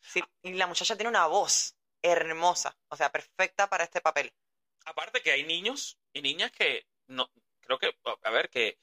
Sí, 0.00 0.22
y 0.42 0.54
la 0.54 0.66
muchacha 0.66 0.96
tiene 0.96 1.10
una 1.10 1.26
voz 1.26 1.76
hermosa, 2.02 2.76
o 2.88 2.96
sea, 2.96 3.10
perfecta 3.10 3.68
para 3.68 3.84
este 3.84 4.00
papel. 4.00 4.32
Aparte 4.84 5.22
que 5.22 5.32
hay 5.32 5.44
niños 5.44 5.98
y 6.12 6.22
niñas 6.22 6.50
que 6.52 6.86
no, 7.06 7.30
creo 7.60 7.78
que, 7.78 7.94
a 8.22 8.30
ver, 8.30 8.48
que 8.50 8.68
eh, 8.68 8.78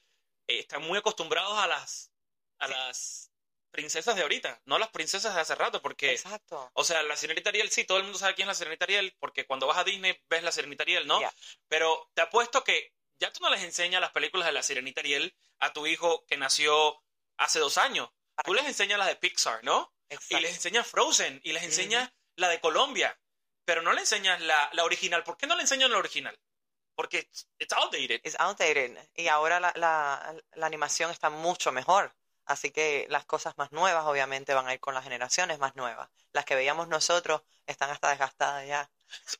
están 0.60 0.82
muy 0.82 0.98
acostumbrados 0.98 1.58
a 1.58 1.66
las, 1.66 2.12
a 2.58 2.66
Sí. 2.66 2.72
las 2.72 3.32
princesas 3.76 4.16
de 4.16 4.22
ahorita, 4.22 4.60
no 4.64 4.78
las 4.78 4.88
princesas 4.88 5.34
de 5.34 5.40
hace 5.40 5.54
rato, 5.54 5.80
porque, 5.82 6.12
Exacto. 6.12 6.70
o 6.72 6.82
sea, 6.82 7.02
la 7.02 7.16
sirenita 7.16 7.50
Ariel, 7.50 7.70
sí, 7.70 7.84
todo 7.84 7.98
el 7.98 8.04
mundo 8.04 8.18
sabe 8.18 8.34
quién 8.34 8.46
es 8.46 8.56
la 8.56 8.58
sirenita 8.58 8.86
Ariel, 8.86 9.14
porque 9.20 9.46
cuando 9.46 9.66
vas 9.66 9.78
a 9.78 9.84
Disney 9.84 10.18
ves 10.28 10.42
la 10.42 10.50
sirenita 10.50 10.82
Ariel, 10.82 11.06
¿no? 11.06 11.20
Pero 11.68 12.10
te 12.14 12.22
apuesto 12.22 12.64
que 12.64 12.92
ya 13.20 13.32
tú 13.32 13.40
no 13.42 13.50
les 13.50 13.62
enseñas 13.62 14.00
las 14.00 14.10
películas 14.12 14.46
de 14.46 14.52
la 14.52 14.62
sirenita 14.62 15.00
Ariel 15.02 15.36
a 15.60 15.72
tu 15.72 15.86
hijo 15.86 16.24
que 16.26 16.36
nació 16.36 17.00
hace 17.36 17.58
dos 17.60 17.78
años. 17.78 18.08
¿Para 18.34 18.46
Tú 18.46 18.54
les 18.54 18.66
enseñas 18.66 18.98
las 18.98 19.08
de 19.08 19.16
Pixar, 19.16 19.62
¿no? 19.62 19.94
Y 20.08 20.14
Exacto. 20.14 20.40
les 20.40 20.54
enseñas 20.54 20.86
Frozen, 20.86 21.40
y 21.44 21.52
les 21.52 21.62
enseñas 21.62 22.10
la 22.36 22.48
de 22.48 22.60
Colombia, 22.60 23.18
pero 23.64 23.82
no 23.82 23.92
le 23.92 24.00
enseñas 24.00 24.40
la, 24.40 24.70
la 24.72 24.84
original. 24.84 25.22
¿Por 25.24 25.36
qué 25.36 25.46
no 25.46 25.54
le 25.56 25.62
enseñan 25.62 25.90
la 25.90 25.98
original? 25.98 26.38
Porque 26.94 27.18
it's, 27.18 27.48
it's 27.58 27.72
outdated. 27.74 28.20
It's 28.24 28.36
outdated. 28.38 28.96
Y 29.14 29.28
ahora 29.28 29.60
la, 29.60 29.72
la, 29.76 30.34
la 30.54 30.66
animación 30.66 31.10
está 31.10 31.28
mucho 31.28 31.72
mejor. 31.72 32.14
Así 32.46 32.70
que 32.70 33.06
las 33.10 33.24
cosas 33.24 33.58
más 33.58 33.72
nuevas 33.72 34.04
obviamente 34.06 34.54
van 34.54 34.68
a 34.68 34.74
ir 34.74 34.80
con 34.80 34.94
las 34.94 35.04
generaciones 35.04 35.58
más 35.58 35.74
nuevas. 35.76 36.08
Las 36.32 36.44
que 36.44 36.54
veíamos 36.54 36.88
nosotros 36.88 37.42
están 37.66 37.90
hasta 37.90 38.10
desgastadas 38.10 38.66
ya. 38.66 38.90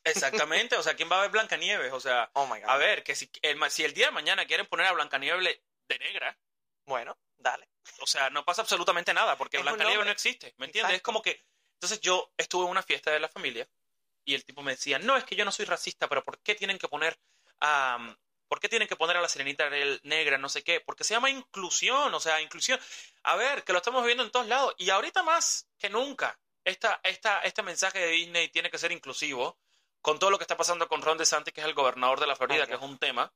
Exactamente, 0.03 0.75
o 0.75 0.83
sea, 0.83 0.95
¿quién 0.95 1.09
va 1.11 1.17
a 1.19 1.21
ver 1.21 1.31
Blancanieves? 1.31 1.91
O 1.93 1.99
sea, 1.99 2.29
Oh 2.33 2.45
my 2.47 2.59
God. 2.59 2.69
a 2.69 2.77
ver, 2.77 3.03
que 3.03 3.15
si 3.15 3.29
el, 3.41 3.55
ma- 3.57 3.69
si 3.69 3.83
el 3.83 3.93
día 3.93 4.07
de 4.07 4.11
mañana 4.11 4.45
quieren 4.45 4.65
poner 4.65 4.87
a 4.87 4.91
Blancanieves 4.93 5.59
de 5.87 5.99
negra, 5.99 6.37
Bueno, 6.85 7.17
dale. 7.37 7.69
o 7.99 8.07
sea, 8.07 8.29
no 8.29 8.43
pasa 8.45 8.61
absolutamente 8.61 9.13
nada, 9.13 9.37
porque 9.37 9.57
Blancanieves 9.57 10.05
no 10.05 10.11
existe, 10.11 10.53
¿me 10.57 10.65
entiendes? 10.65 10.95
Es 10.97 11.01
como 11.01 11.21
que, 11.21 11.45
entonces 11.73 12.01
yo 12.01 12.31
estuve 12.37 12.65
en 12.65 12.71
una 12.71 12.83
fiesta 12.83 13.11
de 13.11 13.19
la 13.19 13.29
familia 13.29 13.69
y 14.25 14.35
el 14.35 14.43
tipo 14.43 14.61
me 14.61 14.71
decía, 14.71 14.99
no, 14.99 15.15
es 15.15 15.23
que 15.23 15.35
yo 15.35 15.45
no 15.45 15.51
soy 15.51 15.65
racista, 15.65 16.07
pero 16.09 16.23
¿por 16.23 16.39
qué 16.39 16.55
tienen 16.55 16.77
que 16.77 16.87
poner 16.89 17.17
a... 17.61 18.15
¿Por 18.47 18.59
qué 18.59 18.69
tienen 18.69 18.87
que 18.87 18.95
poner 18.95 19.17
a 19.17 19.21
la 19.21 19.29
sirenita 19.29 19.69
negra, 20.03 20.37
no 20.37 20.49
sé 20.49 20.63
qué? 20.63 20.79
Porque 20.79 21.03
se 21.03 21.13
llama 21.13 21.29
inclusión, 21.29 22.13
o 22.13 22.19
sea, 22.19 22.41
inclusión. 22.41 22.79
A 23.23 23.35
ver, 23.35 23.63
que 23.63 23.73
lo 23.73 23.79
estamos 23.79 24.05
viendo 24.05 24.23
en 24.23 24.31
todos 24.31 24.47
lados. 24.47 24.73
Y 24.77 24.89
ahorita 24.89 25.23
más 25.23 25.67
que 25.77 25.89
nunca, 25.89 26.39
esta, 26.63 26.99
esta, 27.03 27.39
este 27.41 27.61
mensaje 27.63 27.99
de 27.99 28.07
Disney 28.07 28.49
tiene 28.49 28.69
que 28.71 28.77
ser 28.77 28.91
inclusivo, 28.91 29.57
con 30.01 30.19
todo 30.19 30.31
lo 30.31 30.37
que 30.37 30.43
está 30.43 30.55
pasando 30.55 30.87
con 30.87 31.01
Ron 31.01 31.17
DeSantis, 31.17 31.53
que 31.53 31.61
es 31.61 31.67
el 31.67 31.73
gobernador 31.73 32.19
de 32.19 32.27
la 32.27 32.35
Florida, 32.35 32.67
que 32.67 32.75
es 32.75 32.81
un 32.81 32.97
tema. 32.97 33.33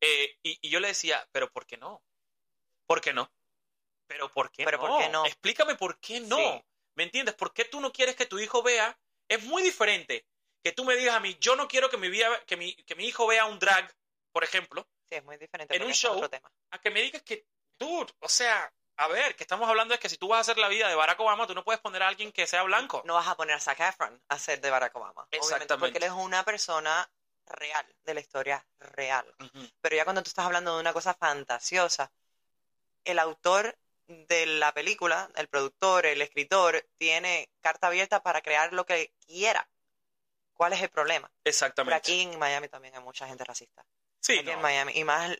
Eh, 0.00 0.38
y, 0.42 0.58
y 0.62 0.68
yo 0.68 0.80
le 0.80 0.88
decía, 0.88 1.28
pero 1.32 1.50
¿por 1.50 1.66
qué 1.66 1.76
no? 1.76 2.02
¿Por 2.86 3.00
qué 3.00 3.12
no? 3.12 3.30
Pero 4.08 4.28
¿por 4.32 4.50
qué 4.50 4.64
Pero 4.64 4.78
no? 4.78 4.86
¿por 4.86 4.98
qué 5.00 5.08
no? 5.10 5.26
Explícame 5.26 5.74
por 5.76 6.00
qué 6.00 6.20
no. 6.20 6.36
Sí. 6.36 6.64
¿Me 6.94 7.04
entiendes? 7.04 7.34
¿Por 7.34 7.52
qué 7.52 7.64
tú 7.64 7.80
no 7.80 7.92
quieres 7.92 8.16
que 8.16 8.26
tu 8.26 8.38
hijo 8.38 8.62
vea? 8.62 8.98
Es 9.28 9.44
muy 9.44 9.62
diferente 9.62 10.26
que 10.62 10.72
tú 10.72 10.84
me 10.84 10.96
digas 10.96 11.14
a 11.14 11.20
mí, 11.20 11.36
yo 11.40 11.54
no 11.54 11.68
quiero 11.68 11.88
que 11.90 11.96
mi, 11.96 12.08
vida, 12.08 12.44
que 12.46 12.56
mi, 12.56 12.74
que 12.74 12.94
mi 12.96 13.04
hijo 13.04 13.26
vea 13.26 13.46
un 13.46 13.58
drag, 13.58 13.94
por 14.38 14.44
ejemplo, 14.44 14.86
Sí, 15.08 15.16
es 15.16 15.24
muy 15.24 15.36
diferente. 15.36 15.74
En 15.74 15.82
un 15.82 15.92
show, 15.92 16.14
otro 16.14 16.30
tema. 16.30 16.48
a 16.70 16.78
que 16.78 16.92
me 16.92 17.02
digas 17.02 17.22
que, 17.22 17.44
dude, 17.76 18.12
o 18.20 18.28
sea, 18.28 18.72
a 18.96 19.08
ver, 19.08 19.34
que 19.34 19.42
estamos 19.42 19.68
hablando 19.68 19.94
es 19.94 19.98
que 19.98 20.08
si 20.08 20.16
tú 20.16 20.28
vas 20.28 20.38
a 20.38 20.40
hacer 20.42 20.58
la 20.58 20.68
vida 20.68 20.88
de 20.88 20.94
Barack 20.94 21.18
Obama, 21.18 21.44
tú 21.48 21.56
no 21.56 21.64
puedes 21.64 21.80
poner 21.80 22.04
a 22.04 22.08
alguien 22.08 22.30
que 22.30 22.46
sea 22.46 22.62
blanco. 22.62 23.02
No 23.04 23.14
vas 23.14 23.26
a 23.26 23.36
poner 23.36 23.56
a 23.56 23.60
Zac 23.60 23.80
Efron 23.80 24.22
a 24.28 24.38
ser 24.38 24.60
de 24.60 24.70
Barack 24.70 24.94
Obama. 24.94 25.26
Exactamente. 25.32 25.76
porque 25.78 25.98
él 25.98 26.04
es 26.04 26.12
una 26.12 26.44
persona 26.44 27.10
real, 27.46 27.84
de 28.04 28.14
la 28.14 28.20
historia 28.20 28.64
real. 28.78 29.26
Pero 29.80 29.96
ya 29.96 30.04
cuando 30.04 30.22
tú 30.22 30.28
estás 30.28 30.46
hablando 30.46 30.76
de 30.76 30.82
una 30.82 30.92
cosa 30.92 31.14
fantasiosa, 31.14 32.12
el 33.02 33.18
autor 33.18 33.76
de 34.06 34.46
la 34.46 34.72
película, 34.72 35.32
el 35.34 35.48
productor, 35.48 36.06
el 36.06 36.22
escritor, 36.22 36.86
tiene 36.96 37.50
carta 37.60 37.88
abierta 37.88 38.22
para 38.22 38.40
crear 38.40 38.72
lo 38.72 38.86
que 38.86 39.12
quiera. 39.26 39.68
¿Cuál 40.52 40.74
es 40.74 40.82
el 40.82 40.90
problema? 40.90 41.28
Pero 41.42 41.50
Exactamente. 41.50 41.96
aquí 41.96 42.20
en 42.20 42.38
Miami 42.38 42.68
también 42.68 42.94
hay 42.94 43.02
mucha 43.02 43.26
gente 43.26 43.42
racista. 43.42 43.84
Sí, 44.20 44.38
aquí 44.38 44.50
en. 44.50 44.60
Miami. 44.60 44.92
Y 44.94 45.04
más, 45.04 45.36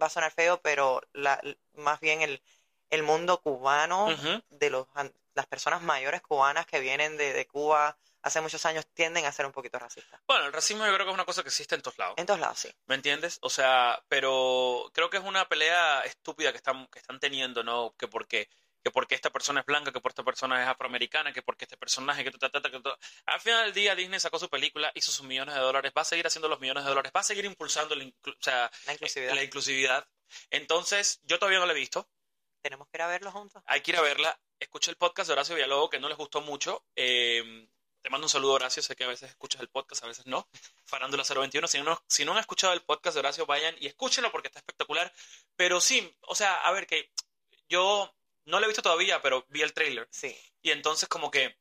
va 0.00 0.06
a 0.06 0.10
sonar 0.10 0.32
feo, 0.32 0.60
pero 0.62 1.00
la, 1.12 1.40
más 1.74 2.00
bien 2.00 2.22
el, 2.22 2.42
el 2.90 3.02
mundo 3.02 3.40
cubano, 3.40 4.08
de 4.50 4.70
los, 4.70 4.86
las 5.34 5.46
personas 5.46 5.82
mayores 5.82 6.22
cubanas 6.22 6.66
que 6.66 6.80
vienen 6.80 7.16
de, 7.16 7.32
de 7.32 7.46
Cuba 7.46 7.96
hace 8.22 8.40
muchos 8.40 8.64
años 8.66 8.86
tienden 8.92 9.24
a 9.24 9.32
ser 9.32 9.46
un 9.46 9.52
poquito 9.52 9.78
racistas. 9.78 10.20
Bueno, 10.26 10.46
el 10.46 10.52
racismo 10.52 10.84
yo 10.84 10.92
creo 10.92 11.06
que 11.06 11.10
es 11.10 11.14
una 11.14 11.24
cosa 11.24 11.42
que 11.42 11.48
existe 11.48 11.74
en 11.74 11.82
todos 11.82 11.98
lados. 11.98 12.14
En 12.18 12.26
todos 12.26 12.40
lados, 12.40 12.58
sí. 12.58 12.74
¿Me 12.86 12.94
entiendes? 12.94 13.38
O 13.42 13.50
sea, 13.50 14.02
pero 14.08 14.90
creo 14.92 15.08
que 15.10 15.16
es 15.16 15.24
una 15.24 15.48
pelea 15.48 16.00
estúpida 16.00 16.52
que 16.52 16.58
están, 16.58 16.86
que 16.88 16.98
están 16.98 17.18
teniendo, 17.18 17.62
¿no? 17.62 17.94
Que 17.96 18.08
porque, 18.08 18.48
que 18.82 18.90
porque 18.90 19.14
esta 19.14 19.30
persona 19.30 19.60
es 19.60 19.66
blanca, 19.66 19.92
que 19.92 20.00
porque 20.00 20.12
esta 20.14 20.24
persona 20.24 20.62
es 20.62 20.68
afroamericana, 20.68 21.32
que 21.32 21.42
porque 21.42 21.64
este 21.66 21.76
personaje, 21.76 22.24
que 22.24 22.30
ta, 22.32 22.48
ta, 22.50 22.60
ta, 22.62 22.70
que 22.70 22.80
ta. 22.80 22.96
Al 23.26 23.40
final 23.40 23.64
del 23.64 23.74
día 23.74 23.94
Disney 23.94 24.18
sacó 24.20 24.38
su 24.38 24.48
película, 24.48 24.90
hizo 24.94 25.12
sus 25.12 25.26
millones 25.26 25.54
de 25.54 25.60
dólares, 25.60 25.92
va 25.96 26.02
a 26.02 26.04
seguir 26.04 26.26
haciendo 26.26 26.48
los 26.48 26.60
millones 26.60 26.84
de 26.84 26.88
dólares, 26.90 27.12
va 27.14 27.20
a 27.20 27.24
seguir 27.24 27.44
impulsando 27.44 27.94
la, 27.94 28.04
inclu- 28.04 28.34
o 28.38 28.42
sea, 28.42 28.70
La 28.86 28.92
inclusividad. 28.94 29.34
la 29.34 29.42
inclusividad. 29.44 30.08
Entonces, 30.50 31.20
yo 31.24 31.38
todavía 31.38 31.58
no 31.58 31.66
la 31.66 31.72
he 31.72 31.76
visto, 31.76 32.08
Tenemos 32.62 32.88
que 32.88 32.98
ir 32.98 33.02
a 33.02 33.06
verlo 33.06 33.30
juntos. 33.32 33.62
hay 33.66 33.80
que 33.80 33.90
ir 33.92 33.96
a 33.96 34.02
verla. 34.02 34.38
Escuché 34.58 34.90
el 34.90 34.96
podcast 34.96 35.28
de 35.28 35.32
Horacio 35.32 35.54
Villalobos, 35.54 35.88
que 35.90 35.98
no 35.98 36.08
les 36.08 36.18
gustó 36.18 36.40
mucho. 36.42 36.84
Eh, 36.94 37.66
te 38.02 38.10
mando 38.10 38.26
un 38.26 38.28
saludo, 38.30 38.52
Horacio. 38.54 38.82
Sé 38.82 38.94
que 38.96 39.04
a 39.04 39.08
veces 39.08 39.30
escuchas 39.30 39.60
el 39.62 39.68
podcast, 39.68 40.04
a 40.04 40.06
veces 40.06 40.26
no. 40.26 40.48
Farándula 40.84 41.22
021. 41.24 41.66
Si 41.68 41.80
no, 41.82 42.02
si 42.06 42.24
no 42.26 42.32
han 42.32 42.38
escuchado 42.38 42.72
el 42.74 42.82
podcast 42.82 43.14
de 43.14 43.20
Horacio, 43.20 43.46
vayan 43.46 43.74
y 43.78 43.86
escúchenlo 43.86 44.30
porque 44.30 44.48
está 44.48 44.58
espectacular. 44.58 45.10
Pero 45.56 45.80
sí, 45.80 46.14
o 46.22 46.34
sea, 46.34 46.56
a 46.56 46.70
ver, 46.72 46.86
que 46.86 47.10
yo 47.70 48.14
no 48.44 48.58
lo 48.58 48.64
he 48.64 48.68
visto 48.68 48.82
todavía, 48.82 49.20
pero 49.22 49.44
vi 49.48 49.62
el 49.62 49.72
trailer. 49.72 50.08
Sí. 50.10 50.36
Y 50.62 50.70
entonces, 50.70 51.08
como 51.08 51.30
que, 51.30 51.56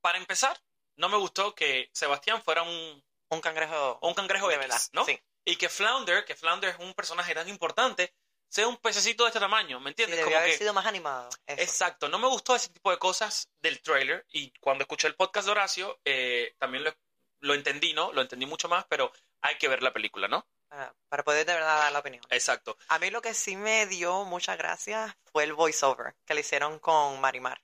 para 0.00 0.18
empezar, 0.18 0.60
no 0.96 1.08
me 1.08 1.16
gustó 1.16 1.54
que 1.54 1.90
Sebastián 1.92 2.42
fuera 2.42 2.62
un, 2.62 3.04
Un 3.30 3.40
cangrejo. 3.40 3.98
un 4.02 4.14
cangrejo 4.14 4.48
de 4.48 4.54
X, 4.56 4.68
verdad. 4.68 4.82
¿no? 4.92 5.04
Sí. 5.04 5.20
Y 5.44 5.56
que 5.56 5.68
Flounder, 5.68 6.24
que 6.24 6.34
Flounder 6.36 6.70
es 6.70 6.78
un 6.78 6.94
personaje 6.94 7.34
tan 7.34 7.48
importante, 7.48 8.14
sea 8.48 8.68
un 8.68 8.76
pececito 8.76 9.24
de 9.24 9.28
este 9.28 9.40
tamaño, 9.40 9.80
¿me 9.80 9.86
Sí, 9.86 9.90
entiendes? 9.90 10.16
debió 10.18 10.26
como 10.32 10.38
haber 10.38 10.52
que, 10.52 10.58
sido 10.58 10.72
más 10.72 10.86
animado. 10.86 11.28
Eso. 11.46 11.62
Exacto, 11.62 12.08
no 12.08 12.18
me 12.18 12.28
gustó 12.28 12.54
ese 12.54 12.68
tipo 12.68 12.90
de 12.90 12.98
cosas 12.98 13.50
del 13.60 13.80
trailer 13.82 14.24
y 14.30 14.52
cuando 14.60 14.82
escuché 14.82 15.08
el 15.08 15.16
podcast 15.16 15.46
de 15.46 15.52
Horacio 15.52 16.00
eh, 16.04 16.54
también 16.58 16.84
lo, 16.84 16.94
lo 17.40 17.54
entendí, 17.54 17.92
¿no? 17.94 18.12
Lo 18.12 18.22
entendí 18.22 18.46
mucho 18.46 18.68
más, 18.68 18.84
pero 18.88 19.12
hay 19.40 19.58
que 19.58 19.68
ver 19.68 19.82
la 19.82 19.92
película, 19.92 20.28
¿no? 20.28 20.46
Para, 20.68 20.94
para 21.08 21.22
poder 21.22 21.46
de 21.46 21.54
verdad 21.54 21.78
dar 21.78 21.92
la 21.92 21.98
opinión. 21.98 22.24
Exacto. 22.30 22.76
A 22.88 22.98
mí 22.98 23.10
lo 23.10 23.22
que 23.22 23.34
sí 23.34 23.56
me 23.56 23.86
dio 23.86 24.24
muchas 24.24 24.58
gracias 24.58 25.14
fue 25.32 25.44
el 25.44 25.52
voiceover 25.52 26.14
que 26.24 26.34
le 26.34 26.40
hicieron 26.40 26.78
con 26.78 27.20
Marimar. 27.20 27.62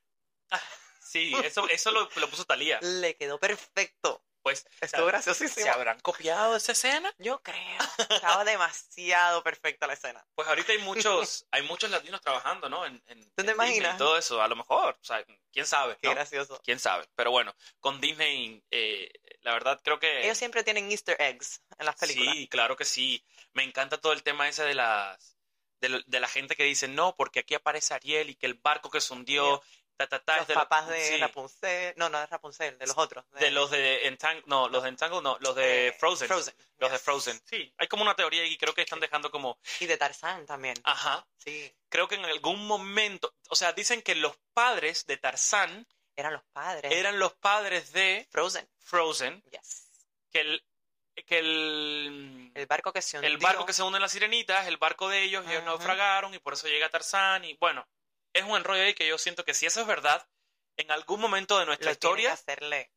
Sí, 1.01 1.33
eso, 1.43 1.69
eso 1.69 1.91
lo, 1.91 2.09
lo 2.17 2.31
puso 2.31 2.45
Talía. 2.45 2.79
Le 2.83 3.17
quedó 3.17 3.39
perfecto. 3.39 4.23
Pues, 4.43 4.67
Estuvo 4.81 5.07
graciosísimo. 5.07 5.65
¿se 5.65 5.71
habrán 5.71 6.01
copiado 6.01 6.57
esa 6.57 6.73
escena? 6.73 7.13
Yo 7.19 7.43
creo. 7.43 7.79
Estaba 8.11 8.45
demasiado 8.45 9.43
perfecta 9.43 9.87
la 9.87 9.93
escena. 9.95 10.25
Pues 10.35 10.49
ahorita 10.49 10.73
hay 10.73 10.79
muchos, 10.79 11.47
hay 11.51 11.63
muchos 11.63 11.91
latinos 11.91 12.21
trabajando, 12.21 12.69
¿no? 12.69 12.87
En, 12.87 13.03
en, 13.07 13.23
¿Tú 13.35 13.45
te 13.45 13.51
en 13.51 13.59
Disney 13.59 13.91
y 13.95 13.97
todo 13.99 14.17
eso, 14.17 14.41
a 14.41 14.49
lo 14.49 14.57
mejor, 14.57 14.97
o 15.01 15.05
sea, 15.05 15.25
quién 15.53 15.67
sabe, 15.67 15.97
Qué 16.01 16.09
¿no? 16.09 16.15
gracioso. 16.15 16.61
Quién 16.65 16.79
sabe. 16.79 17.07
Pero 17.15 17.31
bueno, 17.31 17.55
con 17.81 18.01
Disney, 18.01 18.63
eh, 18.71 19.11
la 19.43 19.53
verdad 19.53 19.81
creo 19.83 19.99
que 19.99 20.25
Ellos 20.25 20.39
siempre 20.39 20.65
tienen 20.65 20.91
easter 20.91 21.17
eggs 21.21 21.63
en 21.79 21.87
las 21.87 21.97
películas. 21.97 22.35
sí, 22.35 22.49
claro 22.49 22.77
que 22.77 22.85
sí. 22.85 23.25
Me 23.53 23.63
encanta 23.65 24.01
todo 24.01 24.13
el 24.13 24.23
tema 24.23 24.49
ese 24.49 24.65
de 24.65 24.75
las 24.75 25.37
de 25.81 26.21
la 26.21 26.29
gente 26.29 26.57
que 26.57 26.65
dice 26.65 26.89
no, 26.89 27.17
porque 27.17 27.41
aquí 27.41 27.55
aparece 27.55 27.95
Ariel 27.95 28.29
y 28.29 28.35
que 28.35 28.45
el 28.47 28.53
barco 28.55 28.91
que 28.91 29.01
se 29.01 29.15
hundió, 29.15 29.63
ta 30.09 30.19
ta 30.19 30.19
ta, 30.25 30.33
es 30.35 30.39
Los 30.41 30.49
de 30.49 30.55
lo- 30.55 30.61
papás 30.61 30.89
de 30.89 31.01
sí, 31.05 31.17
Rapunzel. 31.19 31.95
No, 31.97 32.09
no 32.09 32.19
de 32.21 32.27
Rapunzel, 32.27 32.79
de 32.79 32.87
los 32.87 32.97
otros. 32.99 33.25
de 33.33 33.51
los 33.51 33.71
de 33.71 34.07
Entangle, 34.07 34.43
no, 34.47 34.69
los 34.69 34.83
de 34.83 34.89
Entangle 34.89 35.21
no, 35.23 35.37
los 35.41 35.55
de 35.55 35.89
eh, 35.89 35.93
Frozen. 35.93 36.29
Frozen. 36.29 36.55
Los 36.79 36.91
de. 36.93 36.99
Frozen. 36.99 37.41
Sí, 37.45 37.73
hay 37.77 37.87
como 37.89 38.03
una 38.03 38.15
teoría 38.17 38.45
y 38.45 38.57
creo 38.57 38.73
que 38.75 38.83
están 38.83 39.01
dejando 39.01 39.31
como, 39.31 39.59
Y 39.81 39.87
de 39.87 39.97
Tarzán 39.97 40.47
también. 40.47 40.75
ajá, 40.85 41.27
Sí. 41.39 41.73
creo 41.89 42.09
que 42.09 42.15
en 42.15 42.25
algún 42.25 42.67
momento, 42.67 43.35
o 43.49 43.55
sea, 43.55 43.73
dicen 43.73 44.03
que 44.03 44.15
los 44.15 44.37
padres 44.55 45.07
de 45.07 45.17
Tarzán 45.19 45.87
Eran 46.17 46.33
los 46.35 46.43
padres. 46.53 46.93
eran 46.93 47.19
los 47.19 47.35
padres 47.35 47.93
de 47.93 48.27
Frozen. 48.31 48.69
Frozen, 48.79 49.43
Yes. 49.51 49.91
que 50.31 50.41
el 50.41 50.65
que 51.27 51.39
el, 51.39 52.51
El 52.55 52.67
barco 52.67 52.93
que 52.95 53.03
se 53.03 53.19
hundió. 53.19 53.29
el 53.31 53.37
barco 53.37 53.67
que 53.67 53.75
se 53.75 53.83
hunde 53.83 53.99
en 53.99 54.03
las 54.03 54.13
sirenitas, 54.13 54.67
el 54.67 54.79
barco 54.79 55.09
de 55.11 55.23
ellos, 55.23 55.45
y 55.47 55.51
ellos 55.51 55.65
naufragaron 55.65 56.33
y 56.33 56.39
por 56.39 56.55
eso 56.55 56.67
llega 56.67 56.89
Tarzán 56.89 57.45
y 57.45 57.55
bueno, 57.61 57.87
es 58.33 58.45
un 58.45 58.57
enrollo 58.57 58.83
ahí 58.83 58.95
que 58.95 59.07
yo 59.09 59.19
siento 59.19 59.45
que 59.45 59.55
si 59.55 59.67
eso 59.67 59.81
es 59.81 59.87
verdad, 59.87 60.27
en 60.77 60.91
algún 60.91 61.21
momento 61.21 61.59
de 61.59 61.67
nuestra 61.67 61.87
lo 61.87 61.93
historia 61.93 62.33
hacerle. 62.33 62.91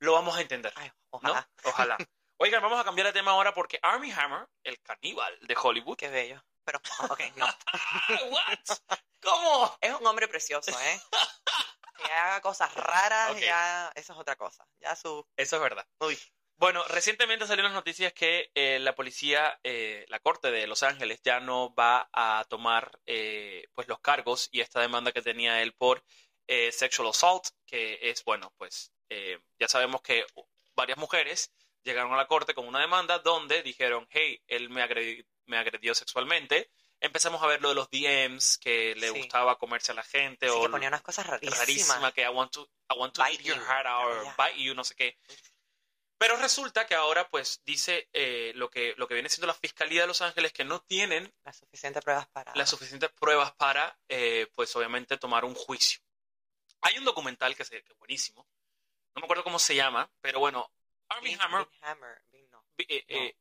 lo 0.00 0.12
vamos 0.12 0.36
a 0.36 0.40
entender, 0.40 0.72
Ay, 0.76 0.88
¿no? 0.88 0.94
ojalá. 1.10 1.50
Ojalá. 1.64 1.96
Oigan, 2.38 2.62
vamos 2.62 2.78
a 2.78 2.84
cambiar 2.84 3.06
de 3.06 3.14
tema 3.14 3.30
ahora 3.30 3.54
porque 3.54 3.78
Army 3.82 4.12
Hammer, 4.12 4.46
el 4.62 4.80
caníbal 4.82 5.38
de 5.40 5.56
Hollywood, 5.60 5.96
Qué 5.96 6.08
bello. 6.08 6.42
Pero, 6.64 6.80
ok, 7.08 7.20
no. 7.36 7.46
¿What? 8.30 8.58
¿Cómo? 9.22 9.78
Es 9.80 9.94
un 9.94 10.06
hombre 10.06 10.28
precioso, 10.28 10.70
¿eh? 10.80 11.00
Que 11.96 12.12
haga 12.12 12.42
cosas 12.42 12.74
raras, 12.74 13.30
Ok. 13.30 13.38
ya. 13.38 13.90
Eso 13.94 14.12
es 14.12 14.18
otra 14.18 14.36
cosa. 14.36 14.66
Ya 14.80 14.94
su. 14.94 15.26
Eso 15.34 15.56
es 15.56 15.62
verdad. 15.62 15.86
Uy. 16.00 16.18
Bueno, 16.58 16.82
recientemente 16.88 17.46
salieron 17.46 17.72
las 17.72 17.78
noticias 17.80 18.14
que 18.14 18.50
eh, 18.54 18.78
la 18.80 18.94
policía, 18.94 19.60
eh, 19.62 20.06
la 20.08 20.20
corte 20.20 20.50
de 20.50 20.66
Los 20.66 20.82
Ángeles, 20.82 21.20
ya 21.22 21.38
no 21.38 21.74
va 21.74 22.08
a 22.12 22.44
tomar 22.48 22.98
eh, 23.04 23.66
pues 23.74 23.88
los 23.88 24.00
cargos 24.00 24.48
y 24.52 24.60
esta 24.62 24.80
demanda 24.80 25.12
que 25.12 25.20
tenía 25.20 25.60
él 25.62 25.74
por 25.74 26.02
eh, 26.46 26.72
sexual 26.72 27.08
assault, 27.08 27.44
que 27.66 27.98
es 28.00 28.24
bueno, 28.24 28.54
pues 28.56 28.90
eh, 29.10 29.38
ya 29.58 29.68
sabemos 29.68 30.00
que 30.00 30.24
varias 30.74 30.96
mujeres 30.96 31.52
llegaron 31.82 32.14
a 32.14 32.16
la 32.16 32.26
corte 32.26 32.54
con 32.54 32.66
una 32.66 32.80
demanda 32.80 33.18
donde 33.18 33.62
dijeron, 33.62 34.06
hey, 34.10 34.42
él 34.46 34.70
me 34.70 34.82
agredi- 34.82 35.26
me 35.44 35.58
agredió 35.58 35.94
sexualmente. 35.94 36.70
Empezamos 37.00 37.42
a 37.42 37.46
ver 37.46 37.60
lo 37.60 37.68
de 37.68 37.74
los 37.74 37.90
DMs, 37.90 38.56
que 38.56 38.94
le 38.96 39.10
Sí. 39.10 39.18
gustaba 39.18 39.58
comerse 39.58 39.92
a 39.92 39.94
la 39.94 40.02
gente 40.02 40.48
Sí, 40.48 40.54
o 40.56 40.62
que 40.62 40.68
ponía 40.70 40.88
unas 40.88 41.02
cosas 41.02 41.26
rarísimas. 41.26 41.58
rarísima 41.58 42.12
que 42.12 42.22
I 42.22 42.28
want 42.28 42.52
to, 42.52 42.62
I 42.90 42.98
want 42.98 43.14
to 43.14 43.22
Bite 43.22 43.34
eat 43.34 43.40
your 43.46 43.58
you. 43.58 43.62
heart 43.62 43.86
out 43.86 44.04
or 44.06 44.24
Ya. 44.24 44.34
bite 44.38 44.58
you, 44.62 44.74
no 44.74 44.82
sé 44.84 44.94
qué. 44.94 45.18
Pero 46.18 46.36
resulta 46.36 46.86
que 46.86 46.94
ahora, 46.94 47.28
pues, 47.28 47.60
dice 47.64 48.08
eh, 48.12 48.52
lo, 48.54 48.70
que, 48.70 48.94
lo 48.96 49.06
que 49.06 49.14
viene 49.14 49.28
siendo 49.28 49.46
la 49.46 49.54
Fiscalía 49.54 50.02
de 50.02 50.06
Los 50.06 50.22
Ángeles 50.22 50.52
que 50.52 50.64
no 50.64 50.80
tienen 50.80 51.32
Las 51.44 51.58
suficientes 51.58 52.02
pruebas 52.02 52.26
para. 52.28 52.52
las 52.54 52.70
suficientes 52.70 53.10
pruebas 53.10 53.52
para, 53.52 53.98
eh, 54.08 54.46
pues, 54.54 54.74
obviamente, 54.76 55.18
tomar 55.18 55.44
un 55.44 55.54
juicio. 55.54 56.00
Hay 56.82 56.96
un 56.98 57.04
documental 57.04 57.54
que, 57.54 57.64
se, 57.64 57.82
que 57.82 57.92
es 57.92 57.98
buenísimo. 57.98 58.46
No 59.14 59.20
me 59.20 59.24
acuerdo 59.26 59.44
cómo 59.44 59.58
se 59.58 59.74
llama, 59.74 60.10
pero 60.20 60.40
bueno, 60.40 60.70
Army 61.08 61.30
Big- 61.30 61.40
Hammer. 61.40 61.66
Big 61.70 61.84
Hammer. 61.84 62.22
Big 62.30 62.50
no. 62.50 62.64
eh, 62.78 63.04
no. 63.08 63.16
eh, 63.16 63.36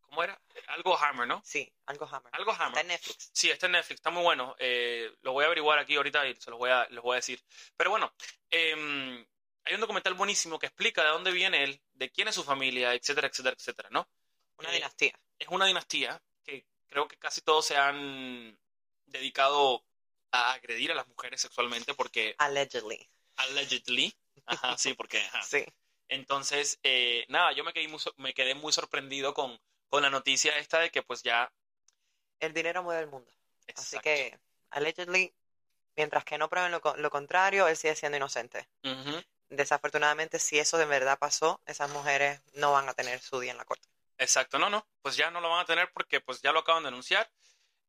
¿Cómo 0.00 0.22
era? 0.22 0.40
Algo 0.68 0.96
Hammer, 0.96 1.26
¿no? 1.26 1.42
Sí, 1.44 1.72
algo 1.86 2.06
Hammer. 2.06 2.30
Algo 2.32 2.52
Está 2.52 2.66
Hammer. 2.66 2.80
en 2.82 2.86
Netflix. 2.88 3.30
Sí, 3.32 3.50
está 3.50 3.66
en 3.66 3.72
Netflix, 3.72 3.98
está 3.98 4.10
muy 4.10 4.22
bueno. 4.22 4.54
Lo 5.22 5.32
voy 5.32 5.42
a 5.42 5.46
averiguar 5.46 5.78
aquí 5.80 5.96
ahorita 5.96 6.26
y 6.28 6.36
se 6.36 6.50
los 6.50 6.58
voy 6.58 6.70
a, 6.70 6.86
los 6.90 7.02
voy 7.02 7.14
a 7.14 7.16
decir. 7.16 7.42
Pero 7.76 7.90
bueno, 7.90 8.12
em, 8.50 9.26
hay 9.64 9.74
un 9.74 9.80
documental 9.80 10.14
buenísimo 10.14 10.58
que 10.58 10.66
explica 10.66 11.02
de 11.02 11.08
dónde 11.08 11.32
viene 11.32 11.64
él, 11.64 11.80
de 11.94 12.10
quién 12.10 12.28
es 12.28 12.34
su 12.34 12.44
familia, 12.44 12.94
etcétera, 12.94 13.28
etcétera, 13.28 13.56
etcétera, 13.58 13.88
¿no? 13.90 14.08
Una 14.58 14.70
Eh, 14.70 14.74
dinastía. 14.74 15.12
Es 15.38 15.48
una 15.48 15.66
dinastía 15.66 16.22
que 16.44 16.66
creo 16.86 17.08
que 17.08 17.16
casi 17.16 17.40
todos 17.40 17.66
se 17.66 17.76
han 17.76 18.58
dedicado 19.06 19.84
a 20.32 20.52
agredir 20.52 20.92
a 20.92 20.94
las 20.94 21.08
mujeres 21.08 21.40
sexualmente 21.40 21.94
porque, 21.94 22.34
Allegedly. 22.38 23.08
allegedly, 23.36 24.14
ajá, 24.46 24.76
sí, 24.76 24.94
porque, 24.94 25.20
ajá. 25.20 25.42
Sí. 25.48 25.64
Entonces, 26.08 26.78
eh, 26.82 27.24
nada, 27.28 27.52
yo 27.52 27.64
me 27.64 27.72
quedé 27.72 27.88
muy, 27.88 27.98
me 28.18 28.34
quedé 28.34 28.54
muy 28.54 28.72
sorprendido 28.72 29.32
con, 29.32 29.58
con 29.88 30.02
la 30.02 30.10
noticia 30.10 30.56
esta 30.58 30.78
de 30.80 30.90
que 30.90 31.02
pues 31.02 31.22
ya... 31.22 31.50
El 32.40 32.52
dinero 32.52 32.82
mueve 32.82 33.02
el 33.02 33.08
mundo. 33.08 33.30
Así 33.74 33.96
Exacto. 33.96 34.02
que, 34.02 34.38
allegedly, 34.70 35.34
mientras 35.96 36.24
que 36.24 36.36
no 36.36 36.48
prueben 36.50 36.72
lo, 36.72 36.80
lo 36.96 37.10
contrario, 37.10 37.66
él 37.68 37.76
sigue 37.76 37.96
siendo 37.96 38.16
inocente. 38.18 38.68
Ujú. 38.84 39.22
Desafortunadamente, 39.56 40.38
si 40.38 40.58
eso 40.58 40.78
de 40.78 40.84
verdad 40.84 41.18
pasó, 41.18 41.60
esas 41.66 41.90
mujeres 41.90 42.40
no 42.54 42.72
van 42.72 42.88
a 42.88 42.94
tener 42.94 43.20
su 43.20 43.40
día 43.40 43.52
en 43.52 43.58
la 43.58 43.64
corte. 43.64 43.88
Exacto, 44.18 44.58
no, 44.58 44.70
no, 44.70 44.86
pues 45.02 45.16
ya 45.16 45.30
no 45.30 45.40
lo 45.40 45.50
van 45.50 45.60
a 45.60 45.64
tener 45.64 45.90
porque 45.92 46.20
pues 46.20 46.40
ya 46.42 46.52
lo 46.52 46.60
acaban 46.60 46.82
de 46.82 46.88
anunciar. 46.88 47.30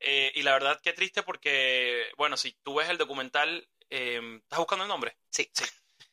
Eh, 0.00 0.32
y 0.34 0.42
la 0.42 0.52
verdad 0.52 0.80
qué 0.82 0.92
triste 0.92 1.22
porque, 1.22 2.10
bueno, 2.16 2.36
si 2.36 2.52
tú 2.62 2.74
ves 2.74 2.88
el 2.88 2.98
documental, 2.98 3.68
eh, 3.90 4.40
¿estás 4.42 4.58
buscando 4.58 4.84
el 4.84 4.88
nombre? 4.88 5.16
Sí. 5.30 5.50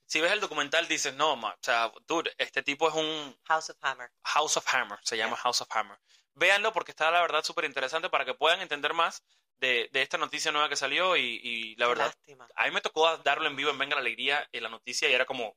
Si 0.06 0.22
ves 0.22 0.32
el 0.32 0.42
documental 0.42 0.88
dices, 0.88 1.16
no, 1.16 1.36
ma, 1.36 1.50
o 1.54 1.60
sea, 1.64 1.92
dude, 2.06 2.34
este 2.38 2.62
tipo 2.62 2.88
es 2.88 2.94
un 2.94 3.36
House 3.46 3.72
of 3.72 3.78
Hammer. 3.82 4.12
House 4.24 4.58
of 4.58 4.74
Hammer, 4.74 5.00
se 5.02 5.18
llama 5.18 5.36
Yeah. 5.36 5.42
House 5.44 5.62
of 5.62 5.68
Hammer. 5.72 6.00
Véanlo 6.36 6.72
porque 6.72 6.92
está 6.92 7.10
la 7.10 7.22
verdad 7.22 7.44
súper 7.44 7.66
interesante 7.66 8.10
para 8.10 8.26
que 8.26 8.34
puedan 8.34 8.62
entender 8.62 8.94
más 8.94 9.24
de, 9.68 9.90
de 9.92 10.02
esta 10.02 10.18
noticia 10.18 10.52
nueva 10.52 10.70
que 10.70 10.76
salió 10.76 11.16
y, 11.18 11.40
y 11.44 11.76
la 11.78 11.88
Qué 11.88 11.90
verdad, 11.90 12.06
Lástima. 12.08 12.48
a 12.56 12.66
mí 12.66 12.72
me 12.72 12.82
tocó 12.82 13.18
darlo 13.20 13.48
en 13.48 13.56
vivo 13.56 13.72
en 13.72 13.78
Venga 13.78 13.96
la 13.96 14.02
Alegría 14.02 14.48
en 14.52 14.64
la 14.64 14.70
noticia 14.70 15.10
y 15.10 15.14
era 15.14 15.26
como, 15.26 15.56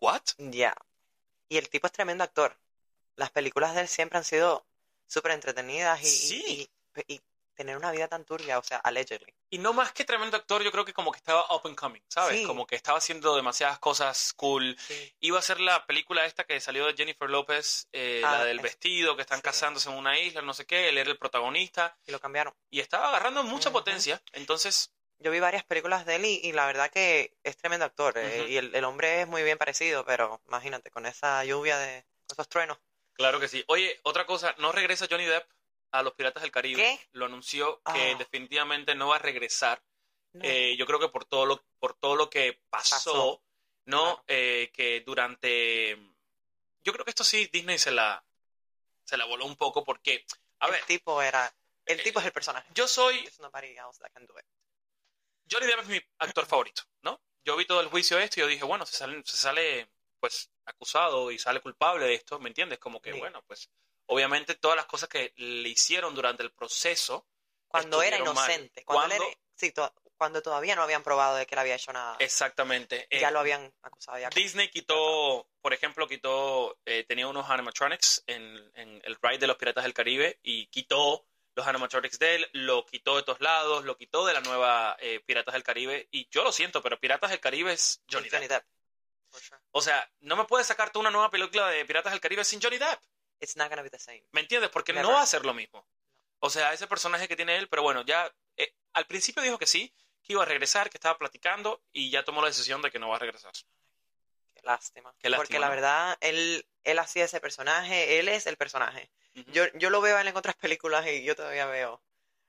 ¿what? 0.00 0.24
Ya. 0.38 0.74
Y 1.48 1.58
el 1.58 1.70
tipo 1.70 1.86
es 1.86 1.92
tremendo 1.92 2.24
actor. 2.24 2.58
Las 3.16 3.30
películas 3.30 3.74
de 3.74 3.82
él 3.82 3.88
siempre 3.88 4.18
han 4.18 4.24
sido 4.24 4.66
súper 5.06 5.32
entretenidas 5.32 6.02
y, 6.02 6.06
y- 6.06 6.10
Sí. 6.10 6.70
y- 7.08 7.14
y 7.14 7.22
tener 7.54 7.76
una 7.76 7.90
vida 7.92 8.08
tan 8.08 8.24
turbia, 8.24 8.58
o 8.58 8.62
sea, 8.62 8.78
allegedly. 8.78 9.32
Y 9.50 9.58
no 9.58 9.72
más 9.72 9.92
que 9.92 10.04
tremendo 10.04 10.36
actor, 10.36 10.62
yo 10.62 10.72
creo 10.72 10.84
que 10.84 10.92
como 10.92 11.12
que 11.12 11.18
estaba 11.18 11.46
up 11.54 11.62
and 11.64 11.76
coming, 11.76 12.00
¿sabes? 12.08 12.40
Sí. 12.40 12.46
Como 12.46 12.66
que 12.66 12.74
estaba 12.76 12.98
haciendo 12.98 13.34
demasiadas 13.36 13.78
cosas 13.78 14.32
cool. 14.34 14.76
Sí. 14.78 15.14
Iba 15.20 15.38
a 15.38 15.42
ser 15.42 15.60
la 15.60 15.86
película 15.86 16.24
esta 16.26 16.44
que 16.44 16.60
salió 16.60 16.86
de 16.86 16.94
Jennifer 16.94 17.30
López, 17.30 17.88
eh, 17.92 18.22
Ah, 18.24 18.38
la 18.38 18.44
del 18.44 18.58
es- 18.58 18.62
vestido, 18.62 19.14
que 19.16 19.22
están 19.22 19.38
sí. 19.38 19.42
casándose 19.42 19.88
en 19.88 19.96
una 19.96 20.18
isla, 20.18 20.42
no 20.42 20.54
sé 20.54 20.66
qué, 20.66 20.88
él 20.88 20.98
era 20.98 21.10
el 21.10 21.18
protagonista, 21.18 21.96
Y 22.06 22.12
lo 22.12 22.20
cambiaron. 22.20 22.54
y 22.70 22.80
estaba 22.80 23.08
agarrando 23.08 23.42
mucha 23.44 23.70
potencia. 23.70 24.20
Entonces, 24.32 24.90
Yo 25.20 25.30
vi 25.30 25.38
varias 25.40 25.64
películas 25.64 26.04
de 26.06 26.16
él 26.16 26.24
y, 26.26 26.40
y 26.42 26.52
la 26.52 26.66
verdad 26.66 26.90
que 26.90 27.36
es 27.44 27.56
tremendo 27.56 27.86
actor. 27.86 28.18
eh, 28.18 28.46
y 28.48 28.56
el, 28.56 28.74
el 28.74 28.84
hombre 28.84 29.22
es 29.22 29.28
muy 29.28 29.42
bien 29.44 29.56
parecido, 29.56 30.04
pero 30.04 30.42
imagínate, 30.48 30.90
con 30.90 31.06
esa 31.06 31.44
lluvia 31.44 31.78
de 31.78 32.04
esos 32.30 32.48
truenos. 32.48 32.78
claro 33.14 33.38
que 33.38 33.46
sí. 33.48 33.64
Oye, 33.68 33.98
otra 34.02 34.26
cosa, 34.26 34.54
no 34.58 34.72
regresa 34.72 35.06
Johnny 35.08 35.24
Depp 35.24 35.48
a 35.94 36.02
los 36.02 36.14
Piratas 36.14 36.42
del 36.42 36.50
Caribe. 36.52 36.82
¿Qué? 36.82 37.08
Lo 37.12 37.26
anunció 37.26 37.80
que 37.94 38.12
Ah. 38.12 38.16
definitivamente 38.18 38.94
no 38.94 39.08
va 39.08 39.16
a 39.16 39.20
regresar. 39.20 39.82
No. 40.32 40.40
Eh, 40.44 40.76
yo 40.76 40.86
creo 40.86 40.98
que 40.98 41.08
por 41.08 41.24
todo 41.24 41.46
lo, 41.46 41.64
por 41.78 41.94
todo 41.94 42.16
lo 42.16 42.28
que 42.28 42.60
pasó, 42.68 42.94
Pasó. 42.96 43.42
¿no? 43.86 44.02
Claro. 44.02 44.24
Eh, 44.26 44.70
que 44.74 45.00
durante... 45.06 45.96
Yo 46.82 46.92
creo 46.92 47.04
que 47.04 47.10
esto 47.12 47.22
sí 47.24 47.48
Disney 47.52 47.78
se 47.78 47.92
la, 47.92 48.24
se 49.04 49.16
la 49.16 49.24
voló 49.24 49.46
un 49.46 49.56
poco 49.56 49.84
porque, 49.84 50.24
a 50.58 50.66
el 50.66 50.72
ver, 50.72 50.84
tipo 50.84 51.22
era. 51.22 51.54
El 51.86 52.00
eh, 52.00 52.02
tipo 52.02 52.18
es 52.18 52.26
el 52.26 52.32
personaje. 52.32 52.68
yo 52.74 52.88
soy... 52.88 53.20
There's 53.22 53.38
nobody 53.40 53.76
else 53.76 54.00
that 54.00 54.10
can 54.12 54.26
do 54.26 54.36
it. 54.38 54.44
Johnny 55.50 55.66
Depp 55.66 55.80
es 55.80 55.86
mi 55.88 56.00
actor 56.18 56.46
favorito, 56.46 56.82
¿no? 57.02 57.20
Yo 57.44 57.56
vi 57.56 57.66
todo 57.66 57.80
el 57.80 57.88
juicio 57.88 58.16
de 58.16 58.24
esto 58.24 58.40
y 58.40 58.42
yo 58.42 58.46
dije, 58.48 58.64
bueno, 58.64 58.84
se 58.86 58.96
sale, 58.96 59.22
se 59.24 59.36
sale 59.36 59.88
pues 60.18 60.50
acusado 60.64 61.30
y 61.30 61.38
sale 61.38 61.60
culpable 61.60 62.06
de 62.06 62.14
esto, 62.14 62.38
¿me 62.40 62.48
entiendes? 62.48 62.78
Como 62.78 63.00
que, 63.02 63.12
Sí. 63.12 63.18
bueno, 63.18 63.42
pues 63.46 63.70
obviamente 64.06 64.54
todas 64.54 64.76
las 64.76 64.86
cosas 64.86 65.08
que 65.08 65.32
le 65.36 65.68
hicieron 65.68 66.14
durante 66.14 66.42
el 66.42 66.50
proceso 66.52 67.26
Cuando 67.68 68.02
era 68.02 68.18
inocente. 68.18 68.84
Cuando, 68.84 69.14
él 69.14 69.18
Cuando- 69.18 69.28
era- 69.32 69.38
sí, 69.56 69.72
to- 69.72 69.94
cuando 70.16 70.42
todavía 70.42 70.76
no 70.76 70.82
habían 70.82 71.02
probado 71.02 71.36
de 71.36 71.44
que 71.46 71.54
él 71.54 71.58
había 71.58 71.74
hecho 71.74 71.92
nada. 71.92 72.16
Exactamente. 72.20 73.08
ya 73.10 73.28
Eh, 73.28 73.32
lo 73.32 73.40
habían 73.40 73.72
acusado. 73.82 74.16
Ya 74.18 74.28
Disney 74.30 74.68
quitó, 74.70 75.48
por 75.60 75.74
ejemplo, 75.74 76.06
quitó, 76.06 76.78
eh, 76.86 77.04
tenía 77.06 77.26
unos 77.26 77.50
animatronics 77.50 78.22
en, 78.28 78.70
en 78.76 79.02
el 79.04 79.16
ride 79.20 79.38
de 79.38 79.46
los 79.48 79.56
Piratas 79.56 79.82
del 79.84 79.92
Caribe 79.92 80.38
y 80.42 80.66
quitó 80.68 81.26
los 81.56 81.66
animatronics 81.66 82.18
de 82.18 82.36
él, 82.36 82.48
lo 82.52 82.84
quitó 82.86 83.16
de 83.16 83.22
todos 83.24 83.40
lados, 83.40 83.84
lo 83.84 83.96
quitó 83.96 84.24
de 84.24 84.32
la 84.34 84.40
nueva 84.40 84.96
eh, 85.00 85.20
Piratas 85.26 85.54
del 85.54 85.62
Caribe 85.64 86.08
y 86.12 86.28
yo 86.30 86.42
lo 86.44 86.52
siento, 86.52 86.80
pero 86.80 86.98
Piratas 87.00 87.30
del 87.30 87.40
Caribe 87.40 87.72
es 87.72 88.00
Johnny, 88.10 88.28
Depp. 88.28 88.48
Depp. 88.48 88.64
O 89.72 89.80
sea, 89.82 90.08
no 90.20 90.36
me 90.36 90.44
puedes 90.44 90.66
sacar 90.66 90.90
tú 90.90 91.00
una 91.00 91.10
nueva 91.10 91.30
película 91.30 91.68
de 91.68 91.84
Piratas 91.84 92.12
del 92.12 92.20
Caribe 92.20 92.44
sin 92.44 92.62
Johnny 92.62 92.78
Depp. 92.78 93.00
It's 93.40 93.56
not 93.56 93.68
gonna 93.68 93.82
be 93.82 93.90
the 93.90 93.98
same. 93.98 94.24
¿Me 94.32 94.40
entiendes? 94.40 94.70
Porque 94.70 94.92
no 94.92 95.00
Never. 95.00 95.14
va 95.14 95.22
a 95.22 95.26
ser 95.26 95.44
lo 95.44 95.54
mismo. 95.54 95.86
O 96.40 96.50
sea, 96.50 96.72
ese 96.72 96.86
personaje 96.86 97.28
que 97.28 97.36
tiene 97.36 97.56
él, 97.56 97.68
pero 97.68 97.82
bueno, 97.82 98.04
ya 98.04 98.32
eh, 98.56 98.74
al 98.92 99.06
principio 99.06 99.42
dijo 99.42 99.58
que 99.58 99.66
sí, 99.66 99.92
que 100.22 100.32
iba 100.34 100.42
a 100.42 100.46
regresar, 100.46 100.90
que 100.90 100.96
estaba 100.98 101.18
platicando 101.18 101.82
y 101.92 102.10
ya 102.10 102.24
tomó 102.24 102.40
la 102.42 102.48
decisión 102.48 102.82
de 102.82 102.90
que 102.90 102.98
no 102.98 103.08
va 103.08 103.16
a 103.16 103.20
regresar. 103.20 103.52
Qué 104.54 104.60
lástima. 104.62 105.14
Qué 105.18 105.28
lástima, 105.30 105.36
Porque 105.44 105.58
la 105.58 105.66
¿no? 105.66 105.72
verdad, 105.74 106.18
él, 106.20 106.66
él 106.84 106.98
hacía 106.98 107.24
ese 107.24 107.40
personaje, 107.40 108.18
él 108.18 108.28
es 108.28 108.46
el 108.46 108.56
personaje. 108.56 109.10
Ujú. 109.36 109.50
Yo, 109.52 109.64
yo 109.74 109.90
lo 109.90 110.00
veo 110.00 110.18
en 110.18 110.36
otras 110.36 110.56
películas 110.60 111.06
y 111.06 111.24
yo 111.24 111.34
todavía 111.36 111.66
veo 111.66 112.02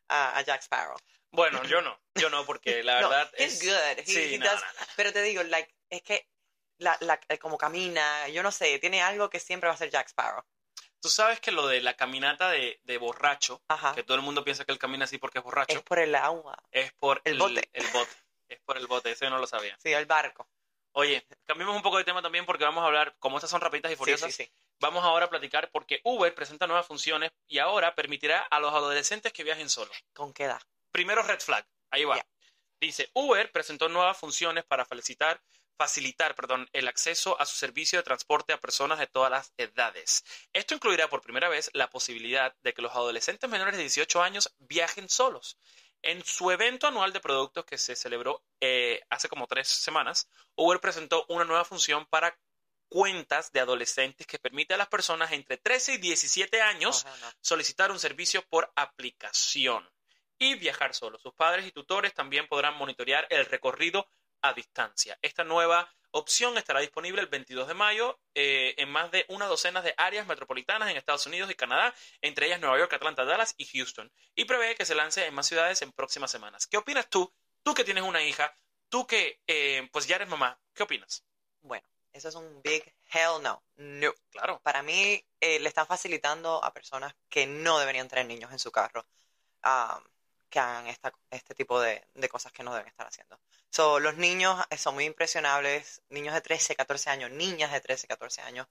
a, 0.09 0.37
a 0.37 0.41
Jack 0.41 0.61
Sparrow. 0.61 0.97
Bueno, 1.31 1.63
yo 1.65 1.81
no, 1.81 1.99
yo 2.15 2.29
no, 2.29 2.45
porque 2.45 2.83
la 2.83 2.95
No, 3.01 3.09
verdad 3.09 3.31
he's 3.37 3.61
es... 3.61 3.63
good. 3.63 3.99
He- 3.99 4.05
Sí, 4.05 4.35
he 4.35 4.37
no, 4.37 4.45
does- 4.45 4.61
no, 4.61 4.67
no. 4.79 4.87
Pero 4.95 5.11
te 5.13 5.21
digo, 5.21 5.43
like, 5.43 5.73
es 5.89 6.01
que 6.01 6.29
la, 6.77 6.97
la, 7.01 7.19
eh, 7.29 7.37
como 7.39 7.57
camina, 7.57 8.27
yo 8.29 8.43
no 8.43 8.51
sé, 8.51 8.79
tiene 8.79 9.01
algo 9.01 9.29
que 9.29 9.39
siempre 9.39 9.67
va 9.67 9.73
a 9.75 9.77
ser 9.77 9.89
Jack 9.89 10.07
Sparrow. 10.07 10.43
Tú 11.05 11.11
sabes 11.11 11.39
que 11.39 11.51
lo 11.51 11.67
de 11.67 11.81
la 11.81 11.93
caminata 11.95 12.49
de, 12.49 12.79
de 12.83 12.97
borracho, 12.97 13.61
Ajá. 13.67 13.93
que 13.93 14.01
todo 14.01 14.17
el 14.17 14.23
mundo 14.23 14.43
piensa 14.43 14.65
que 14.65 14.71
él 14.71 14.79
camina 14.79 15.05
así 15.05 15.19
porque 15.19 15.37
es 15.37 15.43
borracho, 15.43 15.77
Es 15.77 15.83
por 15.83 15.99
el 15.99 16.15
agua. 16.15 16.57
es 16.71 16.91
por 16.93 17.21
el 17.25 17.37
bote. 17.37 17.69
El 17.73 17.85
bote. 17.93 18.11
Es 18.49 18.59
por 18.61 18.75
el 18.75 18.87
bote, 18.87 19.11
eso 19.11 19.25
yo 19.25 19.29
no 19.29 19.37
lo 19.37 19.45
sabía. 19.45 19.77
Sí, 19.79 19.93
el 19.93 20.07
barco. 20.07 20.49
Oye, 20.93 21.23
cambiemos 21.45 21.75
un 21.75 21.83
poco 21.83 21.99
de 21.99 22.05
tema 22.05 22.23
también 22.23 22.47
porque 22.47 22.63
vamos 22.63 22.81
a 22.83 22.87
hablar, 22.87 23.15
como 23.19 23.37
estas 23.37 23.51
son 23.51 23.61
rapiditas 23.61 23.91
y 23.91 23.95
furiosas, 23.95 24.33
sí, 24.33 24.45
sí. 24.45 24.51
vamos 24.79 25.03
ahora 25.03 25.27
a 25.27 25.29
platicar 25.29 25.69
porque 25.69 26.01
Uber 26.03 26.33
presenta 26.33 26.65
nuevas 26.65 26.87
funciones 26.87 27.31
y 27.47 27.59
ahora 27.59 27.93
permitirá 27.93 28.39
a 28.41 28.59
los 28.59 28.73
adolescentes 28.73 29.31
que 29.31 29.43
viajen 29.43 29.69
solos. 29.69 29.95
¿Con 30.11 30.33
qué 30.33 30.45
edad? 30.45 30.61
Primero 30.91 31.21
red 31.21 31.39
flag, 31.39 31.67
ahí 31.91 32.03
va. 32.05 32.19
Dice, 32.81 33.11
Uber 33.13 33.51
presentó 33.51 33.89
nuevas 33.89 34.17
funciones 34.17 34.63
para 34.63 34.85
facilitar, 34.85 35.39
facilitar 35.77 36.35
perdón, 36.35 36.69
el 36.73 36.87
acceso 36.87 37.39
a 37.39 37.45
su 37.45 37.55
servicio 37.55 37.99
de 37.99 38.03
transporte 38.03 38.53
a 38.53 38.59
personas 38.59 38.99
de 38.99 39.07
todas 39.07 39.31
las 39.31 39.53
edades. 39.57 40.23
Esto 40.53 40.75
incluirá 40.75 41.09
por 41.09 41.21
primera 41.21 41.49
vez 41.49 41.69
la 41.73 41.89
posibilidad 41.89 42.55
de 42.63 42.73
que 42.73 42.81
los 42.81 42.93
adolescentes 42.93 43.49
menores 43.49 43.75
de 43.75 43.83
18 43.83 44.21
años 44.21 44.53
viajen 44.59 45.09
solos. 45.09 45.57
En 46.01 46.23
su 46.23 46.51
evento 46.51 46.87
anual 46.87 47.13
de 47.13 47.19
productos 47.19 47.65
que 47.65 47.77
se 47.77 47.95
celebró 47.95 48.43
eh, 48.61 49.01
hace 49.09 49.27
como 49.27 49.47
tres 49.47 49.67
semanas, 49.67 50.29
Uber 50.55 50.79
presentó 50.79 51.25
una 51.29 51.45
nueva 51.45 51.65
función 51.65 52.05
para 52.05 52.37
cuentas 52.89 53.51
de 53.51 53.59
adolescentes 53.59 54.27
que 54.27 54.39
permite 54.39 54.75
a 54.75 54.77
las 54.77 54.87
personas 54.87 55.31
entre 55.31 55.57
13 55.57 55.93
y 55.93 55.97
17 55.97 56.61
años 56.61 57.05
solicitar 57.41 57.91
un 57.91 57.99
servicio 57.99 58.43
por 58.47 58.71
aplicación 58.75 59.89
y 60.37 60.55
viajar 60.55 60.93
solo. 60.93 61.17
Sus 61.17 61.33
padres 61.33 61.65
y 61.65 61.71
tutores 61.71 62.13
también 62.13 62.47
podrán 62.47 62.77
monitorear 62.77 63.25
el 63.29 63.45
recorrido 63.45 64.07
a 64.47 64.53
distancia. 64.53 65.17
Esta 65.21 65.43
nueva 65.43 65.89
opción 66.11 66.57
estará 66.57 66.79
disponible 66.79 67.21
el 67.21 67.27
22 67.27 67.67
de 67.67 67.73
mayo 67.73 68.19
eh, 68.33 68.73
en 68.77 68.89
más 68.89 69.11
de 69.11 69.25
una 69.27 69.47
docena 69.47 69.81
de 69.81 69.93
áreas 69.97 70.25
metropolitanas 70.27 70.89
en 70.89 70.97
Estados 70.97 71.25
Unidos 71.25 71.51
y 71.51 71.55
Canadá, 71.55 71.93
entre 72.21 72.47
ellas 72.47 72.61
Nueva 72.61 72.79
York, 72.79 72.93
Atlanta, 72.93 73.25
Dallas 73.25 73.53
y 73.57 73.65
Houston, 73.65 74.11
y 74.33 74.45
prevé 74.45 74.75
que 74.75 74.85
se 74.85 74.95
lance 74.95 75.25
en 75.25 75.33
más 75.33 75.47
ciudades 75.47 75.81
en 75.81 75.91
próximas 75.91 76.31
semanas. 76.31 76.67
¿Qué 76.67 76.77
opinas 76.77 77.09
tú? 77.09 77.33
Tú 77.63 77.73
que 77.73 77.83
tienes 77.83 78.03
una 78.03 78.23
hija, 78.23 78.55
tú 78.89 79.05
que 79.05 79.41
eh, 79.47 79.89
pues 79.91 80.07
ya 80.07 80.15
eres 80.15 80.29
mamá, 80.29 80.57
¿qué 80.73 80.83
opinas? 80.83 81.25
Bueno, 81.61 81.87
eso 82.13 82.29
es 82.29 82.35
un 82.35 82.61
big 82.61 82.95
hell 83.11 83.41
no. 83.41 83.61
No. 83.75 84.13
Claro, 84.29 84.61
Para 84.63 84.81
mí, 84.83 85.21
eh, 85.41 85.59
le 85.59 85.67
están 85.67 85.85
facilitando 85.85 86.63
a 86.63 86.73
personas 86.73 87.13
que 87.29 87.45
no 87.45 87.77
deberían 87.79 88.07
tener 88.07 88.25
niños 88.25 88.51
en 88.51 88.59
su 88.59 88.71
carro 88.71 89.05
ah, 89.63 90.01
que 90.55 90.59
hagan 90.61 90.87
esta, 90.87 91.13
este 91.31 91.53
tipo 91.53 91.81
de, 91.81 92.01
de 92.13 92.29
cosas 92.29 92.53
que 92.53 92.63
no 92.63 92.73
deben 92.73 92.87
estar 92.87 93.05
haciendo. 93.05 93.37
So, 93.69 93.99
los 93.99 94.15
niños 94.15 94.63
eh, 94.69 94.77
son 94.77 94.93
muy 94.93 95.03
impresionables, 95.03 96.01
niños 96.07 96.33
de 96.33 96.39
13, 96.39 96.77
14 96.77 97.09
años, 97.09 97.29
niñas 97.31 97.73
de 97.73 97.81
13, 97.81 98.07
14 98.07 98.41
años, 98.41 98.65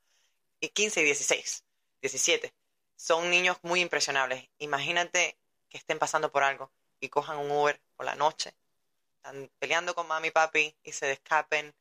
y 0.60 0.70
15 0.70 1.02
y 1.02 1.04
16, 1.04 1.62
17. 2.00 2.54
Son 2.96 3.28
niños 3.28 3.58
muy 3.60 3.82
impresionables. 3.82 4.48
Imagínate 4.60 5.36
que 5.68 5.76
estén 5.76 5.98
pasando 5.98 6.32
por 6.32 6.42
algo 6.42 6.72
y 7.00 7.10
cojan 7.10 7.36
un 7.36 7.50
Uber 7.50 7.78
por 7.96 8.06
la 8.06 8.14
noche, 8.14 8.54
están 9.16 9.50
peleando 9.58 9.94
con 9.94 10.06
mami 10.06 10.28
y 10.28 10.30
papi 10.30 10.74
y 10.84 10.92
se 10.92 11.12
escapen. 11.12 11.74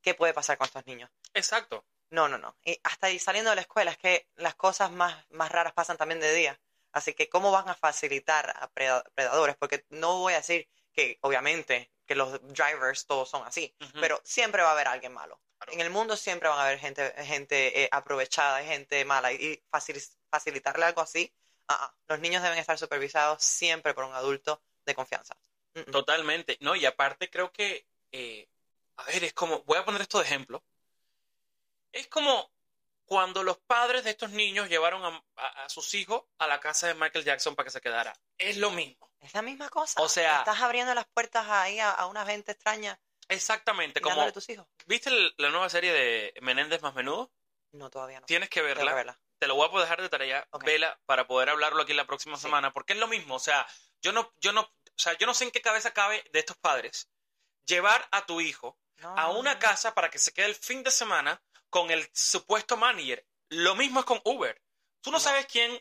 ¿Qué 0.00 0.14
puede 0.14 0.32
pasar 0.32 0.56
con 0.56 0.64
estos 0.64 0.86
niños? 0.86 1.10
exacto. 1.34 1.84
No, 2.08 2.26
no, 2.26 2.38
no. 2.38 2.56
Y 2.64 2.80
hasta 2.82 3.08
ahí 3.08 3.18
saliendo 3.18 3.50
de 3.50 3.56
la 3.56 3.62
escuela, 3.62 3.90
es 3.90 3.98
que 3.98 4.26
las 4.36 4.54
cosas 4.54 4.90
más, 4.90 5.26
más 5.30 5.52
raras 5.52 5.74
pasan 5.74 5.98
también 5.98 6.20
de 6.20 6.34
día. 6.34 6.58
Así 6.92 7.14
que, 7.14 7.28
¿cómo 7.28 7.50
van 7.50 7.68
a 7.68 7.74
facilitar 7.74 8.50
a 8.56 8.68
preda- 8.72 9.04
predadores? 9.14 9.56
Porque 9.56 9.84
no 9.90 10.18
voy 10.18 10.32
a 10.32 10.38
decir 10.38 10.68
que, 10.92 11.18
obviamente, 11.22 11.92
que 12.06 12.14
los 12.16 12.40
drivers 12.52 13.06
todos 13.06 13.28
son 13.30 13.46
así, 13.46 13.74
pero 14.00 14.20
siempre 14.24 14.62
va 14.62 14.70
a 14.70 14.72
haber 14.72 14.88
alguien 14.88 15.12
malo. 15.12 15.40
Claro. 15.58 15.72
En 15.72 15.80
el 15.80 15.90
mundo 15.90 16.16
siempre 16.16 16.48
van 16.48 16.58
a 16.58 16.64
haber 16.64 16.78
gente, 16.78 17.12
gente 17.24 17.82
eh, 17.82 17.88
aprovechada, 17.92 18.64
gente 18.64 19.04
mala. 19.04 19.32
Y 19.32 19.62
facil- 19.70 20.16
facilitarle 20.30 20.86
algo 20.86 21.02
así, 21.02 21.32
ah, 21.68 21.78
ah. 21.82 21.94
los 22.08 22.18
niños 22.18 22.42
deben 22.42 22.58
estar 22.58 22.78
supervisados 22.78 23.42
siempre 23.44 23.94
por 23.94 24.04
un 24.04 24.14
adulto 24.14 24.62
de 24.84 24.94
confianza. 24.94 25.36
Totalmente, 25.92 26.56
¿no? 26.60 26.74
Y 26.74 26.84
aparte 26.86 27.30
creo 27.30 27.52
que, 27.52 27.86
eh, 28.10 28.48
a 28.96 29.04
ver, 29.04 29.22
es 29.22 29.32
como, 29.32 29.62
voy 29.62 29.78
a 29.78 29.84
poner 29.84 30.00
esto 30.00 30.18
de 30.18 30.24
ejemplo. 30.24 30.64
Es 31.92 32.08
como 32.08 32.50
cuando 33.10 33.42
los 33.42 33.58
padres 33.58 34.04
de 34.04 34.10
estos 34.10 34.30
niños 34.30 34.68
llevaron 34.68 35.04
a, 35.04 35.24
a- 35.34 35.64
a 35.64 35.68
sus 35.68 35.94
hijos 35.94 36.22
a 36.38 36.46
la 36.46 36.60
casa 36.60 36.86
de 36.86 36.94
Michael 36.94 37.24
Jackson 37.24 37.56
para 37.56 37.64
que 37.64 37.72
se 37.72 37.80
quedara. 37.80 38.12
Es 38.38 38.56
lo 38.56 38.70
mismo. 38.70 39.10
Es 39.18 39.34
la 39.34 39.42
misma 39.42 39.68
cosa. 39.68 40.00
O 40.00 40.08
sea- 40.08 40.38
Estás 40.38 40.60
abriendo 40.60 40.94
las 40.94 41.06
puertas 41.12 41.44
ahí 41.48 41.80
a, 41.80 41.90
a 41.90 42.06
una 42.06 42.24
gente 42.24 42.52
extraña 42.52 43.00
Exactamente, 43.28 44.00
como, 44.00 44.20
a 44.22 44.30
tus 44.30 44.48
hijos. 44.48 44.64
¿viste 44.86 45.10
la 45.38 45.50
nueva 45.50 45.68
serie 45.68 45.92
de 45.92 46.34
Menéndez 46.40 46.82
más 46.82 46.94
menudo? 46.94 47.32
No, 47.72 47.90
todavía 47.90 48.20
no. 48.20 48.26
Tienes 48.26 48.48
que 48.48 48.60
Tengo 48.60 48.74
que 48.86 48.94
verla. 48.94 49.20
Te 49.40 49.48
lo 49.48 49.56
voy 49.56 49.68
a 49.76 49.80
dejar 49.80 50.02
de 50.02 50.08
tarea, 50.08 50.46
vela, 50.64 51.00
para 51.06 51.26
poder 51.26 51.48
hablarlo 51.48 51.82
aquí 51.82 51.92
la 51.94 52.06
próxima 52.06 52.36
Sí. 52.36 52.42
semana, 52.42 52.72
porque 52.72 52.92
es 52.92 52.98
lo 53.00 53.08
mismo. 53.08 53.34
O 53.34 53.38
sea, 53.40 53.66
yo 54.02 54.12
no, 54.12 54.32
yo 54.40 54.52
no, 54.52 54.60
o 54.62 54.70
sea, 54.96 55.16
yo 55.18 55.26
no 55.26 55.34
sé 55.34 55.44
en 55.44 55.50
qué 55.50 55.60
cabeza 55.62 55.92
cabe 55.92 56.22
de 56.32 56.38
estos 56.38 56.56
padres 56.58 57.08
llevar 57.66 58.06
a 58.12 58.24
tu 58.26 58.40
hijo 58.40 58.78
No, 58.98 59.16
a 59.18 59.22
no, 59.24 59.38
una 59.38 59.54
no. 59.54 59.60
casa 59.60 59.94
para 59.94 60.10
que 60.10 60.18
se 60.20 60.32
quede 60.32 60.46
el 60.46 60.54
fin 60.54 60.82
de 60.84 60.90
semana 60.92 61.42
con 61.70 61.90
el 61.90 62.08
supuesto 62.12 62.76
manager. 62.76 63.24
Lo 63.48 63.74
mismo 63.74 64.00
es 64.00 64.06
con 64.06 64.20
Uber. 64.24 64.60
Tú 65.00 65.10
no, 65.10 65.16
No. 65.18 65.20
sabes 65.20 65.46
quién, 65.46 65.80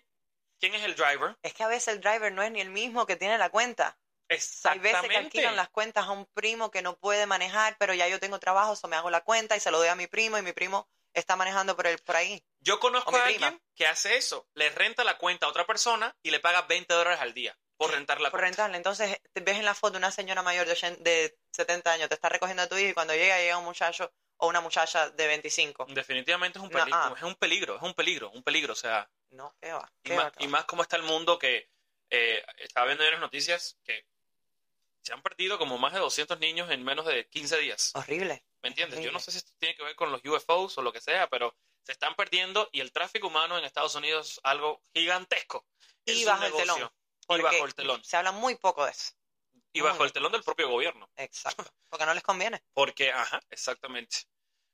quién 0.59 0.73
es 0.75 0.83
el 0.83 0.95
driver. 0.95 1.37
Es 1.41 1.53
que 1.53 1.63
a 1.63 1.67
veces 1.67 1.89
el 1.95 2.01
driver 2.01 2.31
no 2.31 2.41
es 2.41 2.51
ni 2.51 2.61
el 2.61 2.69
mismo 2.69 3.05
que 3.05 3.15
tiene 3.15 3.37
la 3.37 3.49
cuenta. 3.49 3.97
Hay 4.31 4.37
veces 4.37 4.59
que 4.61 4.65
Exactamente. 4.75 5.17
alquilan 5.17 5.55
las 5.55 5.69
cuentas 5.69 6.05
a 6.05 6.11
un 6.11 6.27
primo 6.27 6.69
que 6.69 6.83
no 6.83 6.97
puede 6.97 7.25
manejar, 7.25 7.75
pero 7.79 7.95
ya 7.95 8.07
yo 8.07 8.19
tengo 8.19 8.39
trabajo, 8.39 8.75
so 8.75 8.87
me 8.87 8.95
hago 8.95 9.09
la 9.09 9.21
cuenta 9.21 9.55
y 9.57 9.59
se 9.59 9.71
lo 9.71 9.79
doy 9.79 9.87
a 9.87 9.95
mi 9.95 10.05
primo 10.05 10.37
y 10.37 10.43
mi 10.43 10.53
primo 10.53 10.87
está 11.13 11.35
manejando 11.35 11.75
por, 11.75 11.87
el, 11.87 11.97
por 11.97 12.15
ahí. 12.15 12.43
Yo 12.59 12.79
conozco 12.79 13.09
a 13.15 13.23
prima. 13.23 13.47
alguien 13.47 13.61
que 13.75 13.87
hace 13.87 14.17
eso. 14.17 14.47
Le 14.53 14.69
renta 14.69 15.03
la 15.03 15.17
cuenta 15.17 15.47
a 15.47 15.49
otra 15.49 15.65
persona 15.65 16.15
y 16.21 16.29
le 16.29 16.39
paga 16.39 16.61
20 16.63 16.93
dólares 16.93 17.19
al 17.21 17.33
día 17.33 17.57
por 17.77 17.89
rentar 17.91 18.21
la 18.21 18.29
por 18.29 18.39
cuenta. 18.41 18.47
rentarle. 18.67 18.77
Entonces, 18.77 19.19
te 19.33 19.41
ves 19.41 19.57
en 19.57 19.65
la 19.65 19.73
foto 19.73 19.97
una 19.97 20.11
señora 20.11 20.43
mayor 20.43 20.67
de, 20.67 20.73
80 20.73 21.01
de 21.01 21.35
70 21.53 21.91
años, 21.91 22.09
te 22.09 22.13
está 22.15 22.29
recogiendo 22.29 22.61
a 22.61 22.67
tu 22.67 22.77
hijo 22.77 22.89
y 22.91 22.93
cuando 22.93 23.15
llega, 23.15 23.39
llega 23.39 23.57
un 23.57 23.65
muchacho 23.65 24.13
o 24.39 24.47
una 24.47 24.61
muchacha 24.61 25.09
de 25.09 25.27
25. 25.27 25.85
Definitivamente 25.89 26.57
es 26.59 26.63
un 26.63 26.69
No, 26.71 26.77
peligro. 26.79 26.99
ah. 26.99 27.13
Es 27.15 27.23
un 27.23 27.35
peligro, 27.35 27.75
es 27.75 27.81
un 27.81 27.93
peligro, 27.93 28.29
un 28.31 28.43
peligro. 28.43 28.73
O 28.73 28.75
sea, 28.75 29.09
No, 29.31 29.55
qué 29.61 29.71
va. 29.71 29.91
y 30.03 30.09
más, 30.11 30.25
va, 30.25 30.31
qué 30.31 30.43
y 30.43 30.47
va. 30.47 30.51
más 30.51 30.65
como 30.65 30.81
está 30.81 30.95
el 30.95 31.03
mundo 31.03 31.37
que 31.37 31.69
eh, 32.09 32.43
estaba 32.57 32.87
viendo 32.87 33.03
en 33.05 33.11
las 33.11 33.19
noticias 33.19 33.77
que 33.83 34.05
se 35.01 35.13
han 35.13 35.21
perdido 35.21 35.57
como 35.57 35.77
más 35.77 35.93
de 35.93 35.99
200 35.99 36.39
niños 36.39 36.69
en 36.71 36.83
menos 36.83 37.05
de 37.05 37.27
15 37.27 37.57
días. 37.59 37.91
Horrible. 37.95 38.43
¿Me 38.61 38.69
entiendes? 38.69 38.99
Yo 39.01 39.11
no 39.11 39.19
sé 39.19 39.31
si 39.31 39.37
esto 39.37 39.51
tiene 39.57 39.75
que 39.75 39.83
ver 39.83 39.95
con 39.95 40.11
los 40.11 40.21
UFOs 40.25 40.77
o 40.77 40.81
lo 40.81 40.91
que 40.91 40.99
sea, 41.01 41.27
pero 41.29 41.55
se 41.83 41.91
están 41.93 42.15
perdiendo 42.15 42.67
y 42.73 42.81
el 42.81 42.91
tráfico 42.91 43.27
humano 43.27 43.57
en 43.57 43.63
Estados 43.63 43.95
Unidos 43.95 44.31
es 44.31 44.39
algo 44.43 44.81
gigantesco. 44.93 45.65
Y 46.05 46.21
Es 46.21 46.25
bajo 46.25 46.45
el 46.45 46.53
telón. 46.53 46.91
Y 47.29 47.41
bajo 47.41 47.65
el 47.65 47.75
telón. 47.75 48.03
Se 48.03 48.17
habla 48.17 48.31
muy 48.31 48.55
poco 48.55 48.83
de 48.85 48.91
eso. 48.91 49.13
Y 49.73 49.81
bajo 49.81 50.03
el 50.03 50.11
telón 50.11 50.31
del 50.31 50.43
propio 50.43 50.67
gobierno. 50.69 51.09
Exacto. 51.15 51.63
Porque 51.89 52.05
no 52.05 52.13
les 52.13 52.23
conviene. 52.23 52.61
Porque, 52.73 53.11
ajá, 53.11 53.39
exactamente. 53.49 54.17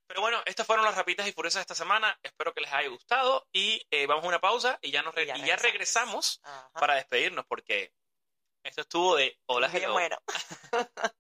Pero 0.07 0.21
bueno, 0.21 0.41
estas 0.45 0.65
fueron 0.67 0.85
las 0.85 0.95
rapitas 0.95 1.27
y 1.27 1.31
furiosas 1.33 1.59
de 1.59 1.61
esta 1.61 1.75
semana. 1.75 2.17
Espero 2.21 2.53
que 2.53 2.61
les 2.61 2.71
haya 2.71 2.87
gustado. 2.89 3.47
Y 3.51 3.81
eh, 3.89 4.05
vamos 4.05 4.23
a 4.23 4.27
una 4.27 4.39
pausa 4.39 4.77
y 4.81 4.91
ya, 4.91 5.01
nos 5.01 5.13
re- 5.15 5.25
ya 5.25 5.35
y 5.35 5.39
ya 5.45 5.55
regresamos. 5.55 5.63
regresamos 5.63 6.39
Ajá. 6.43 6.69
para 6.73 6.95
despedirnos 6.95 7.45
porque 7.47 7.91
esto 8.63 8.81
estuvo 8.81 9.15
de 9.15 9.37
hola, 9.47 9.69
hello. 9.73 9.93
bueno. 9.93 10.17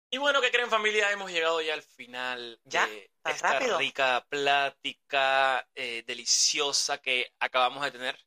Y 0.09 0.17
bueno, 0.17 0.41
¿qué 0.41 0.51
creen 0.51 0.69
familia? 0.69 1.09
Hemos 1.11 1.32
llegado 1.32 1.61
ya 1.61 1.74
al 1.74 1.84
final 1.84 2.59
¿Ya? 2.65 2.86
de 2.88 3.11
¿Tan 3.22 3.34
esta 3.36 3.53
rápido? 3.53 3.78
rica 3.78 4.26
plática 4.30 5.67
eh, 5.76 6.03
deliciosa 6.05 6.97
que 6.99 7.32
acabamos 7.39 7.84
de 7.84 7.91
tener. 7.91 8.19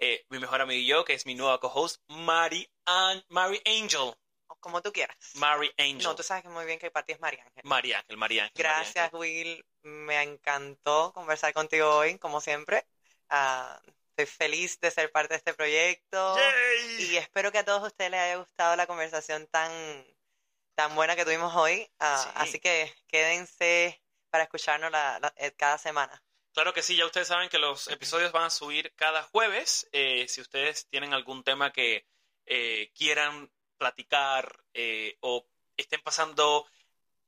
Eh, 0.00 0.24
mi 0.28 0.38
mejor 0.38 0.60
amigo 0.60 0.78
y 0.80 0.86
yo, 0.86 1.04
que 1.04 1.14
es 1.14 1.26
mi 1.26 1.34
nueva 1.34 1.58
co-host, 1.60 2.02
Mary, 2.08 2.68
An- 2.86 3.24
Mary 3.28 3.60
Angel. 3.66 4.14
Como 4.60 4.82
tú 4.82 4.92
quieras. 4.92 5.16
Mary 5.34 5.70
Angel. 5.78 6.02
No, 6.02 6.16
tú 6.16 6.22
sabes 6.22 6.42
que 6.42 6.48
muy 6.48 6.64
bien 6.66 6.78
que 6.78 6.90
para 6.90 7.06
ti 7.06 7.12
es 7.12 7.20
María 7.20 7.44
Ángel. 7.44 7.62
Mary 7.64 7.92
Ángel, 7.92 8.16
Mary 8.16 8.38
Ángel, 8.40 8.54
Gracias, 8.56 9.04
Ángel. 9.04 9.18
Will. 9.20 9.64
Me 9.82 10.20
encantó 10.22 11.12
conversar 11.12 11.52
contigo 11.54 11.88
hoy, 11.96 12.18
como 12.18 12.40
siempre. 12.40 12.86
Ah, 13.28 13.80
estoy 14.10 14.26
feliz 14.26 14.80
de 14.80 14.90
ser 14.90 15.12
parte 15.12 15.34
de 15.34 15.38
este 15.38 15.54
proyecto. 15.54 16.36
¡Yay! 16.36 17.04
Y 17.12 17.16
espero 17.16 17.52
que 17.52 17.58
a 17.58 17.64
todos 17.64 17.86
ustedes 17.86 18.10
les 18.10 18.20
haya 18.20 18.36
gustado 18.36 18.74
la 18.74 18.86
conversación 18.88 19.46
tan, 19.46 19.70
tan 20.74 20.94
buena 20.94 21.14
que 21.14 21.24
tuvimos 21.24 21.54
hoy. 21.54 21.88
Ah, 22.00 22.20
Sí. 22.24 22.30
Así 22.34 22.58
que 22.60 22.92
quédense 23.06 24.02
para 24.30 24.44
escucharnos 24.44 24.90
la- 24.90 25.18
la- 25.20 25.32
eh, 25.36 25.52
cada 25.52 25.78
semana. 25.78 26.22
Claro 26.52 26.74
que 26.74 26.82
sí, 26.82 26.96
ya 26.96 27.06
ustedes 27.06 27.28
saben 27.28 27.48
que 27.48 27.58
los 27.58 27.86
episodios 27.88 28.32
van 28.32 28.44
a 28.44 28.50
subir 28.50 28.92
cada 28.96 29.22
jueves. 29.22 29.88
Eh, 29.92 30.26
si 30.28 30.40
ustedes 30.40 30.88
tienen 30.88 31.14
algún 31.14 31.44
tema 31.44 31.72
que 31.72 32.06
eh, 32.50 32.90
quieran 32.96 33.50
platicar 33.78 34.62
eh, 34.74 35.16
o 35.20 35.46
estén 35.76 36.02
pasando 36.02 36.66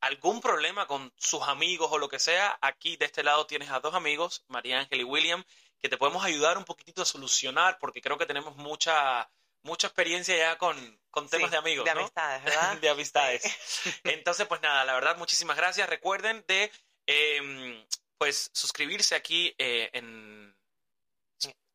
algún 0.01 0.41
problema 0.41 0.87
con 0.87 1.13
sus 1.17 1.43
amigos 1.43 1.89
o 1.93 1.99
lo 1.99 2.09
que 2.09 2.19
sea, 2.19 2.59
aquí 2.61 2.97
de 2.97 3.05
este 3.07 3.23
lado 3.23 3.47
tienes 3.47 3.71
a 3.71 3.81
dos 3.81 3.95
amigos, 3.95 4.45
María 4.49 4.81
Ángel 4.81 5.01
y 5.01 5.05
William, 5.05 5.45
que 5.81 5.89
te 5.89 5.97
podemos 5.97 6.25
ayudar 6.25 6.59
un 6.59 6.65
poquitito 6.65 7.03
a 7.03 7.07
solucionar, 7.07 7.79
porque 7.79 8.01
creo 8.01 8.19
que 8.19 8.27
tenemos 8.27 8.57
mucha, 8.57 9.31
mucha 9.63 9.89
experiencia 9.89 10.37
ya 10.37 10.59
con, 10.59 11.01
con 11.11 11.29
temas 11.29 11.49
Sí, 11.49 11.53
de 11.53 11.57
amigos, 11.59 11.85
de 11.85 11.95
¿no? 11.95 12.01
amistades, 12.01 12.45
¿verdad? 12.45 12.77
de 12.79 12.89
amistades. 12.89 13.43
Entonces, 14.05 14.47
pues 14.47 14.61
nada, 14.63 14.85
la 14.85 14.95
verdad, 14.95 15.17
muchísimas 15.17 15.57
gracias. 15.57 15.89
Recuerden 15.89 16.45
de, 16.49 16.71
em, 17.07 17.85
pues, 18.19 18.51
suscribirse 18.53 19.15
aquí 19.15 19.55
eh, 19.59 19.91
en, 19.93 20.55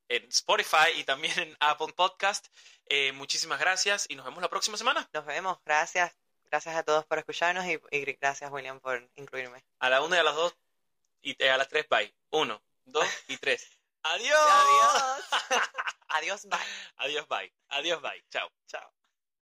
en 0.09 0.23
Spotify 0.29 0.91
y 0.95 1.03
también 1.03 1.37
en 1.39 1.57
Apple 1.59 1.93
Podcast. 1.95 2.47
Eh, 2.87 3.11
muchísimas 3.13 3.59
gracias 3.59 4.05
y 4.09 4.15
nos 4.15 4.25
vemos 4.25 4.41
la 4.41 4.49
próxima 4.49 4.77
semana. 4.77 5.09
Nos 5.13 5.25
vemos. 5.25 5.57
Gracias. 5.65 6.15
Gracias 6.49 6.75
a 6.75 6.83
todos 6.83 7.05
por 7.05 7.17
escucharnos 7.17 7.65
y, 7.65 7.79
y 7.91 8.05
gracias, 8.13 8.51
William, 8.51 8.79
por 8.79 9.09
incluirme. 9.15 9.63
A 9.79 9.89
la 9.89 10.01
una 10.01 10.17
y 10.17 10.19
a 10.19 10.23
las 10.23 10.35
dos 10.35 10.55
y 11.21 11.35
eh, 11.43 11.49
a 11.49 11.57
las 11.57 11.67
tres, 11.67 11.87
bye. 11.89 12.13
Uno, 12.29 12.61
dos 12.85 13.07
y 13.27 13.37
tres. 13.37 13.67
¡Adiós! 14.03 14.37
Adiós. 14.37 15.61
Adiós, 16.09 16.45
bye. 16.45 16.59
Adiós, 16.97 17.27
bye. 17.27 17.51
Adiós, 17.69 18.01
bye. 18.01 18.23
Chao. 18.29 18.49
Chao. 18.67 18.94